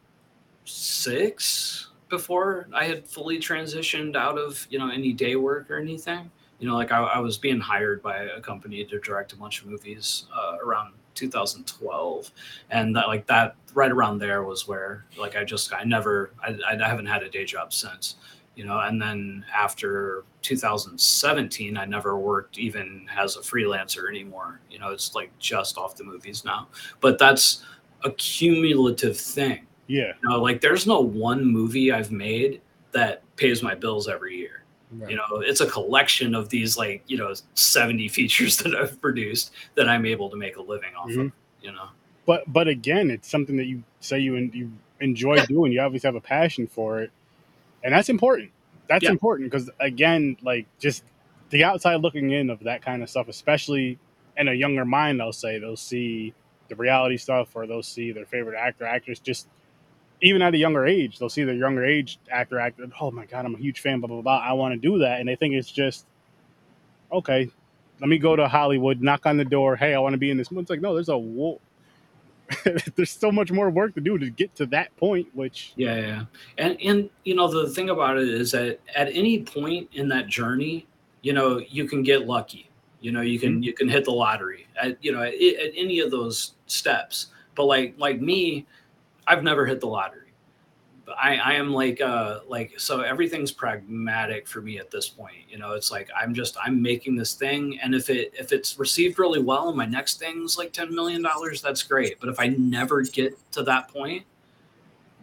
six 0.64 1.90
before 2.08 2.68
i 2.74 2.84
had 2.84 3.06
fully 3.06 3.38
transitioned 3.38 4.16
out 4.16 4.36
of 4.38 4.66
you 4.70 4.78
know 4.78 4.90
any 4.90 5.12
day 5.12 5.36
work 5.36 5.70
or 5.70 5.78
anything. 5.78 6.30
You 6.58 6.68
know 6.68 6.74
like 6.76 6.92
i, 6.92 6.98
I 7.00 7.18
was 7.18 7.38
being 7.38 7.60
hired 7.60 8.02
by 8.02 8.16
a 8.24 8.40
company 8.40 8.84
to 8.84 8.98
direct 9.00 9.32
a 9.32 9.36
bunch 9.36 9.60
of 9.62 9.68
movies 9.68 10.26
uh, 10.36 10.56
around 10.64 10.92
2012 11.14 12.30
and 12.70 12.94
that 12.96 13.08
like 13.08 13.26
that 13.26 13.56
right 13.74 13.90
around 13.90 14.18
there 14.18 14.42
was 14.42 14.66
where 14.66 15.04
like 15.18 15.36
i 15.36 15.44
just 15.44 15.72
i 15.72 15.84
never 15.84 16.30
I, 16.42 16.56
I 16.66 16.88
haven't 16.88 17.06
had 17.06 17.22
a 17.22 17.28
day 17.28 17.44
job 17.44 17.72
since 17.72 18.16
you 18.54 18.64
know? 18.64 18.80
And 18.80 19.00
then 19.00 19.44
after 19.54 20.24
2017 20.42 21.76
i 21.76 21.84
never 21.84 22.18
worked 22.18 22.58
even 22.58 23.06
as 23.16 23.36
a 23.36 23.40
freelancer 23.40 24.08
anymore. 24.08 24.60
You 24.70 24.78
know 24.78 24.90
it's 24.90 25.14
like 25.14 25.30
just 25.38 25.78
off 25.78 25.96
the 25.96 26.04
movies 26.04 26.44
now. 26.44 26.68
But 27.00 27.18
that's 27.18 27.64
a 28.04 28.10
cumulative 28.10 29.18
thing. 29.18 29.66
Yeah, 29.86 30.12
you 30.22 30.28
know 30.28 30.40
like 30.40 30.60
there's 30.60 30.86
no 30.86 31.00
one 31.00 31.44
movie 31.44 31.92
i've 31.92 32.10
made 32.10 32.60
that 32.92 33.22
pays 33.36 33.62
my 33.62 33.74
bills 33.74 34.08
every 34.08 34.36
year 34.36 34.61
Right. 34.98 35.10
you 35.10 35.16
know 35.16 35.38
it's 35.40 35.60
a 35.60 35.66
collection 35.66 36.34
of 36.34 36.48
these 36.50 36.76
like 36.76 37.02
you 37.06 37.16
know 37.16 37.32
70 37.54 38.08
features 38.16 38.56
that 38.58 38.74
i've 38.74 39.00
produced 39.00 39.52
that 39.74 39.88
i'm 39.88 40.04
able 40.04 40.28
to 40.30 40.36
make 40.36 40.56
a 40.56 40.62
living 40.62 40.94
off 40.94 41.08
of 41.10 41.16
Mhm. 41.16 41.32
you 41.62 41.72
know 41.72 41.88
but 42.24 42.44
but 42.52 42.68
again, 42.68 43.10
it's 43.10 43.28
something 43.28 43.56
that 43.56 43.64
you 43.64 43.82
say 44.00 44.20
you 44.20 44.36
you 44.36 44.70
enjoy 45.00 45.36
Yeah. 45.38 45.46
doing. 45.46 45.72
You 45.72 45.80
obviously 45.80 46.06
have 46.06 46.14
a 46.14 46.20
passion 46.20 46.68
for 46.68 47.00
it, 47.00 47.10
and 47.82 47.92
that's 47.92 48.08
important. 48.08 48.52
That's 48.88 49.02
Yeah. 49.02 49.10
important 49.10 49.50
because 49.50 49.68
again, 49.80 50.36
like 50.40 50.66
just 50.78 51.02
the 51.50 51.64
outside 51.64 51.96
looking 51.96 52.30
in 52.30 52.48
of 52.48 52.60
that 52.60 52.80
kind 52.80 53.02
of 53.02 53.10
stuff, 53.10 53.26
especially 53.26 53.98
in 54.36 54.46
a 54.46 54.52
younger 54.52 54.84
mind, 54.84 55.18
they'll 55.18 55.32
say 55.32 55.58
they'll 55.58 55.76
see 55.76 56.32
the 56.68 56.76
reality 56.76 57.16
stuff 57.16 57.56
or 57.56 57.66
they'll 57.66 57.82
see 57.82 58.12
their 58.12 58.24
favorite 58.26 58.56
actor 58.56 58.84
actress 58.86 59.18
just 59.18 59.48
even 60.22 60.40
at 60.40 60.54
a 60.54 60.56
younger 60.56 60.86
age 60.86 61.18
they'll 61.18 61.28
see 61.28 61.44
their 61.44 61.54
younger 61.54 61.84
age 61.84 62.18
actor 62.30 62.58
actor 62.58 62.86
oh 63.00 63.10
my 63.10 63.26
god 63.26 63.44
i'm 63.44 63.54
a 63.54 63.58
huge 63.58 63.80
fan 63.80 64.00
blah 64.00 64.08
blah 64.08 64.22
blah 64.22 64.38
i 64.38 64.52
want 64.52 64.72
to 64.72 64.78
do 64.78 64.98
that 64.98 65.20
and 65.20 65.28
they 65.28 65.36
think 65.36 65.54
it's 65.54 65.70
just 65.70 66.06
okay 67.12 67.50
let 68.00 68.08
me 68.08 68.18
go 68.18 68.34
to 68.34 68.48
hollywood 68.48 69.00
knock 69.00 69.26
on 69.26 69.36
the 69.36 69.44
door 69.44 69.76
hey 69.76 69.94
i 69.94 69.98
want 69.98 70.12
to 70.14 70.18
be 70.18 70.30
in 70.30 70.36
this 70.36 70.50
movie 70.50 70.62
it's 70.62 70.70
like 70.70 70.80
no 70.80 70.94
there's 70.94 71.08
a 71.08 71.18
wo- 71.18 71.60
there's 72.96 73.10
so 73.10 73.30
much 73.30 73.50
more 73.50 73.70
work 73.70 73.94
to 73.94 74.00
do 74.00 74.18
to 74.18 74.30
get 74.30 74.54
to 74.54 74.66
that 74.66 74.94
point 74.96 75.26
which 75.34 75.72
Yeah, 75.76 75.96
yeah. 75.96 76.24
And 76.58 76.76
and 76.82 77.10
you 77.24 77.34
know 77.34 77.48
the 77.48 77.70
thing 77.70 77.90
about 77.90 78.18
it 78.18 78.28
is 78.28 78.52
that 78.52 78.80
at 78.94 79.08
any 79.08 79.42
point 79.42 79.88
in 79.92 80.08
that 80.08 80.26
journey, 80.26 80.86
you 81.22 81.32
know, 81.32 81.58
you 81.58 81.86
can 81.86 82.02
get 82.02 82.26
lucky. 82.26 82.70
You 83.00 83.12
know, 83.12 83.20
you 83.20 83.38
can 83.38 83.54
mm-hmm. 83.54 83.62
you 83.62 83.72
can 83.72 83.88
hit 83.88 84.04
the 84.04 84.12
lottery 84.12 84.66
at 84.80 85.02
you 85.04 85.12
know 85.12 85.22
at, 85.22 85.34
at 85.34 85.72
any 85.76 86.00
of 86.00 86.10
those 86.10 86.54
steps. 86.66 87.28
But 87.54 87.64
like 87.64 87.94
like 87.98 88.20
me, 88.20 88.66
I've 89.26 89.42
never 89.42 89.66
hit 89.66 89.80
the 89.80 89.86
lottery. 89.86 90.32
But 91.04 91.16
I 91.20 91.36
I 91.36 91.52
am 91.54 91.72
like 91.72 92.00
uh 92.00 92.40
like 92.48 92.78
so 92.78 93.00
everything's 93.00 93.50
pragmatic 93.50 94.46
for 94.46 94.60
me 94.60 94.78
at 94.78 94.90
this 94.90 95.08
point. 95.08 95.44
You 95.48 95.58
know, 95.58 95.72
it's 95.72 95.90
like 95.90 96.08
I'm 96.16 96.32
just 96.34 96.56
I'm 96.62 96.80
making 96.80 97.16
this 97.16 97.34
thing 97.34 97.78
and 97.82 97.94
if 97.94 98.08
it 98.08 98.32
if 98.38 98.52
it's 98.52 98.78
received 98.78 99.18
really 99.18 99.42
well 99.42 99.68
and 99.68 99.76
my 99.76 99.86
next 99.86 100.18
thing's 100.18 100.56
like 100.56 100.72
10 100.72 100.94
million 100.94 101.22
dollars, 101.22 101.60
that's 101.60 101.82
great. 101.82 102.20
But 102.20 102.28
if 102.28 102.38
I 102.38 102.48
never 102.48 103.02
get 103.02 103.36
to 103.52 103.62
that 103.64 103.88
point, 103.88 104.24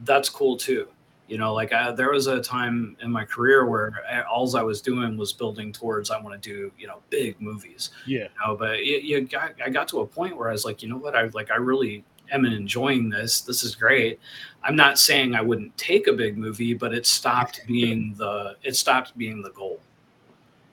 that's 0.03 0.29
cool 0.29 0.57
too. 0.57 0.87
You 1.29 1.37
know, 1.37 1.53
like 1.53 1.71
I, 1.71 1.91
there 1.91 2.11
was 2.11 2.25
a 2.25 2.41
time 2.41 2.97
in 3.01 3.11
my 3.11 3.23
career 3.23 3.67
where 3.67 4.03
all 4.27 4.57
I 4.57 4.63
was 4.63 4.81
doing 4.81 5.15
was 5.15 5.31
building 5.31 5.71
towards 5.71 6.09
I 6.09 6.19
want 6.19 6.41
to 6.41 6.49
do 6.49 6.71
you 6.77 6.87
know 6.87 7.01
big 7.11 7.39
movies. 7.39 7.91
yeah 8.07 8.23
You 8.23 8.29
know, 8.43 8.55
but 8.57 8.83
you, 8.83 8.97
you 8.97 9.21
got 9.21 9.53
I 9.63 9.69
got 9.69 9.87
to 9.89 9.99
a 9.99 10.07
point 10.07 10.35
where 10.35 10.49
I 10.49 10.53
was 10.53 10.65
like, 10.65 10.81
you 10.81 10.89
know 10.89 10.97
what, 10.97 11.15
I 11.15 11.25
like 11.33 11.51
I 11.51 11.55
really 11.55 12.03
am 12.32 12.45
enjoying 12.45 13.09
this. 13.09 13.41
This 13.41 13.63
is 13.63 13.75
great. 13.75 14.19
I'm 14.63 14.75
not 14.75 14.99
saying 14.99 15.36
I 15.36 15.41
wouldn't 15.41 15.75
take 15.77 16.07
a 16.07 16.13
big 16.13 16.38
movie, 16.38 16.73
but 16.73 16.93
it 16.93 17.05
stopped 17.05 17.61
being 17.67 18.13
the 18.17 18.55
it 18.63 18.75
stopped 18.75 19.17
being 19.17 19.41
the 19.41 19.51
goal. 19.51 19.80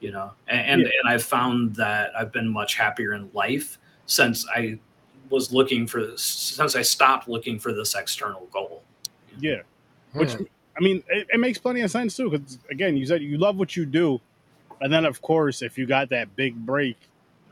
You 0.01 0.13
know, 0.13 0.33
and 0.49 0.61
and, 0.61 0.81
Yeah. 0.83 0.89
and 1.03 1.13
I've 1.13 1.23
found 1.25 1.75
that 1.77 2.13
I've 2.19 2.33
been 2.33 2.49
much 2.49 2.75
happier 2.77 3.15
in 3.15 3.31
life 3.33 3.79
since 4.07 4.47
I 4.49 4.79
was 5.31 5.53
looking 5.53 5.87
for 5.87 6.17
since 6.17 6.77
I 6.77 6.83
stopped 6.83 7.29
looking 7.29 7.59
for 7.59 7.73
this 7.73 7.95
external 7.97 8.47
goal. 8.53 8.83
yeah 9.41 9.63
which 10.13 10.33
Hmm. 10.33 10.45
i 10.79 10.81
mean 10.81 11.03
it, 11.09 11.27
it 11.35 11.41
makes 11.41 11.59
plenty 11.59 11.81
of 11.83 11.91
sense 11.91 12.17
too 12.17 12.31
because 12.31 12.59
again 12.71 12.97
you 12.97 13.05
said 13.05 13.21
you 13.23 13.37
love 13.37 13.57
what 13.57 13.77
you 13.77 13.85
do 13.85 14.19
and 14.81 14.91
then 14.93 15.05
of 15.05 15.21
course 15.21 15.61
if 15.63 15.77
you 15.77 15.85
got 15.85 16.09
that 16.11 16.35
big 16.37 16.55
break 16.65 16.97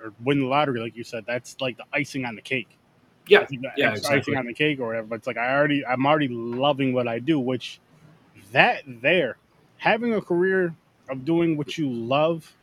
or 0.00 0.12
win 0.24 0.38
the 0.40 0.46
lottery 0.46 0.78
like 0.80 0.96
you 0.96 1.02
said 1.05 1.24
that's 1.26 1.61
like 1.61 1.76
the 1.76 1.84
icing 1.92 2.24
on 2.24 2.36
the 2.36 2.40
cake 2.40 2.78
Yeah, 3.28 3.40
It's 3.42 3.50
the 3.50 3.58
yeah, 3.76 3.92
extra 3.92 4.16
icing 4.16 4.36
on 4.36 4.46
the 4.46 4.54
cake 4.54 4.80
or 4.80 4.88
whatever. 4.88 5.08
But 5.08 5.16
it's 5.16 5.26
like 5.26 5.38
i 5.38 5.54
already 5.54 5.86
i'm 5.86 6.06
already 6.06 6.28
loving 6.28 6.92
what 6.94 7.08
i 7.08 7.18
do 7.20 7.38
which 7.40 7.80
that 8.52 8.82
there 8.86 9.38
having 9.78 10.14
a 10.14 10.22
career 10.22 10.74
of 11.10 11.24
doing 11.24 11.56
what 11.58 11.78
you 11.78 11.90
love 11.90 12.54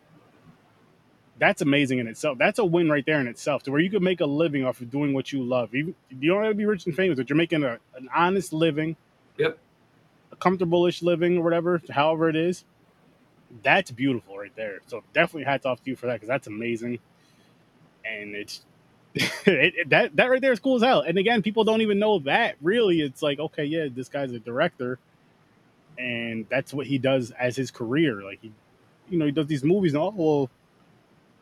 that's 1.39 1.62
amazing 1.62 1.99
in 1.99 2.07
itself. 2.07 2.38
That's 2.38 2.59
a 2.59 2.66
win 2.66 2.89
right 2.89 3.05
there 3.05 3.20
in 3.20 3.28
itself 3.28 3.64
to 3.64 3.72
where 3.72 3.82
you 3.82 3.89
could 3.89 4.03
make 4.03 4.22
a 4.22 4.26
living 4.26 4.66
off 4.66 4.82
of 4.82 4.91
doing 4.91 5.14
what 5.14 5.34
you 5.34 5.43
love. 5.43 5.76
Even, 5.76 5.95
you 6.09 6.32
don't 6.32 6.43
have 6.43 6.53
to 6.53 6.57
be 6.57 6.66
rich 6.66 6.86
and 6.86 6.95
famous 6.95 7.18
but 7.18 7.30
you're 7.30 7.38
making 7.38 7.64
a, 7.64 7.80
an 7.95 8.09
honest 8.16 8.53
living. 8.53 8.95
Yep. 9.38 9.59
a 10.34 10.38
comfortable-ish 10.38 11.03
living 11.03 11.38
or 11.39 11.43
whatever 11.43 11.82
however 11.91 12.30
it 12.30 12.38
is. 12.38 12.66
That's 13.64 13.91
beautiful 13.91 14.38
right 14.38 14.55
there. 14.55 14.80
So 14.88 15.03
definitely 15.14 15.45
hats 15.45 15.66
off 15.66 15.84
to 15.84 15.89
you 15.91 15.95
for 15.95 16.07
that 16.07 16.16
because 16.16 16.30
that's 16.30 16.47
amazing. 16.47 16.99
And 18.05 18.36
it's 18.36 18.66
it, 19.45 19.74
it- 19.76 19.89
that 19.89 20.16
that 20.16 20.30
right 20.30 20.41
there 20.41 20.51
is 20.51 20.59
cool 20.59 20.76
as 20.78 20.82
hell. 20.84 21.01
And 21.01 21.18
again 21.18 21.41
people 21.41 21.64
don't 21.64 21.82
even 21.82 21.99
know 21.99 22.20
that 22.20 22.55
really. 22.62 23.01
It's 23.01 23.22
like 23.22 23.39
okay 23.39 23.66
yeah 23.66 23.88
this 23.93 24.09
guy's 24.09 24.32
a 24.32 24.39
director. 24.39 24.99
And 25.97 26.45
that's 26.49 26.74
what 26.74 26.88
he 26.88 26.97
does 26.97 27.32
as 27.32 27.55
his 27.55 27.72
career. 27.72 28.24
Like 28.24 28.39
he 28.41 28.51
you 29.09 29.18
know 29.18 29.26
he 29.26 29.32
does 29.32 29.47
these 29.47 29.64
movies 29.64 29.93
and 29.93 30.01
oh 30.01 30.14
well 30.16 30.49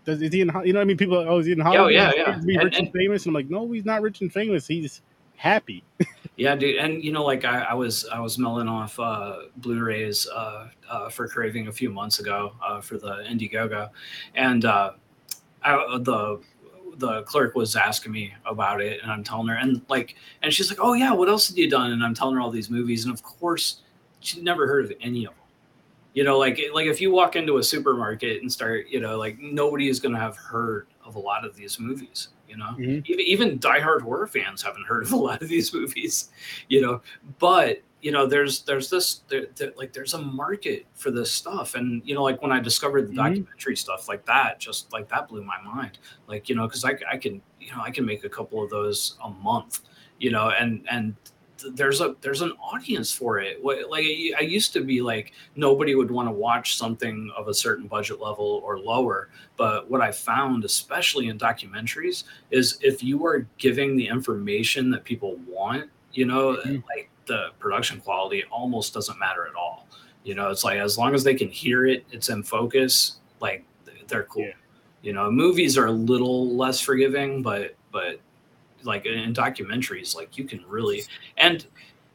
does 0.05 0.22
is 0.22 0.34
he 0.34 0.41
in 0.41 0.47
you 0.65 0.74
know 0.74 0.80
what 0.80 0.84
I 0.84 0.86
mean? 0.86 0.97
People 0.97 1.20
are, 1.22 1.28
oh 1.28 1.39
is 1.39 1.45
he 1.45 1.51
in 1.51 1.59
Hollywood? 1.59 1.88
Oh 1.88 1.89
yeah, 1.89 2.07
He's 2.11 2.17
yeah. 2.17 2.39
be 2.45 2.57
rich 2.57 2.78
and, 2.78 2.88
and- 2.88 2.93
famous? 2.93 3.26
And 3.26 3.32
I'm 3.32 3.34
like 3.36 3.49
no 3.49 3.72
he's 3.72 3.86
not 3.86 4.01
rich 4.01 4.22
and 4.22 4.32
famous. 4.32 4.65
He's 4.67 5.01
happy. 5.36 5.84
Yeah, 6.36 6.55
dude, 6.55 6.78
and 6.78 7.03
you 7.03 7.11
know, 7.11 7.26
like 7.26 7.43
I, 7.43 7.63
I 7.63 7.74
was, 7.74 8.05
I 8.13 8.22
was 8.22 8.38
milling 8.39 8.70
off 8.70 8.97
uh, 8.97 9.39
Blu-rays 9.57 10.26
uh, 10.34 10.70
uh, 10.89 11.09
for 11.09 11.28
Craving 11.28 11.67
a 11.67 11.72
few 11.74 11.89
months 11.89 12.20
ago 12.20 12.53
uh, 12.65 12.80
for 12.80 12.97
the 12.97 13.26
Indiegogo, 13.30 13.89
and 14.36 14.63
uh, 14.63 14.91
I, 15.63 15.76
the 15.99 16.39
the 17.00 17.24
clerk 17.24 17.56
was 17.56 17.76
asking 17.76 18.12
me 18.12 18.34
about 18.45 18.82
it, 18.82 19.02
and 19.02 19.12
I'm 19.12 19.24
telling 19.24 19.47
her, 19.47 19.56
and 19.56 19.82
like, 19.89 20.16
and 20.43 20.54
she's 20.54 20.70
like, 20.70 20.80
"Oh 20.82 20.93
yeah, 20.93 21.12
what 21.14 21.30
else 21.30 21.47
have 21.47 21.58
you 21.58 21.70
done?" 21.70 21.91
And 21.91 22.04
I'm 22.04 22.14
telling 22.14 22.36
her 22.36 22.41
all 22.41 22.52
these 22.52 22.70
movies, 22.70 23.06
and 23.06 23.14
of 23.14 23.24
course, 23.24 23.82
she'd 24.20 24.43
never 24.43 24.68
heard 24.68 24.86
of 24.86 24.93
any 25.02 25.26
of 25.26 25.34
them. 25.34 25.43
You 26.14 26.24
know, 26.24 26.38
like 26.38 26.60
like 26.74 26.88
if 26.88 27.00
you 27.02 27.12
walk 27.12 27.36
into 27.36 27.58
a 27.58 27.64
supermarket 27.64 28.41
and 28.41 28.52
start, 28.52 28.88
you 28.89 29.00
know, 29.00 29.18
like 29.18 29.39
nobody 29.39 29.88
is 29.89 30.00
going 30.00 30.14
to 30.14 30.20
have 30.20 30.36
heard 30.38 30.88
of 31.06 31.16
a 31.16 31.20
lot 31.20 31.45
of 31.45 31.56
these 31.56 31.80
movies. 31.80 32.30
You 32.47 32.58
know, 32.58 32.76
Mhm. 32.80 33.04
even 33.06 33.20
even 33.26 33.60
diehard 33.60 34.02
horror 34.02 34.26
fans 34.28 34.62
haven't 34.64 34.86
heard 34.88 35.04
of 35.04 35.12
a 35.12 35.16
lot 35.16 35.41
of 35.43 35.47
these 35.50 35.72
movies 35.72 36.30
you 36.68 36.82
know 36.82 37.00
but 37.38 37.80
you 38.02 38.12
know 38.12 38.26
there's 38.26 38.62
there's 38.62 38.89
this 38.89 39.22
there, 39.28 39.47
there- 39.56 39.74
like 39.76 39.91
there's 39.93 40.14
a 40.14 40.22
market 40.22 40.86
for 40.95 41.12
this 41.12 41.32
stuff 41.32 41.76
and 41.76 42.02
you 42.06 42.16
know 42.16 42.24
like 42.24 42.41
when 42.41 42.52
i 42.52 42.60
discovered 42.60 43.08
the 43.08 43.14
Mhm. 43.14 43.18
documentary 43.18 43.76
stuff 43.76 44.08
like 44.08 44.26
that 44.26 44.60
just 44.60 44.91
like 44.93 45.08
that 45.10 45.28
blew 45.28 45.43
my 45.43 45.60
mind 45.62 46.00
like 46.28 46.47
you 46.50 46.56
know 46.56 46.66
because 46.68 46.86
I, 46.86 46.97
I 47.12 47.18
can 47.18 47.41
you 47.60 47.72
know 47.72 47.82
i 47.82 47.91
can 47.91 48.06
make 48.06 48.24
a 48.24 48.30
couple 48.30 48.64
of 48.64 48.70
those 48.70 49.18
a 49.24 49.30
month 49.30 49.82
you 50.20 50.32
know 50.32 50.50
and 50.50 50.86
and 50.89 51.16
there's 51.74 52.00
a 52.00 52.16
there's 52.22 52.41
an 52.41 52.54
audience 52.54 53.12
for 53.12 53.39
it 53.39 53.62
like 53.66 54.06
I 54.39 54.43
used 54.43 54.72
to 54.72 54.82
be 54.82 55.02
like 55.02 55.34
nobody 55.58 55.93
would 55.93 56.10
want 56.10 56.30
to 56.30 56.32
watch 56.32 56.78
something 56.78 57.30
of 57.36 57.50
a 57.50 57.54
certain 57.54 57.86
budget 57.86 58.22
level 58.22 58.62
or 58.64 58.80
lower 58.80 59.28
but 59.58 59.89
what 59.91 60.00
i 60.00 60.10
found 60.10 60.64
especially 60.64 61.28
in 61.28 61.38
documentaries 61.38 62.24
is 62.52 62.80
if 62.82 63.04
you 63.04 63.26
are 63.26 63.45
giving 63.58 63.97
the 63.97 64.08
information 64.08 64.89
that 64.91 65.04
people 65.04 65.36
want 65.50 65.89
you 66.14 66.26
know 66.26 66.56
Mhm. 66.66 66.82
like 66.88 67.09
the 67.30 67.48
production 67.60 68.02
quality 68.02 68.44
almost 68.52 68.94
doesn't 68.94 69.18
matter 69.18 69.48
at 69.48 69.56
all 69.56 69.88
you 70.26 70.36
know 70.36 70.50
it's 70.50 70.66
like 70.66 70.78
as 70.78 70.98
long 70.98 71.16
as 71.16 71.24
they 71.24 71.34
can 71.34 71.48
hear 71.48 71.88
it 71.88 72.06
it's 72.12 72.28
in 72.28 72.44
focus 72.44 73.20
like 73.40 73.64
they're 74.10 74.24
cool 74.24 74.44
Yeah. 74.44 74.54
You 75.02 75.14
know, 75.14 75.32
movies 75.32 75.78
are 75.78 75.86
a 75.86 75.92
little 75.92 76.56
less 76.56 76.82
forgiving, 76.82 77.42
but 77.42 77.76
but 77.92 78.20
like 78.84 79.06
in 79.06 79.34
documentaries, 79.34 80.16
like 80.16 80.38
you 80.38 80.44
can 80.44 80.64
really 80.68 81.04
and 81.38 81.66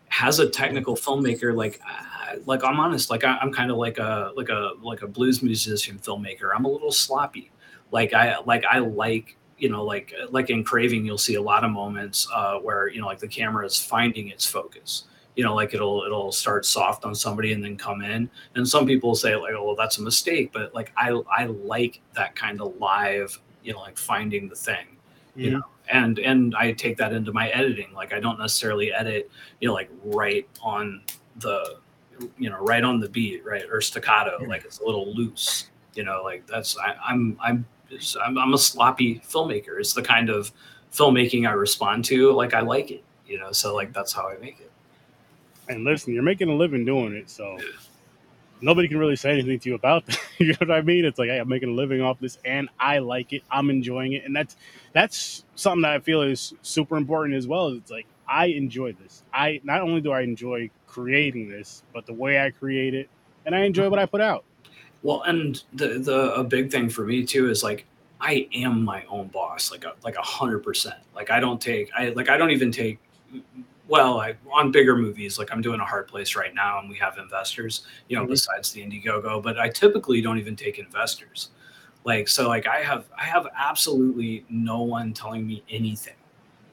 has 0.08 0.38
a 0.38 0.48
technical 0.48 0.94
filmmaker 0.94 1.54
like 1.56 1.80
uh, 1.88 2.36
like 2.44 2.62
I'm 2.62 2.78
honest, 2.78 3.10
like 3.10 3.24
I, 3.24 3.38
am 3.40 3.52
kind 3.52 3.70
of 3.70 3.78
like 3.78 3.98
a 3.98 4.32
like 4.36 4.50
a 4.50 4.72
like 4.82 5.02
a 5.02 5.08
blues 5.08 5.42
musician 5.42 5.98
filmmaker. 5.98 6.50
I'm 6.54 6.66
a 6.66 6.68
little 6.68 6.92
sloppy. 6.92 7.50
Like 7.90 8.12
I 8.12 8.38
like 8.40 8.64
I 8.66 8.80
like 8.80 9.36
you 9.64 9.70
know 9.70 9.82
like 9.82 10.12
like 10.30 10.50
in 10.50 10.62
Craving, 10.62 11.06
you'll 11.06 11.16
see 11.16 11.36
a 11.36 11.42
lot 11.42 11.64
of 11.64 11.70
moments 11.70 12.28
uh, 12.34 12.56
where 12.58 12.88
you 12.88 13.00
know 13.00 13.06
like 13.06 13.18
the 13.18 13.26
camera 13.26 13.64
is 13.64 13.78
finding 13.78 14.28
its 14.28 14.44
focus. 14.44 15.04
You 15.36 15.42
know 15.42 15.54
like 15.54 15.72
it'll 15.72 16.02
it'll 16.04 16.32
start 16.32 16.66
soft 16.66 17.06
on 17.06 17.14
somebody 17.14 17.54
and 17.54 17.64
then 17.64 17.78
come 17.78 18.02
in. 18.02 18.28
And 18.56 18.68
some 18.68 18.84
people 18.84 19.14
say 19.14 19.34
like 19.36 19.54
oh 19.56 19.64
well 19.64 19.74
that's 19.74 19.96
a 19.96 20.02
mistake 20.02 20.52
but 20.52 20.74
like 20.74 20.92
i 20.98 21.08
i 21.32 21.46
like 21.46 22.02
that 22.14 22.36
kind 22.36 22.60
of 22.60 22.76
live 22.78 23.40
you 23.62 23.72
know 23.72 23.80
like 23.80 23.96
finding 23.96 24.50
the 24.50 24.54
thing 24.54 24.86
you 25.34 25.46
mm-hmm. 25.46 25.60
know? 25.60 25.64
And 25.90 26.18
and 26.18 26.54
i 26.54 26.72
take 26.72 26.98
that 26.98 27.14
into 27.14 27.32
my 27.32 27.48
editing. 27.48 27.90
Like 27.94 28.12
i 28.12 28.20
don't 28.20 28.38
necessarily 28.38 28.92
edit 28.92 29.30
you 29.60 29.68
know 29.68 29.74
like 29.74 29.90
right 30.04 30.46
on 30.62 31.00
the 31.36 31.78
you 32.38 32.50
know 32.50 32.58
right 32.60 32.84
on 32.84 33.00
the 33.00 33.08
beat 33.08 33.42
right 33.46 33.64
or 33.72 33.80
staccato. 33.80 34.36
Mm-hmm. 34.36 34.50
like 34.50 34.64
it's 34.66 34.80
a 34.80 34.84
little 34.84 35.12
loose 35.14 35.70
you 35.94 36.04
know 36.04 36.22
like 36.22 36.46
that's 36.46 36.76
I, 36.78 36.96
i'm 37.02 37.38
i'm 37.42 37.66
I'm, 38.22 38.38
I'm 38.38 38.54
a 38.54 38.58
sloppy 38.58 39.20
filmmaker 39.20 39.78
it's 39.78 39.92
the 39.92 40.02
kind 40.02 40.30
of 40.30 40.52
filmmaking 40.92 41.48
i 41.48 41.52
respond 41.52 42.04
to 42.06 42.32
like 42.32 42.54
i 42.54 42.60
like 42.60 42.90
it 42.90 43.04
you 43.26 43.38
know 43.38 43.52
so 43.52 43.74
like 43.74 43.92
that's 43.92 44.12
how 44.12 44.28
i 44.28 44.36
make 44.38 44.60
it 44.60 44.70
and 45.68 45.84
listen, 45.84 46.12
you're 46.12 46.22
making 46.22 46.48
a 46.48 46.54
living 46.54 46.84
doing 46.84 47.14
it, 47.14 47.30
so 47.30 47.58
nobody 48.60 48.88
can 48.88 48.98
really 48.98 49.16
say 49.16 49.32
anything 49.32 49.58
to 49.60 49.68
you 49.70 49.74
about 49.74 50.06
that. 50.06 50.18
you 50.38 50.48
know 50.48 50.56
what 50.58 50.70
I 50.70 50.82
mean? 50.82 51.04
It's 51.04 51.18
like, 51.18 51.28
hey, 51.28 51.38
I'm 51.38 51.48
making 51.48 51.70
a 51.70 51.72
living 51.72 52.00
off 52.00 52.18
this, 52.20 52.38
and 52.44 52.68
I 52.78 52.98
like 52.98 53.32
it. 53.32 53.42
I'm 53.50 53.70
enjoying 53.70 54.12
it, 54.12 54.24
and 54.24 54.34
that's 54.34 54.56
that's 54.92 55.44
something 55.54 55.82
that 55.82 55.92
I 55.92 55.98
feel 56.00 56.22
is 56.22 56.54
super 56.62 56.96
important 56.96 57.36
as 57.36 57.46
well. 57.46 57.68
It's 57.68 57.90
like 57.90 58.06
I 58.28 58.46
enjoy 58.46 58.92
this. 58.92 59.22
I 59.32 59.60
not 59.64 59.80
only 59.80 60.00
do 60.00 60.12
I 60.12 60.20
enjoy 60.22 60.70
creating 60.86 61.48
this, 61.48 61.82
but 61.92 62.06
the 62.06 62.14
way 62.14 62.44
I 62.44 62.50
create 62.50 62.94
it, 62.94 63.08
and 63.46 63.54
I 63.54 63.60
enjoy 63.64 63.88
what 63.88 63.98
I 63.98 64.06
put 64.06 64.20
out. 64.20 64.44
Well, 65.04 65.22
and 65.22 65.62
the 65.74 66.00
the 66.00 66.34
a 66.34 66.42
big 66.42 66.72
thing 66.72 66.88
for 66.88 67.04
me 67.04 67.24
too 67.24 67.48
is 67.48 67.62
like 67.62 67.86
I 68.20 68.48
am 68.54 68.82
my 68.82 69.04
own 69.04 69.28
boss, 69.28 69.70
like 69.70 69.84
a 69.84 69.92
like 70.02 70.16
a 70.16 70.22
hundred 70.22 70.60
percent. 70.60 70.96
Like 71.14 71.30
I 71.30 71.38
don't 71.38 71.60
take 71.60 71.90
I 71.96 72.08
like 72.08 72.30
I 72.30 72.36
don't 72.36 72.50
even 72.50 72.72
take 72.72 72.98
well, 73.86 74.18
I, 74.18 74.34
on 74.50 74.72
bigger 74.72 74.96
movies, 74.96 75.38
like 75.38 75.52
I'm 75.52 75.60
doing 75.60 75.78
a 75.78 75.84
hard 75.84 76.08
place 76.08 76.34
right 76.34 76.54
now, 76.54 76.78
and 76.78 76.88
we 76.88 76.96
have 76.96 77.18
investors, 77.18 77.86
you 78.08 78.16
know, 78.16 78.22
mm-hmm. 78.22 78.30
besides 78.30 78.72
the 78.72 78.80
Indiegogo. 78.80 79.42
But 79.42 79.58
I 79.58 79.68
typically 79.68 80.22
don't 80.22 80.38
even 80.38 80.56
take 80.56 80.78
investors. 80.78 81.50
Like 82.04 82.26
so, 82.26 82.48
like 82.48 82.66
I 82.66 82.80
have 82.80 83.04
I 83.18 83.24
have 83.24 83.46
absolutely 83.54 84.46
no 84.48 84.82
one 84.82 85.12
telling 85.12 85.46
me 85.46 85.62
anything. 85.68 86.14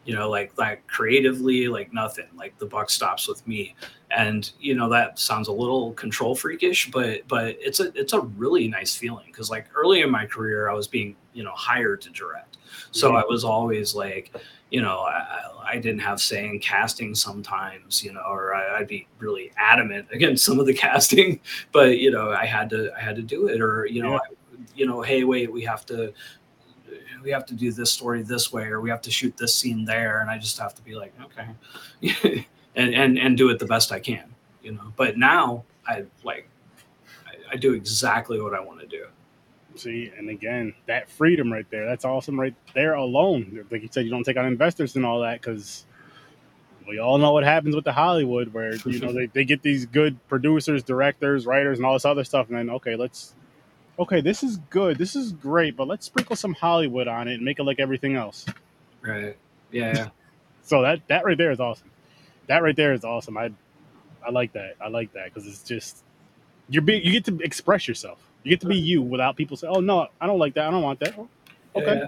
You 0.06 0.16
know, 0.16 0.30
like 0.30 0.58
like 0.58 0.86
creatively, 0.88 1.68
like 1.68 1.93
nothing. 1.93 2.28
Like 2.36 2.58
the 2.58 2.66
buck 2.66 2.89
stops 2.89 3.28
with 3.28 3.45
me, 3.47 3.76
and 4.10 4.52
you 4.60 4.76
know 4.76 4.89
that 4.89 5.20
sounds 5.20 5.47
a 5.47 5.54
little 5.54 5.93
control 5.93 6.36
freakish, 6.36 6.89
but 6.91 7.28
but 7.28 7.56
it's 7.60 7.80
a 7.80 7.91
it's 7.97 8.14
a 8.14 8.22
really 8.22 8.68
nice 8.68 8.95
feeling 8.95 9.26
because 9.28 9.49
like 9.49 9.68
early 9.76 10.02
in 10.02 10.10
my 10.10 10.26
career, 10.26 10.70
I 10.70 10.74
was 10.74 10.88
being 10.88 11.16
you 11.34 11.43
know 11.43 11.54
hired 11.54 12.02
to 12.02 12.10
direct, 12.10 12.58
so 12.91 13.10
mm-hmm. 13.10 13.18
I 13.18 13.24
was 13.30 13.43
always 13.43 13.93
like 13.93 14.36
you 14.72 14.82
know, 14.82 14.99
I, 15.02 15.74
I, 15.74 15.78
didn't 15.80 15.99
have 15.99 16.22
say 16.22 16.47
in 16.47 16.58
casting 16.58 17.14
sometimes, 17.14 18.04
you 18.04 18.14
know, 18.14 18.22
or 18.22 18.56
I, 18.56 18.80
would 18.80 18.88
be 18.88 19.06
really 19.20 19.52
adamant 19.58 20.08
against 20.14 20.45
some 20.45 20.60
of 20.60 20.66
the 20.66 20.74
casting, 20.74 21.41
but 21.72 21.99
you 21.99 22.10
know, 22.10 22.32
I 22.32 22.45
had 22.45 22.70
to, 22.72 22.91
I 22.97 23.02
had 23.02 23.18
to 23.18 23.22
do 23.22 23.47
it, 23.47 23.62
or 23.62 23.86
you 23.86 24.02
know, 24.02 24.14
yeah. 24.14 24.18
I, 24.18 24.66
you 24.76 24.88
know, 24.88 25.02
hey, 25.02 25.26
wait, 25.26 25.52
we 25.52 25.62
have 25.64 25.86
to, 25.88 26.14
we 27.24 27.32
have 27.32 27.45
to 27.47 27.53
do 27.53 27.72
this 27.72 27.91
story 27.91 28.24
this 28.24 28.51
way, 28.51 28.65
or 28.65 28.82
we 28.82 28.89
have 28.89 29.01
to 29.01 29.11
shoot 29.11 29.36
this 29.38 29.55
scene 29.55 29.86
there, 29.86 30.22
and 30.22 30.30
I 30.30 30.38
just 30.38 30.57
have 30.59 30.74
to 30.76 30.82
be 30.82 30.95
like, 30.95 31.13
okay, 31.26 32.45
and 32.76 32.93
and 32.93 33.17
and 33.17 33.38
do 33.38 33.49
it 33.49 33.59
the 33.59 33.65
best 33.65 33.91
I 33.91 33.99
can, 33.99 34.34
you 34.63 34.74
know. 34.74 34.93
But 34.95 35.17
now 35.17 35.63
I 35.88 36.05
like, 36.24 36.47
I, 37.28 37.53
I 37.53 37.55
do 37.55 37.74
exactly 37.74 38.41
what 38.41 38.53
I 38.53 38.59
want 38.59 38.80
to 38.82 38.88
do. 38.88 39.05
See, 39.76 40.11
and 40.17 40.30
again, 40.30 40.74
that 40.88 41.09
freedom 41.09 41.51
right 41.51 41.65
there, 41.69 41.86
that's 41.86 42.03
awesome 42.05 42.39
right 42.39 42.53
there 42.74 42.95
alone. 42.95 43.65
Like 43.72 43.82
you 43.82 43.89
said, 43.91 44.05
you 44.05 44.11
don't 44.11 44.24
take 44.24 44.38
on 44.38 44.45
investors 44.45 44.95
and 44.95 45.05
all 45.05 45.22
that 45.22 45.41
because 45.41 45.86
we 46.88 46.99
all 46.99 47.17
know 47.17 47.32
what 47.32 47.43
happens 47.43 47.76
with 47.76 47.86
the 47.86 47.93
Hollywood 47.93 48.53
where, 48.53 48.76
you 48.86 48.99
know, 48.99 49.13
they, 49.13 49.28
they 49.28 49.45
get 49.45 49.61
these 49.61 49.86
good 49.86 50.17
producers, 50.28 50.84
directors, 50.84 51.45
writers, 51.45 51.80
and 51.80 51.86
all 51.86 51.93
this 51.93 52.05
other 52.05 52.24
stuff. 52.24 52.49
And 52.49 52.57
then, 52.57 52.69
okay, 52.69 52.95
let's, 52.95 53.34
okay, 54.02 54.22
this 54.22 54.43
is 54.43 54.58
good. 54.70 54.97
This 54.97 55.16
is 55.16 55.32
great, 55.32 55.76
but 55.76 55.88
let's 55.88 56.06
sprinkle 56.06 56.36
some 56.36 56.54
Hollywood 56.54 57.08
on 57.08 57.28
it 57.28 57.36
and 57.36 57.43
make 57.43 57.60
it 57.60 57.64
like 57.64 57.80
everything 57.80 58.16
else. 58.16 58.45
Right. 59.02 59.38
Yeah. 59.72 60.10
so 60.64 60.82
that, 60.82 61.02
that 61.08 61.26
right 61.26 61.38
there 61.38 61.52
is 61.52 61.60
awesome. 61.60 61.89
That 62.47 62.64
right 62.64 62.76
there 62.76 62.93
is 62.93 63.04
awesome. 63.04 63.38
I, 63.38 63.52
I 64.26 64.32
like 64.32 64.54
that. 64.54 64.76
I 64.82 64.89
like 64.89 65.14
that 65.14 65.26
because 65.34 65.47
it's 65.47 65.64
just, 65.64 66.04
you're 66.70 66.82
being, 66.82 67.04
you 67.04 67.12
get 67.12 67.26
to 67.26 67.39
express 67.39 67.88
yourself. 67.88 68.20
You 68.43 68.49
get 68.49 68.62
to 68.62 68.68
be 68.68 68.78
you 68.78 69.02
without 69.02 69.36
people 69.36 69.56
saying, 69.56 69.74
"Oh 69.76 69.82
no, 69.82 70.08
I 70.20 70.28
don't 70.28 70.39
like 70.39 70.56
that. 70.56 70.68
I 70.68 70.72
don't 70.72 70.82
want 70.82 70.99
that." 71.02 71.18
Okay, 71.76 71.99
yeah. 71.99 72.08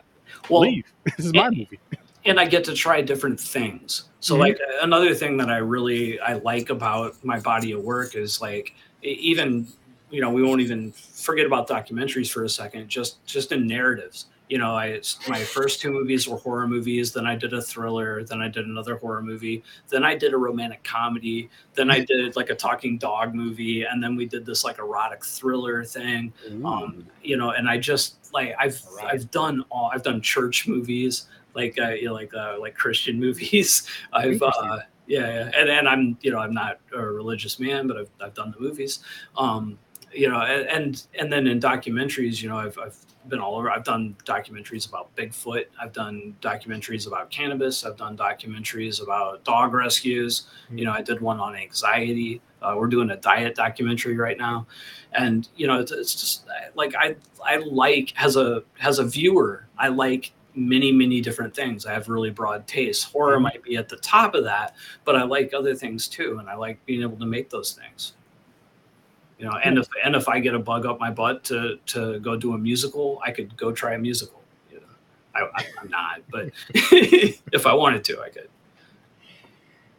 well, 0.49 0.61
leave. 0.61 0.91
This 1.17 1.27
is 1.27 1.33
my 1.33 1.47
and, 1.47 1.57
movie. 1.57 1.79
and 2.25 2.39
I 2.39 2.45
get 2.45 2.63
to 2.65 2.73
try 2.73 3.01
different 3.01 3.39
things. 3.39 4.05
So, 4.19 4.33
mm-hmm. 4.33 4.41
like 4.41 4.59
another 4.81 5.13
thing 5.13 5.37
that 5.37 5.49
I 5.49 5.57
really 5.57 6.19
I 6.19 6.33
like 6.33 6.69
about 6.69 7.23
my 7.23 7.39
body 7.39 7.71
of 7.73 7.83
work 7.83 8.15
is 8.15 8.41
like 8.41 8.73
even 9.03 9.67
you 10.13 10.21
know 10.21 10.29
we 10.29 10.41
won't 10.41 10.61
even 10.61 10.93
forget 10.93 11.45
about 11.45 11.67
documentaries 11.67 12.31
for 12.31 12.45
a 12.45 12.49
second. 12.49 12.87
Just 12.87 13.25
just 13.25 13.51
in 13.51 13.67
narratives 13.67 14.27
you 14.49 14.59
know, 14.59 14.75
I 14.75 15.01
my 15.27 15.39
first 15.39 15.81
two 15.81 15.89
movies 15.89 16.27
were 16.27 16.37
horror 16.37 16.67
movies. 16.67 17.11
Then 17.11 17.25
I 17.25 17.35
did 17.35 17.53
a 17.53 17.61
thriller. 17.61 18.23
Then 18.23 18.41
I 18.41 18.49
did 18.49 18.67
another 18.67 18.97
horror 18.97 19.23
movie. 19.23 19.63
Then 19.89 20.03
I 20.03 20.15
did 20.15 20.33
a 20.33 20.37
romantic 20.37 20.83
comedy. 20.83 21.49
Then 21.73 21.89
I 21.89 22.01
did 22.01 22.35
like 22.35 22.49
a 22.49 22.55
talking 22.55 22.97
dog 22.97 23.33
movie, 23.33 23.83
and 23.83 24.03
then 24.03 24.15
we 24.15 24.25
did 24.25 24.45
this 24.45 24.63
like 24.63 24.79
erotic 24.79 25.25
thriller 25.25 25.83
thing. 25.83 26.33
Um, 26.63 27.07
you 27.23 27.37
know, 27.37 27.51
and 27.51 27.69
I 27.69 27.77
just 27.77 28.31
like 28.31 28.53
I've 28.59 28.79
right. 28.95 29.13
I've 29.13 29.31
done 29.31 29.63
all 29.71 29.89
I've 29.93 30.03
done 30.03 30.21
church 30.21 30.67
movies, 30.67 31.27
like 31.55 31.79
uh, 31.79 31.89
you 31.89 32.05
know, 32.05 32.13
like 32.13 32.33
uh, 32.35 32.57
like 32.59 32.75
Christian 32.75 33.19
movies. 33.25 33.87
I've 34.11 34.41
uh, 34.43 34.79
yeah, 35.07 35.19
yeah, 35.19 35.51
and 35.57 35.69
and 35.69 35.87
I'm 35.87 36.17
you 36.21 36.31
know 36.31 36.39
I'm 36.39 36.53
not 36.53 36.79
a 36.93 37.01
religious 37.01 37.59
man, 37.59 37.87
but 37.87 37.97
I've 37.97 38.09
I've 38.21 38.33
done 38.33 38.51
the 38.51 38.59
movies. 38.59 38.99
Um, 39.37 39.79
you 40.13 40.29
know, 40.29 40.41
and 40.41 41.05
and 41.19 41.31
then 41.31 41.47
in 41.47 41.59
documentaries, 41.59 42.41
you 42.41 42.49
know, 42.49 42.57
I've 42.57 42.77
I've 42.77 42.97
been 43.27 43.39
all 43.39 43.55
over. 43.55 43.69
I've 43.69 43.83
done 43.83 44.15
documentaries 44.25 44.87
about 44.87 45.15
Bigfoot. 45.15 45.65
I've 45.81 45.93
done 45.93 46.35
documentaries 46.41 47.07
about 47.07 47.29
cannabis. 47.29 47.85
I've 47.85 47.97
done 47.97 48.17
documentaries 48.17 49.01
about 49.01 49.43
dog 49.43 49.73
rescues. 49.73 50.47
Mm-hmm. 50.65 50.77
You 50.77 50.85
know, 50.85 50.91
I 50.91 51.01
did 51.01 51.21
one 51.21 51.39
on 51.39 51.55
anxiety. 51.55 52.41
Uh, 52.61 52.75
we're 52.77 52.87
doing 52.87 53.09
a 53.11 53.17
diet 53.17 53.55
documentary 53.55 54.15
right 54.15 54.37
now, 54.37 54.67
and 55.13 55.47
you 55.55 55.67
know, 55.67 55.79
it's, 55.79 55.91
it's 55.91 56.15
just 56.15 56.45
like 56.75 56.95
I 56.95 57.15
I 57.43 57.57
like 57.57 58.13
as 58.21 58.37
a 58.37 58.63
as 58.81 58.99
a 58.99 59.05
viewer, 59.05 59.67
I 59.77 59.89
like 59.89 60.31
many 60.55 60.91
many 60.91 61.19
different 61.21 61.55
things. 61.55 61.85
I 61.85 61.93
have 61.93 62.07
really 62.07 62.29
broad 62.29 62.67
tastes. 62.67 63.03
Horror 63.03 63.35
mm-hmm. 63.35 63.43
might 63.43 63.63
be 63.63 63.77
at 63.77 63.89
the 63.89 63.97
top 63.97 64.35
of 64.35 64.43
that, 64.45 64.75
but 65.03 65.15
I 65.15 65.23
like 65.23 65.53
other 65.53 65.75
things 65.75 66.07
too, 66.07 66.37
and 66.39 66.49
I 66.49 66.55
like 66.55 66.83
being 66.85 67.01
able 67.01 67.17
to 67.17 67.25
make 67.25 67.49
those 67.49 67.73
things 67.73 68.13
you 69.37 69.45
know 69.45 69.57
and 69.63 69.77
if 69.77 69.87
and 70.03 70.15
if 70.15 70.27
i 70.29 70.39
get 70.39 70.53
a 70.53 70.59
bug 70.59 70.85
up 70.85 70.99
my 70.99 71.09
butt 71.09 71.43
to 71.43 71.77
to 71.85 72.19
go 72.19 72.35
do 72.35 72.53
a 72.53 72.57
musical 72.57 73.19
i 73.23 73.31
could 73.31 73.55
go 73.57 73.71
try 73.71 73.93
a 73.93 73.99
musical. 73.99 74.41
You 74.71 74.79
know 74.79 75.49
I, 75.55 75.65
i'm 75.81 75.89
not 75.89 76.21
but 76.29 76.51
if 76.73 77.65
i 77.65 77.73
wanted 77.73 78.03
to 78.05 78.21
i 78.21 78.29
could. 78.29 78.49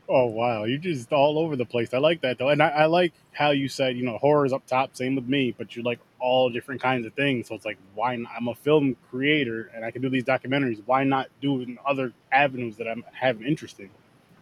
Oh 0.08 0.26
wow. 0.26 0.64
You're 0.64 0.78
just 0.78 1.12
all 1.12 1.38
over 1.38 1.56
the 1.56 1.64
place. 1.64 1.94
I 1.94 1.98
like 1.98 2.20
that 2.22 2.38
though. 2.38 2.50
And 2.50 2.62
I, 2.62 2.68
I 2.68 2.86
like 2.86 3.12
how 3.32 3.50
you 3.50 3.68
said 3.68 3.96
you 3.96 4.04
know 4.04 4.18
horror 4.18 4.44
is 4.44 4.52
up 4.52 4.66
top. 4.66 4.96
Same 4.96 5.14
with 5.14 5.26
me 5.26 5.54
but 5.56 5.74
you 5.76 5.82
like 5.82 5.98
all 6.20 6.50
different 6.50 6.82
kinds 6.82 7.06
of 7.06 7.14
things. 7.14 7.48
So 7.48 7.54
it's 7.54 7.64
like 7.64 7.78
why 7.94 8.16
not? 8.16 8.32
i'm 8.36 8.48
a 8.48 8.54
film 8.54 8.96
creator 9.10 9.70
and 9.74 9.84
i 9.84 9.90
can 9.90 10.02
do 10.02 10.08
these 10.10 10.24
documentaries. 10.24 10.82
Why 10.84 11.04
not 11.04 11.28
do 11.40 11.60
it 11.60 11.68
in 11.68 11.78
other 11.86 12.12
avenues 12.30 12.76
that 12.76 12.88
i'm 12.88 13.04
have 13.12 13.42
interest 13.42 13.80
in? 13.80 13.88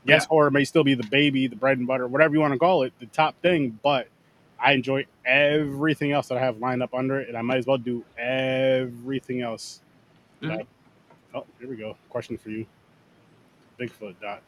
Yes 0.04 0.22
yeah. 0.22 0.28
horror 0.28 0.50
may 0.50 0.64
still 0.64 0.84
be 0.84 0.94
the 0.94 1.06
baby 1.06 1.46
the 1.46 1.56
bread 1.56 1.78
and 1.78 1.86
butter 1.86 2.08
whatever 2.08 2.34
you 2.34 2.40
want 2.40 2.54
to 2.54 2.58
call 2.58 2.82
it 2.82 2.92
the 2.98 3.06
top 3.06 3.40
thing 3.40 3.78
but 3.82 4.08
I 4.62 4.72
enjoy 4.72 5.06
everything 5.26 6.12
else 6.12 6.28
that 6.28 6.38
I 6.38 6.40
have 6.40 6.58
lined 6.58 6.82
up 6.82 6.94
under 6.94 7.20
it, 7.20 7.28
and 7.28 7.36
I 7.36 7.42
might 7.42 7.58
as 7.58 7.66
well 7.66 7.78
do 7.78 8.04
everything 8.16 9.42
else. 9.42 9.80
Mm-hmm. 10.40 10.62
oh, 11.34 11.44
here 11.58 11.68
we 11.68 11.76
go. 11.76 11.96
Question 12.08 12.38
for 12.38 12.50
you, 12.50 12.64
Bigfoot 13.78 14.14
Doc. 14.20 14.40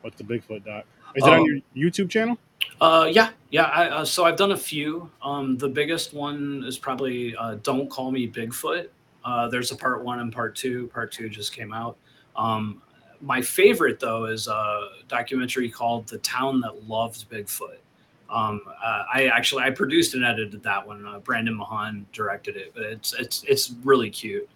What's 0.00 0.16
the 0.16 0.24
Bigfoot 0.24 0.64
Doc? 0.64 0.86
Is 1.14 1.24
it 1.26 1.30
on 1.30 1.40
um, 1.40 1.44
your 1.74 1.90
YouTube 1.90 2.08
channel? 2.08 2.38
Uh, 2.80 3.10
yeah, 3.12 3.30
yeah. 3.50 3.64
I, 3.64 3.88
uh, 3.88 4.04
so 4.04 4.24
I've 4.24 4.36
done 4.36 4.52
a 4.52 4.56
few. 4.56 5.10
Um, 5.22 5.58
the 5.58 5.68
biggest 5.68 6.14
one 6.14 6.64
is 6.66 6.78
probably 6.78 7.36
uh, 7.36 7.56
"Don't 7.62 7.90
Call 7.90 8.10
Me 8.10 8.26
Bigfoot." 8.26 8.88
Uh, 9.22 9.48
there's 9.48 9.70
a 9.70 9.76
part 9.76 10.02
one 10.02 10.20
and 10.20 10.32
part 10.32 10.56
two. 10.56 10.86
Part 10.88 11.12
two 11.12 11.28
just 11.28 11.52
came 11.52 11.74
out. 11.74 11.96
Um, 12.36 12.80
my 13.20 13.42
favorite 13.42 14.00
though 14.00 14.24
is 14.24 14.48
a 14.48 14.88
documentary 15.08 15.68
called 15.68 16.06
"The 16.06 16.18
Town 16.18 16.60
That 16.60 16.88
Loved 16.88 17.28
Bigfoot." 17.30 17.76
Um, 18.30 18.60
uh, 18.66 19.04
I 19.12 19.26
actually 19.26 19.64
I 19.64 19.70
produced 19.70 20.14
and 20.14 20.24
edited 20.24 20.62
that 20.62 20.86
one. 20.86 21.04
Uh, 21.04 21.18
Brandon 21.18 21.54
Mahan 21.54 22.06
directed 22.12 22.56
it, 22.56 22.72
but 22.74 22.84
it's 22.84 23.12
it's 23.14 23.42
it's 23.44 23.72
really 23.84 24.10
cute. 24.10 24.48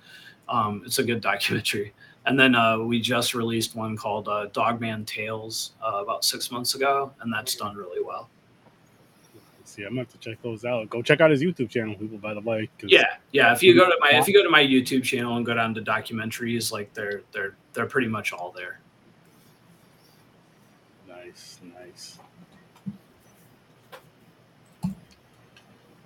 Um, 0.48 0.82
it's 0.84 0.98
a 0.98 1.04
good 1.04 1.20
documentary. 1.32 1.92
And 2.26 2.40
then 2.40 2.54
uh, 2.54 2.78
we 2.78 3.00
just 3.00 3.34
released 3.34 3.76
one 3.76 3.96
called 3.96 4.28
uh, 4.28 4.46
Dogman 4.46 5.04
Tales 5.04 5.72
uh, 5.82 6.02
about 6.02 6.24
six 6.24 6.50
months 6.50 6.74
ago, 6.74 7.12
and 7.20 7.30
that's 7.30 7.54
done 7.54 7.76
really 7.76 8.02
well. 8.02 8.30
Let's 9.58 9.72
see, 9.72 9.82
I'm 9.82 9.90
gonna 9.90 10.02
have 10.02 10.12
to 10.12 10.18
check 10.18 10.40
those 10.42 10.64
out. 10.64 10.88
Go 10.88 11.02
check 11.02 11.20
out 11.20 11.30
his 11.30 11.42
YouTube 11.42 11.68
channel, 11.68 11.94
people. 11.94 12.16
By 12.16 12.32
the 12.32 12.40
way, 12.40 12.70
Yeah, 12.82 13.16
yeah. 13.32 13.52
If 13.52 13.62
you 13.62 13.74
go 13.74 13.84
to 13.84 13.96
my 14.00 14.10
if 14.12 14.26
you 14.26 14.32
go 14.32 14.42
to 14.42 14.48
my 14.48 14.62
YouTube 14.62 15.02
channel 15.02 15.36
and 15.36 15.44
go 15.44 15.52
down 15.52 15.74
to 15.74 15.82
documentaries, 15.82 16.72
like 16.72 16.94
they're 16.94 17.22
they're 17.32 17.56
they're 17.74 17.86
pretty 17.86 18.08
much 18.08 18.32
all 18.32 18.52
there. 18.56 18.78
Nice, 21.06 21.58
nice. 21.78 22.18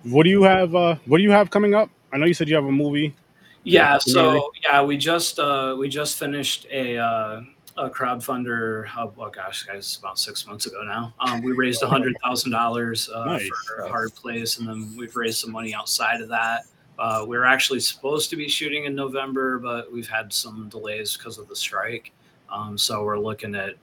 What 0.09 0.23
do 0.23 0.29
you 0.29 0.43
have? 0.43 0.75
Uh, 0.75 0.95
what 1.05 1.17
do 1.17 1.23
you 1.23 1.31
have 1.31 1.49
coming 1.49 1.73
up? 1.73 1.89
I 2.11 2.17
know 2.17 2.25
you 2.25 2.33
said 2.33 2.49
you 2.49 2.55
have 2.55 2.65
a 2.65 2.71
movie. 2.71 3.15
Yeah, 3.63 3.97
so 3.99 4.51
yeah, 4.63 4.81
we 4.83 4.97
just 4.97 5.37
uh, 5.37 5.75
we 5.77 5.89
just 5.89 6.17
finished 6.17 6.65
a 6.71 6.97
uh, 6.97 7.41
a 7.77 7.89
crowdfunder. 7.89 8.87
Uh, 8.97 9.07
well, 9.15 9.29
gosh, 9.29 9.63
guys, 9.63 9.97
about 9.99 10.17
six 10.17 10.47
months 10.47 10.65
ago 10.65 10.81
now. 10.83 11.13
Um, 11.19 11.41
we 11.41 11.51
raised 11.51 11.83
a 11.83 11.87
hundred 11.87 12.15
thousand 12.23 12.51
dollars 12.51 13.09
uh, 13.09 13.25
Nice. 13.25 13.49
for 13.67 13.83
a 13.83 13.89
hard 13.89 14.15
place, 14.15 14.57
and 14.59 14.67
then 14.67 14.93
we've 14.97 15.15
raised 15.15 15.39
some 15.39 15.51
money 15.51 15.73
outside 15.73 16.21
of 16.21 16.29
that. 16.29 16.63
Uh, 16.97 17.25
we 17.27 17.37
are 17.37 17.45
actually 17.45 17.79
supposed 17.79 18.29
to 18.29 18.35
be 18.35 18.47
shooting 18.47 18.85
in 18.85 18.95
November, 18.95 19.59
but 19.59 19.91
we've 19.91 20.09
had 20.09 20.33
some 20.33 20.67
delays 20.69 21.15
because 21.15 21.37
of 21.37 21.47
the 21.47 21.55
strike. 21.55 22.11
Um, 22.51 22.77
so 22.77 23.03
we're 23.03 23.19
looking 23.19 23.55
at 23.55 23.75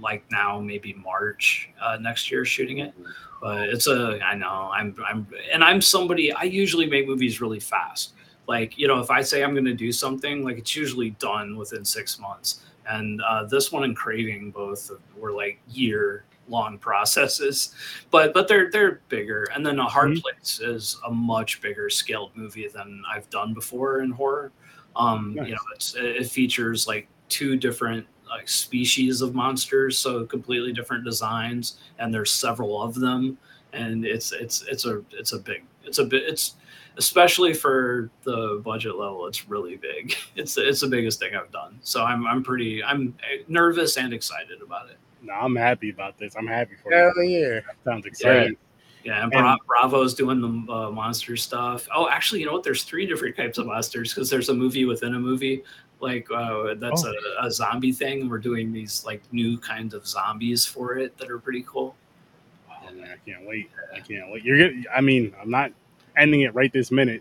like 0.00 0.24
now 0.30 0.60
maybe 0.60 0.92
March 0.94 1.70
uh, 1.80 1.96
next 2.00 2.30
year 2.30 2.44
shooting 2.44 2.78
it. 2.78 2.94
But 3.40 3.68
it's 3.68 3.86
a 3.86 4.18
I 4.24 4.34
know 4.34 4.70
I'm 4.72 4.94
I'm 5.06 5.26
and 5.52 5.62
I'm 5.62 5.80
somebody 5.80 6.32
I 6.32 6.44
usually 6.44 6.86
make 6.86 7.06
movies 7.06 7.40
really 7.40 7.60
fast 7.60 8.12
like 8.48 8.78
you 8.78 8.86
know 8.86 9.00
if 9.00 9.10
i 9.10 9.20
say 9.20 9.42
i'm 9.42 9.54
going 9.54 9.64
to 9.64 9.74
do 9.74 9.90
something 9.90 10.44
like 10.44 10.56
it's 10.56 10.76
usually 10.76 11.10
done 11.18 11.56
within 11.56 11.84
six 11.84 12.16
months 12.20 12.60
and 12.88 13.20
uh, 13.22 13.42
this 13.42 13.72
one 13.72 13.82
and 13.82 13.96
craving 13.96 14.52
both 14.52 14.88
were 15.18 15.32
like 15.32 15.58
year 15.68 16.24
long 16.46 16.78
processes 16.88 17.74
but 18.12 18.32
but 18.32 18.46
they're 18.46 18.70
they're 18.70 19.00
bigger 19.08 19.48
and 19.52 19.66
then 19.66 19.80
a 19.80 19.84
hard 19.84 20.12
Mhm. 20.12 20.22
place 20.22 20.60
is 20.60 20.96
a 21.08 21.10
much 21.10 21.60
bigger 21.60 21.90
scaled 21.90 22.30
movie 22.36 22.68
than 22.68 23.02
i've 23.12 23.28
done 23.30 23.52
before 23.52 24.00
in 24.02 24.12
horror 24.12 24.52
um 24.94 25.34
Nice. 25.34 25.48
you 25.48 25.54
know 25.56 25.60
it's 25.74 25.96
it 25.96 26.30
features 26.30 26.86
like 26.86 27.08
two 27.28 27.56
different 27.56 28.06
like 28.28 28.48
species 28.48 29.20
of 29.20 29.34
monsters 29.34 29.96
so 29.98 30.24
completely 30.26 30.72
different 30.72 31.04
designs 31.04 31.78
and 31.98 32.12
there's 32.12 32.30
several 32.32 32.82
of 32.82 32.94
them 32.94 33.38
and 33.72 34.04
it's 34.04 34.32
it's 34.32 34.62
it's 34.68 34.84
a 34.84 35.02
it's 35.12 35.32
a 35.32 35.38
big 35.38 35.64
it's 35.84 35.98
a 35.98 36.04
bit 36.04 36.22
it's 36.24 36.56
especially 36.98 37.52
for 37.54 38.10
the 38.24 38.60
budget 38.64 38.96
level 38.96 39.26
it's 39.26 39.48
really 39.48 39.76
big 39.76 40.14
it's 40.36 40.56
it's 40.58 40.80
the 40.80 40.88
biggest 40.88 41.20
thing 41.20 41.34
i've 41.36 41.50
done 41.52 41.78
so 41.82 42.02
i'm 42.04 42.26
i'm 42.26 42.42
pretty 42.42 42.82
i'm 42.82 43.14
nervous 43.48 43.96
and 43.96 44.12
excited 44.12 44.60
about 44.62 44.88
it 44.90 44.96
No, 45.22 45.32
I'm 45.34 45.56
happy 45.56 45.90
about 45.90 46.18
this. 46.18 46.34
I'm 46.36 46.46
happy 46.46 46.74
for 46.82 46.92
Hell 46.92 47.12
you. 47.22 47.38
yeah. 47.54 47.60
Sounds 47.84 48.06
exciting. 48.06 48.56
yeah 49.04 49.22
and, 49.24 49.32
And- 49.34 49.42
Bra- 49.42 49.56
bravo's 49.66 50.14
doing 50.14 50.40
the 50.40 50.72
uh, 50.72 50.90
monster 50.90 51.36
stuff 51.36 51.86
oh 51.94 52.08
actually 52.08 52.40
you 52.40 52.46
know 52.46 52.52
what 52.52 52.62
there's 52.64 52.82
three 52.82 53.06
different 53.06 53.36
types 53.36 53.58
of 53.58 53.66
monsters 53.66 54.12
because 54.14 54.28
there's 54.30 54.48
a 54.48 54.54
movie 54.54 54.84
within 54.84 55.14
a 55.14 55.18
movie 55.18 55.62
like 56.00 56.30
uh, 56.30 56.74
that's 56.74 57.04
Oh. 57.04 57.12
a, 57.40 57.46
a 57.46 57.50
zombie 57.50 57.92
thing 57.92 58.20
and 58.22 58.30
we're 58.30 58.38
doing 58.38 58.72
these 58.72 59.04
like 59.04 59.22
new 59.32 59.56
kinds 59.58 59.94
of 59.94 60.06
zombies 60.06 60.64
for 60.64 60.98
it 60.98 61.16
that 61.18 61.30
are 61.30 61.38
pretty 61.38 61.64
cool 61.66 61.94
Oh 62.70 62.92
man, 62.92 63.08
I 63.10 63.30
can't 63.30 63.44
wait. 63.46 63.68
I 63.94 63.98
can't 64.00 64.30
wait. 64.30 64.44
You're 64.44 64.58
gonna. 64.70 64.82
I 64.94 65.00
mean, 65.00 65.34
I'm 65.42 65.50
not 65.50 65.72
ending 66.16 66.42
it 66.42 66.54
right 66.54 66.72
this 66.72 66.92
minute. 66.92 67.20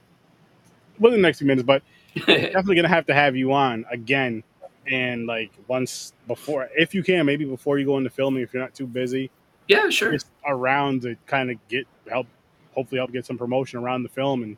Within 1.00 1.20
the 1.22 1.28
next 1.28 1.40
few 1.40 1.48
minutes, 1.48 1.66
but 1.66 1.82
definitely 2.28 2.76
gonna 2.76 2.88
have 2.88 3.08
to 3.08 3.14
have 3.16 3.36
you 3.36 3.52
on 3.52 3.84
again. 3.90 4.44
And 4.86 5.26
like 5.26 5.52
once 5.68 6.14
before, 6.28 6.70
if 6.78 6.94
you 6.94 7.02
can, 7.02 7.26
maybe 7.26 7.46
before 7.46 7.80
you 7.80 7.86
go 7.86 7.98
into 7.98 8.12
filming, 8.12 8.44
if 8.44 8.54
you're 8.54 8.62
not 8.62 8.76
too 8.76 8.86
busy, 8.86 9.32
yeah 9.68 9.90
sure 9.90 10.12
just 10.12 10.28
around 10.46 11.02
to 11.02 11.16
kind 11.26 11.50
of 11.50 11.58
get 11.68 11.88
help, 12.08 12.28
hopefully 12.76 13.00
help 13.00 13.12
get 13.12 13.26
some 13.26 13.38
promotion 13.38 13.80
around 13.80 14.04
the 14.04 14.10
film 14.10 14.44
and 14.44 14.58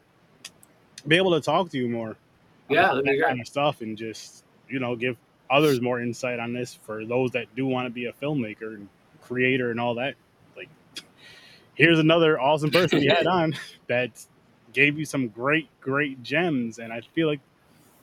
be 1.07 1.15
able 1.15 1.32
to 1.32 1.39
talk 1.39 1.70
to 1.70 1.78
you 1.78 1.88
more. 1.88 2.18
Yeah, 2.70 2.93
that 2.93 3.03
great. 3.03 3.24
kind 3.24 3.39
of 3.39 3.47
stuff, 3.47 3.82
and 3.82 3.97
just 3.97 4.43
you 4.70 4.80
know 4.80 4.95
give 4.95 5.18
others 5.49 5.82
more 5.82 6.01
insight 6.01 6.39
on 6.39 6.53
this 6.53 6.74
for 6.74 7.05
those 7.05 7.32
that 7.32 7.53
do 7.55 7.65
want 7.65 7.86
to 7.86 7.89
be 7.89 8.05
a 8.05 8.13
filmmaker 8.13 8.76
and 8.76 8.89
creator 9.22 9.72
and 9.72 9.80
all 9.80 9.95
that. 9.95 10.15
Like, 10.55 10.70
here's 11.76 11.99
another 11.99 12.39
awesome 12.39 12.72
person 12.72 12.99
we 12.99 13.07
had 13.07 13.28
on 13.28 13.55
that 13.88 14.26
gave 14.74 14.99
you 14.99 15.05
some 15.05 15.30
great, 15.30 15.70
great 15.80 16.22
gems, 16.24 16.80
and 16.80 16.91
I 16.91 17.01
feel 17.01 17.28
like 17.28 17.39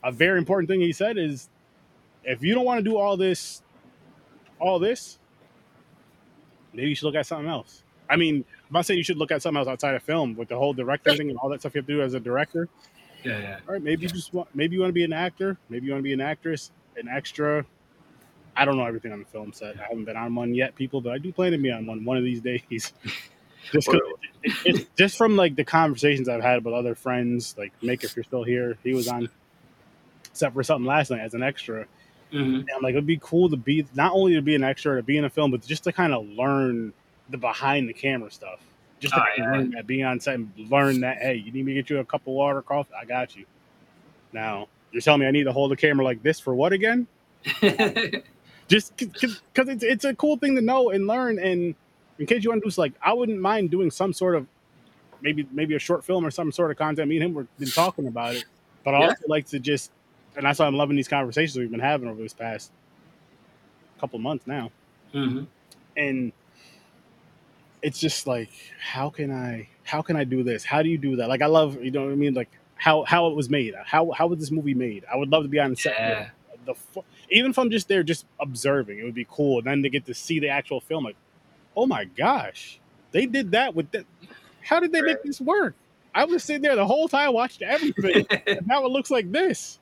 a 0.02 0.12
very 0.12 0.38
important 0.38 0.68
thing 0.68 0.80
he 0.80 0.92
said 0.92 1.18
is 1.18 1.48
if 2.24 2.42
you 2.42 2.54
don't 2.54 2.64
want 2.64 2.78
to 2.78 2.84
do 2.84 2.96
all 2.96 3.16
this, 3.16 3.62
all 4.58 4.78
this, 4.78 5.18
maybe 6.72 6.88
you 6.88 6.94
should 6.94 7.06
look 7.06 7.14
at 7.14 7.26
something 7.26 7.48
else. 7.48 7.82
I 8.08 8.16
mean, 8.16 8.44
I'm 8.68 8.72
not 8.72 8.86
saying 8.86 8.98
you 8.98 9.04
should 9.04 9.16
look 9.16 9.30
at 9.30 9.40
something 9.42 9.58
else 9.58 9.68
outside 9.68 9.94
of 9.94 10.02
film 10.02 10.36
with 10.36 10.48
the 10.48 10.56
whole 10.56 10.74
director 10.74 11.16
thing 11.16 11.30
and 11.30 11.38
all 11.38 11.48
that 11.50 11.60
stuff 11.60 11.74
you 11.74 11.80
have 11.80 11.86
to 11.86 11.94
do 11.94 12.02
as 12.02 12.14
a 12.14 12.20
director. 12.20 12.68
Yeah 13.24 13.38
yeah 13.38 13.58
All 13.66 13.74
right, 13.74 13.82
maybe 13.82 14.02
you 14.02 14.08
just 14.08 14.32
want, 14.34 14.48
maybe 14.54 14.74
you 14.74 14.80
want 14.80 14.90
to 14.90 14.94
be 14.94 15.04
an 15.04 15.12
actor, 15.12 15.56
maybe 15.68 15.86
you 15.86 15.92
want 15.92 16.00
to 16.00 16.04
be 16.04 16.12
an 16.12 16.20
actress, 16.20 16.70
an 16.96 17.08
extra. 17.08 17.64
I 18.56 18.64
don't 18.64 18.76
know 18.76 18.84
everything 18.84 19.12
on 19.12 19.18
the 19.18 19.24
film 19.24 19.52
set. 19.52 19.80
I 19.80 19.84
haven't 19.88 20.04
been 20.04 20.16
on 20.16 20.34
one 20.34 20.54
yet, 20.54 20.76
people, 20.76 21.00
but 21.00 21.12
I 21.12 21.18
do 21.18 21.32
plan 21.32 21.52
to 21.52 21.58
be 21.58 21.70
on 21.72 21.86
one 21.86 22.04
one 22.04 22.16
of 22.16 22.22
these 22.24 22.40
days. 22.40 22.62
just 23.72 23.88
'cause 23.88 24.00
it, 24.42 24.52
it's 24.64 24.90
just 24.96 25.16
from 25.16 25.36
like 25.36 25.56
the 25.56 25.64
conversations 25.64 26.28
I've 26.28 26.42
had 26.42 26.64
with 26.64 26.74
other 26.74 26.94
friends, 26.94 27.54
like 27.58 27.72
Make 27.82 28.04
if 28.04 28.14
you're 28.14 28.24
still 28.24 28.44
here, 28.44 28.76
he 28.84 28.94
was 28.94 29.08
on 29.08 29.28
set 30.32 30.52
for 30.52 30.62
something 30.62 30.86
last 30.86 31.10
night 31.10 31.20
as 31.20 31.34
an 31.34 31.42
extra. 31.42 31.86
Mhm. 32.32 32.60
And 32.60 32.70
I'm 32.74 32.82
like, 32.82 32.92
it'd 32.92 33.06
be 33.06 33.18
cool 33.22 33.48
to 33.50 33.56
be 33.56 33.86
not 33.94 34.12
only 34.12 34.34
to 34.34 34.42
be 34.42 34.54
an 34.54 34.64
extra 34.64 34.96
to 34.96 35.02
be 35.02 35.16
in 35.16 35.24
a 35.24 35.30
film, 35.30 35.50
but 35.50 35.62
just 35.66 35.84
to 35.84 35.92
kind 35.92 36.12
of 36.12 36.26
learn 36.28 36.92
the 37.30 37.38
behind 37.38 37.88
the 37.88 37.92
camera 37.92 38.30
stuff. 38.30 38.60
Just 39.04 39.14
to 39.14 39.20
Oh, 39.20 39.26
yeah. 39.36 39.50
learn 39.52 39.70
that 39.72 39.86
being 39.86 40.04
on 40.04 40.18
set 40.18 40.36
and 40.36 40.50
learn 40.70 41.00
that 41.00 41.18
hey, 41.18 41.34
you 41.34 41.52
need 41.52 41.66
me 41.66 41.74
to 41.74 41.82
get 41.82 41.90
you 41.90 41.98
a 41.98 42.04
cup 42.04 42.22
of 42.22 42.28
water, 42.32 42.62
coffee, 42.62 42.90
I 42.98 43.04
got 43.04 43.36
you. 43.36 43.44
Now 44.32 44.68
you're 44.92 45.02
telling 45.02 45.20
me 45.20 45.26
I 45.26 45.30
need 45.30 45.44
to 45.44 45.52
hold 45.52 45.70
the 45.70 45.76
camera 45.76 46.04
like 46.04 46.22
this 46.22 46.40
for 46.40 46.54
what 46.54 46.72
again? 46.72 47.06
Just 48.68 48.96
because 48.96 49.40
it's 49.68 49.84
it's 49.84 50.04
a 50.04 50.14
cool 50.14 50.38
thing 50.38 50.54
to 50.56 50.62
know 50.62 50.88
and 50.90 51.06
learn. 51.06 51.38
And 51.38 51.74
in 52.18 52.26
case 52.26 52.42
you 52.42 52.50
want 52.50 52.62
to 52.62 52.64
do 52.64 52.70
this, 52.70 52.78
like 52.78 52.94
I 53.02 53.12
wouldn't 53.12 53.38
mind 53.40 53.70
doing 53.70 53.90
some 53.90 54.12
sort 54.14 54.36
of 54.36 54.46
maybe 55.20 55.46
maybe 55.52 55.74
a 55.74 55.78
short 55.78 56.02
film 56.04 56.24
or 56.24 56.30
some 56.30 56.50
sort 56.50 56.70
of 56.70 56.78
content. 56.78 57.08
Me 57.08 57.16
and 57.16 57.24
him 57.24 57.34
we've 57.34 57.46
been 57.58 57.68
talking 57.68 58.06
about 58.06 58.34
it, 58.36 58.44
but 58.84 58.94
I 58.94 59.00
Yeah. 59.00 59.08
also 59.08 59.24
like 59.28 59.46
to 59.48 59.58
just 59.58 59.90
and 60.36 60.46
that's 60.46 60.58
why 60.58 60.66
I'm 60.66 60.74
loving 60.76 60.96
these 60.96 61.08
conversations 61.08 61.58
we've 61.58 61.70
been 61.70 61.78
having 61.80 62.08
over 62.08 62.22
this 62.22 62.32
past 62.32 62.70
couple 64.00 64.18
months 64.18 64.46
now. 64.46 64.70
Mhm. 65.12 65.46
And 65.96 66.32
it's 67.84 68.00
just 68.00 68.26
like, 68.26 68.50
how 68.80 69.10
can 69.10 69.30
I 69.30 69.68
how 69.84 70.00
can 70.00 70.16
I 70.16 70.24
do 70.24 70.42
this? 70.42 70.64
How 70.64 70.82
do 70.82 70.88
you 70.88 70.96
do 70.96 71.16
that? 71.16 71.28
Like 71.28 71.42
I 71.42 71.46
love, 71.46 71.84
you 71.84 71.90
know 71.90 72.04
what 72.04 72.12
I 72.12 72.16
mean? 72.16 72.32
Like 72.32 72.50
how 72.76 73.04
how 73.04 73.28
it 73.28 73.36
was 73.36 73.50
made. 73.50 73.74
How 73.84 74.10
how 74.10 74.26
was 74.26 74.40
this 74.40 74.50
movie 74.50 74.72
made? 74.72 75.04
I 75.12 75.16
would 75.16 75.28
love 75.28 75.42
to 75.42 75.50
be 75.50 75.60
on 75.60 75.70
the 75.70 75.76
set. 75.76 75.92
Yeah. 75.98 76.28
The 76.64 76.74
even 77.30 77.50
if 77.50 77.58
I'm 77.58 77.70
just 77.70 77.88
there, 77.88 78.02
just 78.02 78.24
observing, 78.40 78.98
it 78.98 79.04
would 79.04 79.14
be 79.14 79.26
cool. 79.30 79.58
And 79.58 79.66
then 79.66 79.82
to 79.82 79.90
get 79.90 80.06
to 80.06 80.14
see 80.14 80.40
the 80.40 80.48
actual 80.48 80.80
film, 80.80 81.04
like, 81.04 81.16
oh 81.76 81.86
my 81.86 82.06
gosh, 82.06 82.80
they 83.12 83.26
did 83.26 83.50
that 83.50 83.74
with 83.74 83.90
that. 83.90 84.06
How 84.62 84.80
did 84.80 84.92
they 84.92 85.02
make 85.02 85.22
this 85.22 85.40
work? 85.40 85.74
I 86.14 86.24
was 86.24 86.42
sitting 86.42 86.62
there 86.62 86.76
the 86.76 86.86
whole 86.86 87.06
time 87.06 87.34
watching 87.34 87.68
everything. 87.68 88.26
and 88.46 88.66
now 88.66 88.86
it 88.86 88.92
looks 88.92 89.10
like 89.10 89.30
this. 89.30 89.78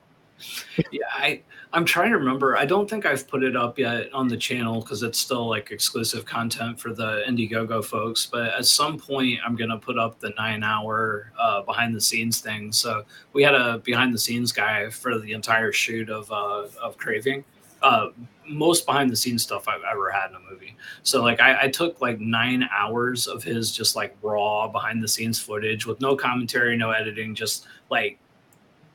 Yeah 0.91 1.01
i 1.11 1.41
i'm 1.73 1.85
trying 1.85 2.11
to 2.11 2.17
remember 2.17 2.57
i 2.57 2.65
don't 2.65 2.89
think 2.89 3.05
i've 3.05 3.27
put 3.27 3.43
it 3.43 3.55
up 3.55 3.77
yet 3.77 4.11
on 4.13 4.27
the 4.27 4.37
channel 4.37 4.81
because 4.81 5.03
it's 5.03 5.19
still 5.19 5.47
like 5.47 5.71
exclusive 5.71 6.25
content 6.25 6.79
for 6.79 6.93
the 6.93 7.23
indiegogo 7.27 7.83
folks 7.83 8.25
but 8.25 8.53
at 8.53 8.65
some 8.65 8.97
point 8.97 9.39
i'm 9.45 9.55
to 9.57 9.77
put 9.77 9.97
up 9.97 10.19
the 10.19 10.31
nine 10.37 10.63
hour 10.63 11.31
uh, 11.39 11.61
behind 11.61 11.95
the 11.95 12.01
scenes 12.01 12.39
thing 12.39 12.71
so 12.71 13.03
we 13.33 13.43
had 13.43 13.55
a 13.55 13.79
behind 13.79 14.13
the 14.13 14.19
scenes 14.19 14.51
guy 14.51 14.89
for 14.89 15.19
the 15.19 15.33
entire 15.33 15.71
shoot 15.71 16.09
of 16.09 16.31
uh, 16.31 16.67
of 16.81 16.97
craving 16.97 17.43
uh, 17.83 18.09
most 18.47 18.85
behind 18.85 19.09
the 19.09 19.15
scenes 19.15 19.43
stuff 19.43 19.67
I've 19.67 19.83
ever 19.89 20.09
had 20.09 20.29
in 20.29 20.35
a 20.37 20.39
movie. 20.39 20.75
So 21.03 21.21
like 21.21 21.39
I, 21.39 21.63
I 21.63 21.67
took 21.67 22.01
like 22.01 22.19
nine 22.19 22.67
hours 22.71 23.27
of 23.27 23.43
his 23.43 23.71
just 23.71 23.95
like 23.95 24.15
raw 24.21 24.67
behind 24.67 25.03
the 25.03 25.07
scenes 25.07 25.39
footage 25.39 25.85
with 25.85 26.01
no 26.01 26.15
commentary, 26.15 26.75
no 26.77 26.91
editing, 26.91 27.35
just 27.35 27.67
like 27.89 28.19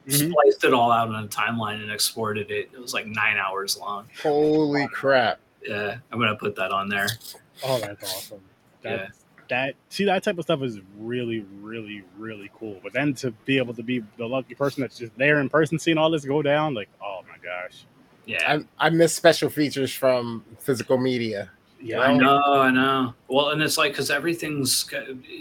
Mhm. 0.09 0.30
spliced 0.30 0.64
it 0.64 0.72
all 0.72 0.90
out 0.90 1.09
on 1.09 1.24
a 1.24 1.28
timeline 1.28 1.82
and 1.82 1.90
exported 1.92 2.50
it. 2.50 2.70
It 2.72 2.80
was 2.80 2.94
like 2.94 3.06
nine 3.06 3.36
hours 3.36 3.78
long. 3.78 4.09
Holy 4.22 4.88
crap. 4.88 5.38
Yeah, 5.62 5.98
I'm 6.11 6.18
gonna 6.18 6.34
put 6.36 6.56
that 6.56 6.70
on 6.70 6.88
there. 6.88 7.09
Oh, 7.64 7.78
that's 7.78 8.02
awesome. 8.04 8.40
That, 8.82 8.90
Yeah. 8.90 9.09
that 9.48 9.74
see 9.88 10.04
that 10.04 10.22
type 10.22 10.38
of 10.38 10.44
stuff 10.44 10.62
is 10.62 10.80
really, 10.96 11.44
really, 11.61 12.04
really 12.16 12.50
cool. 12.59 12.80
But 12.82 12.92
then 12.92 13.12
to 13.14 13.32
be 13.44 13.59
able 13.59 13.74
to 13.74 13.82
be 13.82 14.02
the 14.16 14.26
lucky 14.26 14.54
person 14.54 14.80
that's 14.80 14.98
just 14.98 15.16
there 15.18 15.40
in 15.40 15.48
person, 15.48 15.78
seeing 15.78 15.98
all 15.98 16.11
this 16.11 16.24
go 16.24 16.40
down, 16.42 16.74
like, 16.74 16.88
oh 17.02 17.20
my 17.28 17.36
gosh. 17.42 17.84
Yeah, 18.24 18.61
I, 18.78 18.86
I 18.86 18.90
miss 18.90 19.14
special 19.14 19.48
features 19.50 19.92
from 19.92 20.44
physical 20.61 20.98
media. 20.98 21.50
Yeah, 21.80 22.00
I 22.00 22.12
know, 22.16 22.42
I 22.44 22.70
know. 22.72 23.14
Well, 23.28 23.50
and 23.50 23.62
it's 23.62 23.78
like 23.78 23.92
because 23.92 24.10
everything's 24.10 24.90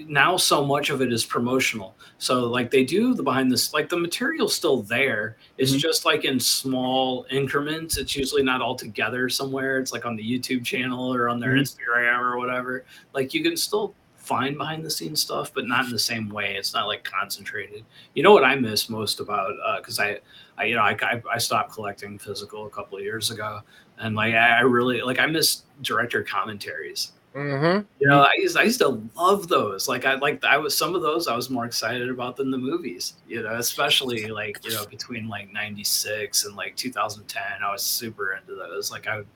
now 0.07 0.37
so 0.37 0.63
much 0.63 0.91
of 0.91 1.01
it 1.01 1.11
is 1.11 1.25
promotional. 1.25 1.95
So 2.19 2.45
like 2.45 2.69
they 2.69 2.83
do 2.85 3.15
the 3.15 3.23
behind 3.23 3.51
this, 3.51 3.73
like 3.73 3.89
the 3.89 3.97
material's 3.97 4.53
still 4.55 4.83
there. 4.83 5.37
It's 5.57 5.73
Mhm. 5.73 5.79
just 5.79 6.05
like 6.05 6.25
in 6.25 6.39
small 6.39 7.25
increments. 7.31 7.97
It's 7.97 8.15
usually 8.15 8.43
not 8.43 8.61
all 8.61 8.75
together 8.75 9.29
somewhere. 9.29 9.79
It's 9.79 9.91
like 9.91 10.05
on 10.05 10.15
the 10.15 10.23
YouTube 10.23 10.63
channel 10.63 11.11
or 11.11 11.27
on 11.27 11.39
their 11.39 11.53
Mhm. 11.55 11.61
Instagram 11.61 12.19
or 12.19 12.37
whatever. 12.37 12.85
Like 13.13 13.33
you 13.33 13.41
can 13.41 13.57
still 13.57 13.95
find 14.17 14.57
behind 14.57 14.85
the 14.85 14.91
scenes 14.91 15.21
stuff, 15.21 15.51
but 15.55 15.65
not 15.67 15.85
in 15.85 15.91
the 15.91 15.97
same 15.97 16.27
way. 16.29 16.55
It's 16.55 16.73
not 16.73 16.85
like 16.87 17.03
concentrated. 17.03 17.83
You 18.13 18.21
know 18.23 18.31
what 18.33 18.43
I 18.43 18.55
miss 18.55 18.89
most 18.89 19.19
about 19.21 19.53
because 19.77 19.99
I, 19.99 20.19
I 20.57 20.65
you 20.65 20.75
know 20.75 20.81
I, 20.81 20.95
I 21.01 21.21
I 21.33 21.37
stopped 21.39 21.71
collecting 21.73 22.19
physical 22.19 22.65
a 22.67 22.69
couple 22.69 22.97
of 22.97 23.03
years 23.03 23.31
ago, 23.31 23.61
and 23.99 24.15
like 24.15 24.33
I 24.33 24.57
I 24.57 24.61
really 24.61 25.01
like 25.01 25.19
I 25.19 25.25
miss 25.25 25.63
director 25.81 26.23
commentaries. 26.23 27.11
Mm-hmm. 27.35 27.85
You 27.99 28.07
know, 28.07 28.21
I 28.21 28.31
used 28.37 28.57
I 28.57 28.63
used 28.63 28.79
to 28.79 28.99
love 29.15 29.47
those. 29.47 29.87
Like 29.87 30.05
I 30.05 30.15
like 30.15 30.43
I 30.43 30.57
was 30.57 30.75
some 30.75 30.95
of 30.95 31.03
those 31.03 31.27
I 31.27 31.35
was 31.35 31.51
more 31.51 31.65
excited 31.65 32.09
about 32.09 32.35
than 32.35 32.49
the 32.49 32.57
movies. 32.57 33.13
You 33.27 33.43
know, 33.43 33.55
especially 33.55 34.27
like 34.27 34.59
you 34.63 34.71
know 34.71 34.85
between 34.85 35.27
like 35.27 35.53
'96 35.53 36.45
and 36.45 36.55
like 36.55 36.75
2010, 36.75 37.43
I 37.63 37.71
was 37.71 37.83
super 37.83 38.33
into 38.33 38.55
those. 38.55 38.89
Like 38.91 39.07
I, 39.07 39.17
would, 39.17 39.27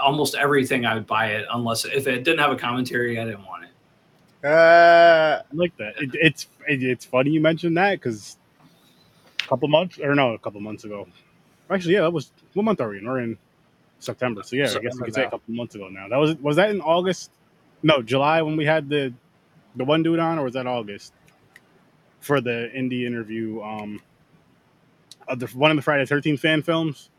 almost 0.00 0.36
everything 0.36 0.86
I 0.86 0.94
would 0.94 1.08
buy 1.08 1.32
it 1.32 1.46
unless 1.52 1.84
if 1.84 2.06
it 2.06 2.22
didn't 2.22 2.38
have 2.38 2.52
a 2.52 2.56
commentary, 2.56 3.18
I 3.18 3.24
didn't 3.24 3.44
want 3.44 3.64
it. 3.64 4.46
Uh, 4.46 5.42
I 5.42 5.54
like 5.54 5.76
that. 5.78 6.00
It, 6.00 6.10
it's 6.14 6.46
it, 6.68 6.84
it's 6.84 7.04
funny 7.04 7.30
you 7.30 7.40
mentioned 7.40 7.76
that 7.76 8.00
because 8.00 8.36
a 9.42 9.48
couple 9.48 9.66
months 9.66 9.98
or 9.98 10.14
no, 10.14 10.34
a 10.34 10.38
couple 10.38 10.60
months 10.60 10.84
ago. 10.84 11.08
Actually, 11.68 11.94
yeah, 11.94 12.02
that 12.02 12.12
was 12.12 12.30
what 12.52 12.62
month 12.62 12.80
are 12.80 12.88
we 12.88 12.98
in? 12.98 13.06
We're 13.06 13.20
in 13.20 13.38
September, 14.00 14.42
so 14.42 14.56
yeah, 14.56 14.64
I 14.64 14.66
guess 14.66 14.74
we 14.74 14.80
September 14.82 15.04
could 15.06 15.14
say 15.14 15.22
a 15.22 15.30
couple 15.30 15.54
months 15.54 15.74
ago 15.76 15.88
now. 15.88 16.08
That 16.08 16.16
was 16.16 16.34
was 16.36 16.56
that 16.56 16.70
in 16.70 16.80
August? 16.80 17.30
No, 17.82 18.02
July 18.02 18.42
when 18.42 18.56
we 18.56 18.64
had 18.66 18.88
the 18.88 19.12
the 19.76 19.84
one 19.84 20.02
dude 20.02 20.18
on, 20.18 20.38
or 20.38 20.44
was 20.44 20.54
that 20.54 20.66
August 20.66 21.12
for 22.20 22.40
the 22.40 22.70
indie 22.76 23.06
interview? 23.06 23.62
Um, 23.62 24.02
of 25.28 25.38
the 25.38 25.46
one 25.48 25.70
of 25.70 25.76
the 25.76 25.82
Friday 25.82 26.06
Thirteenth 26.06 26.40
fan 26.40 26.62
films. 26.62 27.10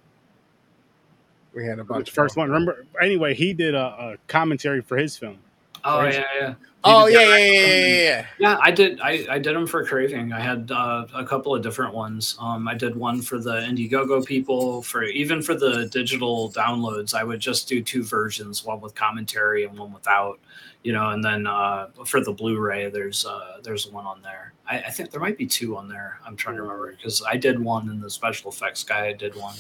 we 1.56 1.66
had 1.66 1.74
a 1.80 1.84
The 1.84 1.84
bunch. 1.86 2.12
first 2.12 2.36
one. 2.36 2.50
Remember? 2.50 2.86
Anyway, 3.02 3.34
he 3.34 3.54
did 3.54 3.74
a, 3.76 3.80
a 3.80 4.18
commentary 4.28 4.82
for 4.82 4.98
his 4.98 5.16
film. 5.18 5.38
Oh 5.84 6.00
Right. 6.00 6.14
yeah, 6.14 6.26
yeah. 6.40 6.54
Oh 6.84 7.06
yeah, 7.06 7.20
yeah, 7.20 7.38
yeah, 7.38 7.38
yeah, 7.38 7.76
yeah, 7.76 7.86
yeah. 7.86 8.26
Yeah, 8.40 8.58
I 8.60 8.72
did. 8.72 9.00
I, 9.02 9.28
I 9.30 9.38
did 9.38 9.56
them 9.56 9.68
for 9.68 9.86
Craving. 9.86 10.34
I 10.34 10.40
had 10.40 10.72
uh, 10.72 11.06
a 11.14 11.24
couple 11.24 11.54
of 11.54 11.62
different 11.62 11.94
ones. 11.94 12.36
Um, 12.40 12.68
I 12.68 12.74
did 12.74 12.96
one 12.96 13.22
for 13.22 13.38
the 13.40 13.54
Indiegogo 13.54 14.26
people. 14.26 14.82
For 14.82 15.04
even 15.04 15.44
for 15.44 15.54
the 15.54 15.86
digital 15.86 16.52
downloads, 16.52 17.14
I 17.14 17.24
would 17.24 17.40
just 17.40 17.68
do 17.68 17.84
two 17.84 18.04
versions: 18.04 18.66
one 18.66 18.82
with 18.82 18.96
commentary 18.96 19.64
and 19.66 19.78
one 19.78 19.94
without. 19.94 20.40
You 20.84 20.94
know, 20.94 21.12
and 21.12 21.24
then 21.24 21.46
uh, 21.46 21.90
for 22.06 22.24
the 22.24 22.32
Blu-ray, 22.34 22.90
there's 22.90 23.24
uh, 23.28 23.60
there's 23.62 23.86
one 23.86 24.08
on 24.08 24.24
there. 24.24 24.54
I, 24.68 24.80
I 24.80 24.90
think 24.90 25.12
there 25.12 25.22
might 25.22 25.38
be 25.38 25.46
two 25.46 25.78
on 25.78 25.88
there. 25.88 26.20
I'm 26.26 26.36
trying 26.36 26.56
to 26.56 26.64
remember 26.64 26.96
because 26.96 27.22
I 27.22 27.38
did 27.38 27.60
one, 27.60 27.90
and 27.90 28.02
the 28.02 28.10
special 28.10 28.50
effects 28.50 28.84
guy 28.84 29.14
did 29.14 29.36
one. 29.36 29.56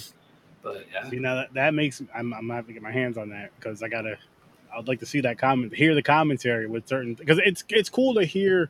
But 0.63 0.87
yeah, 0.91 1.07
you 1.11 1.19
know 1.19 1.35
that, 1.35 1.53
that 1.53 1.73
makes 1.75 2.01
I'm 2.15 2.33
I'm 2.33 2.47
gonna 2.47 2.55
have 2.55 2.65
to 2.65 2.73
get 2.73 2.81
my 2.81 2.91
hands 2.91 3.19
on 3.19 3.29
that 3.29 3.51
because 3.59 3.83
I 3.83 3.87
gotta 3.87 4.17
I'd 4.75 4.87
like 4.87 4.99
to 4.99 5.05
see 5.05 5.21
that 5.21 5.37
comment 5.37 5.73
hear 5.73 5.95
the 5.95 6.01
commentary 6.03 6.67
with 6.67 6.87
certain 6.87 7.13
because 7.13 7.39
it's 7.43 7.63
it's 7.69 7.89
cool 7.89 8.15
to 8.15 8.23
hear 8.25 8.69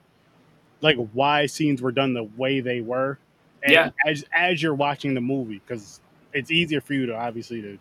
like 0.81 0.97
why 1.13 1.45
scenes 1.45 1.81
were 1.81 1.91
done 1.91 2.13
the 2.13 2.23
way 2.23 2.59
they 2.59 2.81
were. 2.81 3.19
And 3.63 3.73
Yeah. 3.73 3.89
as 4.05 4.25
as 4.33 4.61
you're 4.61 4.75
watching 4.75 5.13
the 5.13 5.21
movie 5.21 5.61
because 5.65 5.99
it's 6.33 6.49
easier 6.51 6.81
for 6.81 6.93
you 6.93 7.05
to 7.07 7.15
obviously 7.15 7.61
to 7.61 7.77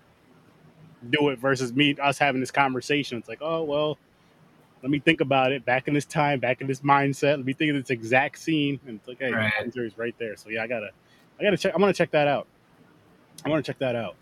do 1.10 1.30
it 1.30 1.38
versus 1.38 1.72
me 1.72 1.96
us 2.02 2.18
having 2.18 2.40
this 2.40 2.50
conversation. 2.50 3.18
It's 3.18 3.28
like 3.28 3.40
oh 3.42 3.62
well. 3.64 3.98
Let 4.82 4.90
me 4.90 4.98
think 4.98 5.20
about 5.20 5.52
it. 5.52 5.66
Back 5.66 5.88
in 5.88 5.94
this 5.94 6.06
time, 6.06 6.40
back 6.40 6.62
in 6.62 6.66
this 6.66 6.80
mindset. 6.80 7.36
Let 7.36 7.44
me 7.44 7.52
think 7.52 7.70
of 7.70 7.76
this 7.82 7.90
exact 7.90 8.38
scene, 8.38 8.80
and 8.86 8.98
it's 8.98 9.06
like, 9.06 9.18
hey, 9.18 9.30
Right. 9.30 9.52
right 9.98 10.14
there. 10.18 10.36
So 10.36 10.48
yeah, 10.48 10.62
I 10.62 10.66
gotta, 10.66 10.88
I 11.38 11.42
gotta 11.42 11.58
check. 11.58 11.74
I'm 11.74 11.80
gonna 11.82 11.92
check 11.92 12.10
that 12.12 12.26
out. 12.26 12.46
I 13.44 13.50
want 13.50 13.62
to 13.62 13.70
check 13.70 13.78
that 13.80 13.94
out. 13.96 14.16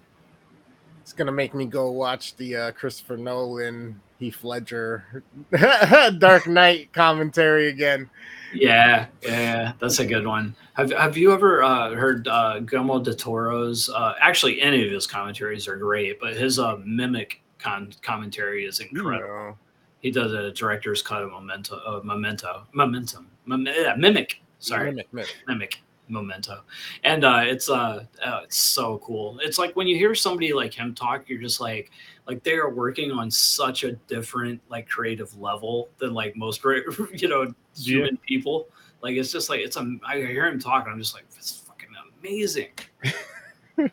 It's 1.08 1.14
gonna 1.14 1.32
make 1.32 1.54
me 1.54 1.64
go 1.64 1.90
watch 1.90 2.36
the 2.36 2.54
uh, 2.54 2.72
Christopher 2.72 3.16
Nolan, 3.16 3.98
Heath 4.18 4.44
Ledger, 4.44 5.22
Dark 6.18 6.46
Knight 6.46 6.92
commentary 6.92 7.68
again. 7.68 8.10
yeah, 8.52 9.06
yeah, 9.22 9.72
that's 9.80 10.00
a 10.00 10.04
good 10.04 10.26
one. 10.26 10.54
Have 10.74 10.92
Have 10.92 11.16
you 11.16 11.32
ever 11.32 11.62
uh, 11.62 11.94
heard 11.94 12.28
uh, 12.28 12.58
Guillermo 12.58 13.00
del 13.02 13.14
Toro's? 13.14 13.88
Uh, 13.88 14.16
actually, 14.20 14.60
any 14.60 14.84
of 14.84 14.92
his 14.92 15.06
commentaries 15.06 15.66
are 15.66 15.78
great, 15.78 16.20
but 16.20 16.36
his 16.36 16.58
uh, 16.58 16.76
mimic 16.84 17.40
con- 17.58 17.94
commentary 18.02 18.66
is 18.66 18.80
incredible. 18.80 19.28
Know. 19.28 19.58
He 20.00 20.10
does 20.10 20.34
a 20.34 20.52
director's 20.52 21.00
cut 21.00 21.22
of 21.22 21.30
Memento, 21.30 21.76
uh, 21.86 22.02
Memento, 22.04 22.66
Momentum, 22.74 23.28
Mem- 23.46 23.64
yeah, 23.66 23.94
Mimic. 23.96 24.42
Sorry, 24.58 24.90
Mimic, 24.90 25.10
mimic. 25.14 25.34
mimic 25.46 25.80
memento 26.08 26.62
and 27.04 27.24
uh 27.24 27.40
it's 27.42 27.68
uh 27.68 28.04
oh, 28.26 28.40
it's 28.44 28.56
so 28.56 28.98
cool 28.98 29.38
it's 29.42 29.58
like 29.58 29.74
when 29.76 29.86
you 29.86 29.96
hear 29.96 30.14
somebody 30.14 30.52
like 30.52 30.72
him 30.72 30.94
talk 30.94 31.28
you're 31.28 31.40
just 31.40 31.60
like 31.60 31.90
like 32.26 32.42
they 32.42 32.54
are 32.54 32.70
working 32.70 33.10
on 33.10 33.30
such 33.30 33.84
a 33.84 33.92
different 34.08 34.60
like 34.68 34.88
creative 34.88 35.38
level 35.38 35.88
than 35.98 36.14
like 36.14 36.36
most 36.36 36.62
you 37.12 37.28
know 37.28 37.52
human 37.76 38.16
people 38.18 38.68
like 39.02 39.16
it's 39.16 39.30
just 39.32 39.48
like 39.48 39.60
it's 39.60 39.76
a 39.76 39.98
i 40.06 40.16
hear 40.16 40.46
him 40.46 40.58
talk 40.58 40.84
and 40.84 40.92
i'm 40.92 40.98
just 40.98 41.14
like 41.14 41.24
it's 41.36 41.60
fucking 41.60 41.88
amazing 42.20 42.70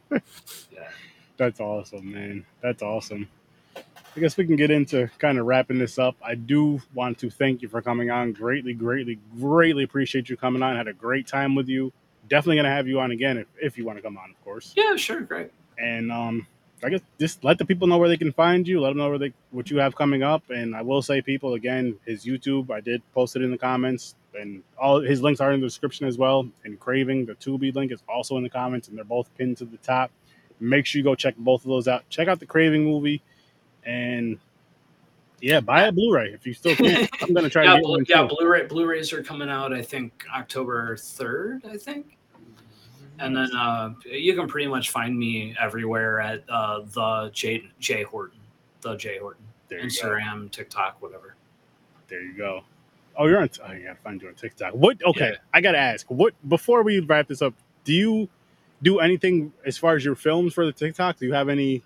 yeah 0.72 0.88
That's 1.38 1.60
awesome, 1.60 2.14
man. 2.14 2.46
That's 2.62 2.82
awesome. 2.82 3.28
I 3.76 4.20
guess 4.20 4.38
we 4.38 4.46
can 4.46 4.56
get 4.56 4.72
into 4.72 5.10
kind 5.20 5.38
of 5.38 5.46
wrapping 5.46 5.78
this 5.78 6.00
up. 6.00 6.16
I 6.24 6.36
do 6.36 6.80
want 6.94 7.18
to 7.20 7.30
thank 7.30 7.62
you 7.62 7.68
for 7.68 7.82
coming 7.82 8.10
on. 8.10 8.32
Greatly, 8.32 8.74
greatly, 8.74 9.20
greatly 9.38 9.84
appreciate 9.84 10.30
you 10.30 10.38
coming 10.38 10.64
on. 10.64 10.78
Had 10.78 10.88
a 10.88 10.94
great 10.94 11.28
time 11.28 11.54
with 11.54 11.68
you. 11.68 11.92
Definitely 12.28 12.58
gonna 12.58 12.70
have 12.70 12.88
you 12.88 13.00
on 13.00 13.12
again 13.12 13.38
if, 13.38 13.48
if 13.62 13.78
you 13.78 13.86
want 13.86 13.98
to 13.98 14.02
come 14.02 14.18
on, 14.18 14.30
of 14.30 14.44
course. 14.44 14.74
yeah 14.76 14.96
sure 14.96 15.22
great 15.22 15.52
And 15.78 16.12
um, 16.12 16.48
I 16.84 16.90
guess 16.90 17.02
just 17.20 17.44
let 17.44 17.58
the 17.58 17.66
people 17.66 17.88
know 17.88 17.98
where 17.98 18.10
they 18.10 18.18
can 18.18 18.32
find 18.32 18.68
you. 18.68 18.80
Let 18.80 18.90
them 18.90 18.98
know 19.00 19.10
where 19.10 19.18
they 19.18 19.34
what 19.52 19.72
you 19.72 19.78
have 19.80 19.96
coming 19.96 20.24
up. 20.24 20.44
And 20.50 20.76
I 20.76 20.82
will 20.82 21.02
say, 21.02 21.22
people, 21.22 21.54
again, 21.54 21.98
his 22.06 22.26
YouTube. 22.26 22.70
I 22.70 22.82
did 22.82 23.02
post 23.14 23.36
it 23.36 23.42
in 23.42 23.52
the 23.52 23.58
comments, 23.58 24.16
and 24.40 24.62
all 24.78 25.02
his 25.02 25.22
links 25.22 25.42
are 25.42 25.52
in 25.52 25.62
the 25.62 25.68
description 25.68 26.06
as 26.08 26.18
well. 26.18 26.48
And 26.64 26.80
Craving, 26.80 27.26
the 27.26 27.36
Tubi 27.36 27.74
link 27.74 27.92
is 27.92 28.04
also 28.08 28.38
in 28.38 28.44
the 28.44 28.50
comments, 28.50 28.88
and 28.88 28.98
they're 28.98 29.06
both 29.06 29.34
pinned 29.38 29.58
to 29.58 29.66
the 29.66 29.78
top. 29.78 30.12
Make 30.60 30.86
sure 30.86 31.00
you 31.00 31.04
go 31.04 31.16
check 31.16 31.36
both 31.38 31.62
of 31.64 31.70
those 31.70 31.88
out. 31.88 32.08
Check 32.10 32.28
out 32.28 32.40
the 32.40 32.46
Craving 32.46 32.84
movie, 32.84 33.22
and 33.84 34.38
yeah, 35.46 35.60
buy 35.60 35.84
a 35.84 35.92
Blu-ray 35.92 36.32
if 36.34 36.46
you 36.48 36.54
still 36.54 36.76
can. 36.76 37.08
I'm 37.22 37.34
gonna 37.34 37.50
try 37.50 37.64
yeah, 37.66 37.76
to 37.76 37.82
get 37.82 37.88
one 37.88 38.06
yeah 38.08 38.22
too. 38.22 38.36
blu-ray 38.36 38.66
blu-rays 38.66 39.14
are 39.14 39.22
coming 39.24 39.50
out 39.50 39.72
i 39.74 39.82
think 39.82 40.26
october 40.36 40.96
3rd 40.96 41.66
i 41.66 41.78
think 41.78 42.18
and 43.20 43.36
then 43.36 43.56
uh, 43.56 43.94
you 44.06 44.36
can 44.36 44.48
pretty 44.48 44.68
much 44.68 44.90
find 44.90 45.18
me 45.18 45.56
everywhere 45.62 46.20
at 46.20 46.44
uh, 46.50 46.82
the 46.82 47.30
J 47.34 47.64
J 47.80 48.04
Horton, 48.04 48.40
the 48.82 48.96
J 48.98 49.20
Horton, 49.20 49.46
There 49.70 49.80
you 49.80 49.90
go. 49.90 49.90
Instagram, 49.90 50.52
TikTok, 50.52 51.02
whatever. 51.02 51.36
There 52.08 52.22
you 52.22 52.34
go. 52.34 52.64
Oh, 53.18 53.28
you're 53.28 53.40
on. 53.40 53.50
Oh, 53.66 53.72
you 53.72 53.86
gotta 53.86 54.00
find 54.04 54.22
you 54.22 54.28
on 54.28 54.34
TikTok. 54.36 54.74
What? 54.74 54.98
Okay, 55.06 55.30
Yeah. 55.32 55.38
I 55.54 55.62
gotta 55.62 55.78
ask. 55.78 56.06
What 56.08 56.34
before 56.50 56.84
we 56.84 57.00
wrap 57.00 57.28
this 57.30 57.42
up? 57.42 57.54
Do 57.86 57.94
you 57.94 58.28
do 58.84 59.00
anything 59.00 59.54
as 59.66 59.78
far 59.78 59.96
as 59.96 60.04
your 60.04 60.16
films 60.16 60.54
for 60.54 60.66
the 60.66 60.74
TikTok? 60.74 61.18
Do 61.18 61.26
you 61.26 61.34
have 61.34 61.48
any? 61.48 61.84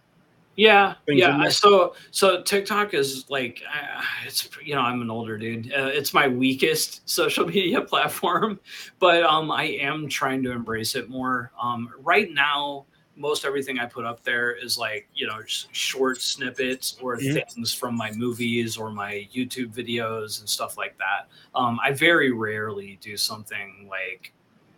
Yeah, 0.59 0.95
yeah. 1.13 1.47
So 1.49 1.95
so 2.11 2.41
TikTok 2.43 2.93
is 2.93 3.29
like 3.29 3.61
uh, 3.73 4.01
it's 4.25 4.49
you 4.63 4.75
know 4.75 4.81
I'm 4.81 5.01
an 5.01 5.09
older 5.09 5.37
dude. 5.37 5.71
Uh, 5.71 5.85
it's 5.93 6.13
my 6.13 6.27
weakest 6.27 7.07
social 7.09 7.45
media 7.47 7.81
platform, 7.81 8.59
but 8.99 9.23
um 9.23 9.51
I 9.51 9.63
am 9.65 10.09
trying 10.09 10.43
to 10.43 10.51
embrace 10.51 10.95
it 10.95 11.09
more. 11.09 11.51
Um, 11.61 11.89
right 11.99 12.29
now, 12.31 12.85
most 13.15 13.45
everything 13.45 13.79
I 13.79 13.85
put 13.85 14.05
up 14.05 14.23
there 14.23 14.51
is 14.51 14.77
like 14.77 15.07
you 15.13 15.27
know 15.27 15.39
short 15.47 16.21
snippets 16.21 16.97
or 17.01 17.17
Mhm. 17.17 17.41
things 17.55 17.73
from 17.73 17.95
my 17.95 18.11
movies 18.11 18.75
or 18.75 18.91
my 18.91 19.29
YouTube 19.33 19.73
videos 19.73 20.41
and 20.41 20.49
stuff 20.49 20.77
like 20.77 20.97
that. 20.97 21.29
Um, 21.55 21.79
I 21.81 21.93
very 21.93 22.31
rarely 22.31 22.97
do 23.01 23.15
something 23.15 23.87
like 23.89 24.33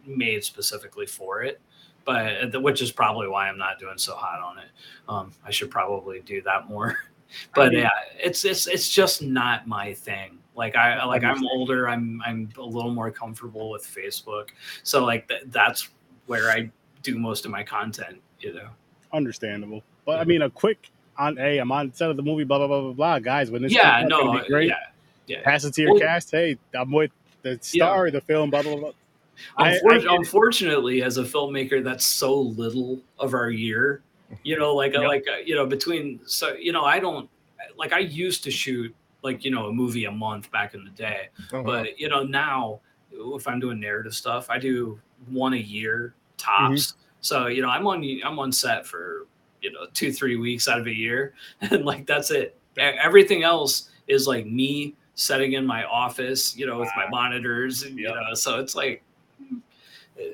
made 0.06 0.44
specifically 0.44 1.06
for 1.08 1.42
it 1.44 1.60
but 2.06 2.62
which 2.62 2.82
is 2.82 2.92
probably 2.92 3.28
why 3.28 3.48
I'm 3.48 3.58
not 3.58 3.80
doing 3.80 3.98
so 3.98 4.16
hot 4.16 4.42
on 4.42 4.58
it. 4.60 4.70
Um, 5.08 5.32
I 5.46 5.52
should 5.52 5.70
probably 5.70 6.22
do 6.22 6.42
that 6.44 6.68
more. 6.68 6.98
But 7.56 7.72
yeah, 7.72 7.90
it's 8.20 8.44
it's 8.44 8.68
it's 8.68 8.90
just 8.90 9.22
not 9.22 9.66
my 9.66 9.94
thing. 9.94 10.38
Like 10.54 10.76
I 10.76 11.04
like 11.06 11.24
I'm 11.24 11.46
older. 11.48 11.88
I'm 11.88 12.22
I'm 12.26 12.50
a 12.58 12.62
little 12.62 12.94
more 12.94 13.10
comfortable 13.10 13.70
with 13.70 13.84
Facebook. 13.84 14.50
So 14.84 15.06
like 15.06 15.30
th- 15.30 15.44
that's 15.46 15.90
where 16.26 16.52
I 16.52 16.70
do 17.04 17.18
most 17.18 17.46
of 17.46 17.52
my 17.52 17.64
content. 17.64 18.22
You 18.40 18.56
know. 18.56 18.68
Understandable, 19.14 19.82
but 20.06 20.20
I 20.20 20.26
mean, 20.26 20.42
a 20.42 20.50
quick 20.50 20.92
on. 21.18 21.38
Hey, 21.38 21.58
I'm 21.60 21.72
on 21.72 21.94
set 21.94 22.10
of 22.10 22.18
the 22.18 22.24
movie. 22.24 22.44
Blah 22.44 22.58
blah 22.58 22.68
blah 22.68 22.82
blah 22.82 22.94
blah. 22.94 23.20
Guys, 23.20 23.50
when 23.50 23.62
this 23.62 23.74
yeah. 23.74 24.02
comes 24.02 24.12
out, 24.12 24.20
it's 24.20 24.26
No. 24.26 24.44
be 24.44 24.48
great. 24.50 24.68
Yeah. 24.68 24.76
Yeah. 25.28 25.42
Pass 25.44 25.64
it 25.64 25.74
to 25.76 25.82
your 25.82 25.92
Well- 25.92 26.02
cast. 26.02 26.32
Hey, 26.32 26.58
I'm 26.74 26.92
with 26.92 27.12
the 27.44 27.58
star 27.62 28.08
of 28.08 28.14
the 28.14 28.22
film. 28.22 28.50
Blah 28.50 28.64
blah 28.64 28.76
blah. 28.76 28.92
I- 29.58 29.72
Unfor- 29.74 30.08
I- 30.10 30.16
unfortunately, 30.16 31.04
as 31.04 31.18
a 31.18 31.24
filmmaker, 31.24 31.84
that's 31.84 32.06
so 32.06 32.40
little 32.40 33.00
of 33.20 33.34
our 33.34 33.50
year. 33.50 34.02
You 34.44 34.58
know, 34.58 34.74
like 34.74 34.94
Yep. 34.94 35.04
like 35.08 35.26
uh, 35.32 35.38
you 35.46 35.56
know, 35.56 35.66
between 35.66 36.20
so 36.26 36.54
you 36.54 36.72
know, 36.72 36.86
I 36.86 37.00
don't 37.00 37.30
like 37.78 37.92
I 37.94 38.00
used 38.00 38.44
to 38.46 38.52
shoot 38.52 38.96
like 39.24 39.44
you 39.46 39.52
know 39.52 39.68
a 39.68 39.74
movie 39.74 40.06
a 40.06 40.12
month 40.12 40.50
back 40.52 40.74
in 40.74 40.84
the 40.86 40.90
day, 40.92 41.30
Uh-huh. 41.52 41.64
but 41.64 42.00
you 42.00 42.08
know 42.10 42.24
now 42.24 42.80
if 43.12 43.48
I'm 43.48 43.60
doing 43.60 43.80
narrative 43.80 44.14
stuff, 44.14 44.50
I 44.50 44.58
do 44.58 45.00
one 45.30 45.54
a 45.54 45.58
year 45.58 46.14
tops. 46.38 46.94
So 47.20 47.48
you 47.48 47.62
know 47.62 47.70
I'm 47.70 47.86
on 47.88 48.04
I'm 48.24 48.40
on 48.40 48.52
set 48.54 48.88
for 48.88 49.28
you 49.62 49.72
know 49.74 49.86
two 49.94 50.12
three 50.14 50.38
weeks 50.38 50.68
out 50.70 50.80
of 50.80 50.88
a 50.88 50.94
year, 50.96 51.34
and 51.62 51.84
like 51.86 52.06
that's 52.06 52.32
it. 52.32 52.58
Everything 52.78 53.44
else 53.44 53.90
is 54.08 54.28
like 54.28 54.46
me 54.46 54.96
setting 55.16 55.54
in 55.54 55.68
my 55.68 55.84
office, 55.84 56.56
you 56.56 56.66
know, 56.66 56.80
with 56.80 56.90
my 56.96 57.08
monitors, 57.10 57.84
and, 57.84 58.00
you 58.00 58.08
know. 58.08 58.34
So 58.34 58.60
it's 58.60 58.76
like 58.76 59.04
I 59.04 59.11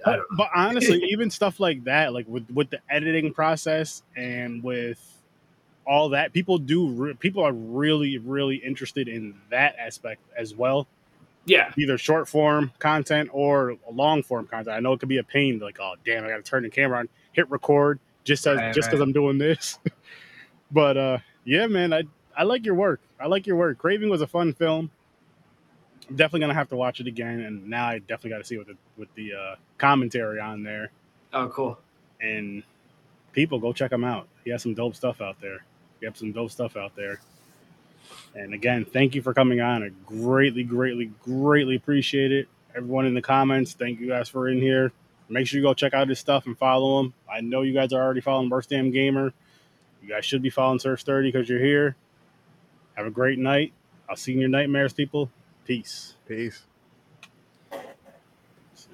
But, 0.03 0.21
but 0.35 0.49
honestly, 0.55 1.03
even 1.11 1.29
stuff 1.29 1.59
like 1.59 1.83
that, 1.85 2.13
like 2.13 2.27
with 2.27 2.49
with 2.51 2.69
the 2.69 2.79
editing 2.89 3.33
process 3.33 4.03
and 4.15 4.63
with 4.63 4.99
all 5.85 6.09
that, 6.09 6.33
people 6.33 6.57
do 6.57 6.89
re- 6.89 7.13
people 7.13 7.43
are 7.43 7.53
really 7.53 8.17
really 8.17 8.57
interested 8.57 9.07
in 9.07 9.35
that 9.49 9.75
aspect 9.77 10.21
as 10.37 10.55
well. 10.55 10.87
Yeah, 11.45 11.71
Either 11.77 11.97
short 11.97 12.27
form 12.27 12.73
content 12.79 13.29
or 13.31 13.77
long 13.91 14.23
form 14.23 14.47
content. 14.47 14.75
I 14.75 14.79
know 14.81 14.93
it 14.93 14.99
could 14.99 15.09
be 15.09 15.19
a 15.19 15.23
pain. 15.23 15.59
Like, 15.59 15.79
oh 15.79 15.95
damn, 16.05 16.25
I 16.25 16.29
got 16.29 16.37
to 16.37 16.43
turn 16.43 16.63
the 16.63 16.69
camera 16.69 16.99
on, 16.99 17.09
hit 17.31 17.49
record 17.49 17.99
just 18.25 18.45
as 18.45 18.57
Right, 18.57 18.73
just 18.73 18.89
because 18.89 18.99
right. 18.99 19.07
I'm 19.07 19.13
doing 19.13 19.37
this. 19.37 19.79
but 20.71 20.97
uh, 20.97 21.17
yeah, 21.45 21.67
man, 21.67 21.93
I 21.93 22.03
I 22.35 22.43
like 22.43 22.65
your 22.65 22.75
work. 22.75 22.99
I 23.19 23.27
like 23.27 23.47
your 23.47 23.55
work. 23.55 23.77
Craving 23.77 24.09
was 24.09 24.21
a 24.21 24.27
fun 24.27 24.53
film. 24.53 24.91
I'm 26.09 26.15
definitely 26.15 26.41
gonna 26.41 26.53
have 26.53 26.69
to 26.69 26.75
watch 26.75 26.99
it 26.99 27.07
again, 27.07 27.41
and 27.41 27.67
now 27.67 27.87
I 27.87 27.99
definitely 27.99 28.31
got 28.31 28.37
to 28.37 28.43
see 28.43 28.57
what 28.57 28.67
the 28.67 28.77
with 28.97 29.13
the 29.15 29.33
uh, 29.33 29.55
commentary 29.77 30.39
on 30.39 30.63
there. 30.63 30.91
Oh, 31.33 31.49
cool. 31.49 31.77
And 32.21 32.63
people 33.33 33.59
go 33.59 33.73
check 33.73 33.91
him 33.91 34.03
out. 34.03 34.27
He 34.43 34.51
has 34.51 34.63
some 34.63 34.73
dope 34.73 34.95
stuff 34.95 35.21
out 35.21 35.39
there. 35.41 35.65
He 35.99 36.05
has 36.05 36.17
some 36.17 36.31
dope 36.31 36.51
stuff 36.51 36.77
out 36.77 36.95
there. 36.95 37.19
And 38.35 38.53
again, 38.53 38.85
thank 38.85 39.15
you 39.15 39.21
for 39.21 39.33
coming 39.33 39.59
on. 39.61 39.83
I 39.83 39.89
greatly, 40.05 40.63
greatly, 40.63 41.11
greatly 41.23 41.75
appreciate 41.75 42.31
it. 42.31 42.47
Everyone 42.75 43.05
in 43.05 43.13
the 43.13 43.21
comments, 43.21 43.73
thank 43.73 43.99
you 43.99 44.07
guys 44.07 44.29
for 44.29 44.47
in 44.47 44.59
here. 44.59 44.91
Make 45.29 45.47
sure 45.47 45.59
you 45.59 45.65
go 45.65 45.73
check 45.73 45.93
out 45.93 46.07
his 46.07 46.19
stuff 46.19 46.45
and 46.45 46.57
follow 46.57 47.01
him. 47.01 47.13
I 47.31 47.41
know 47.41 47.63
you 47.63 47.73
guys 47.73 47.91
are 47.91 48.01
already 48.01 48.21
following 48.21 48.49
Worst 48.49 48.69
Damn 48.69 48.91
Gamer. 48.91 49.33
You 50.01 50.07
guys 50.07 50.23
should 50.23 50.41
be 50.41 50.49
following 50.49 50.79
Sir 50.79 50.95
Sturdy 50.95 51.31
because 51.31 51.49
you're 51.49 51.59
here. 51.59 51.95
Have 52.95 53.07
a 53.07 53.11
great 53.11 53.39
night. 53.39 53.73
I'll 54.09 54.15
see 54.15 54.31
you 54.31 54.37
in 54.37 54.41
your 54.41 54.49
nightmares, 54.49 54.93
people. 54.93 55.29
Peace. 55.67 56.15
Peace. 56.27 56.66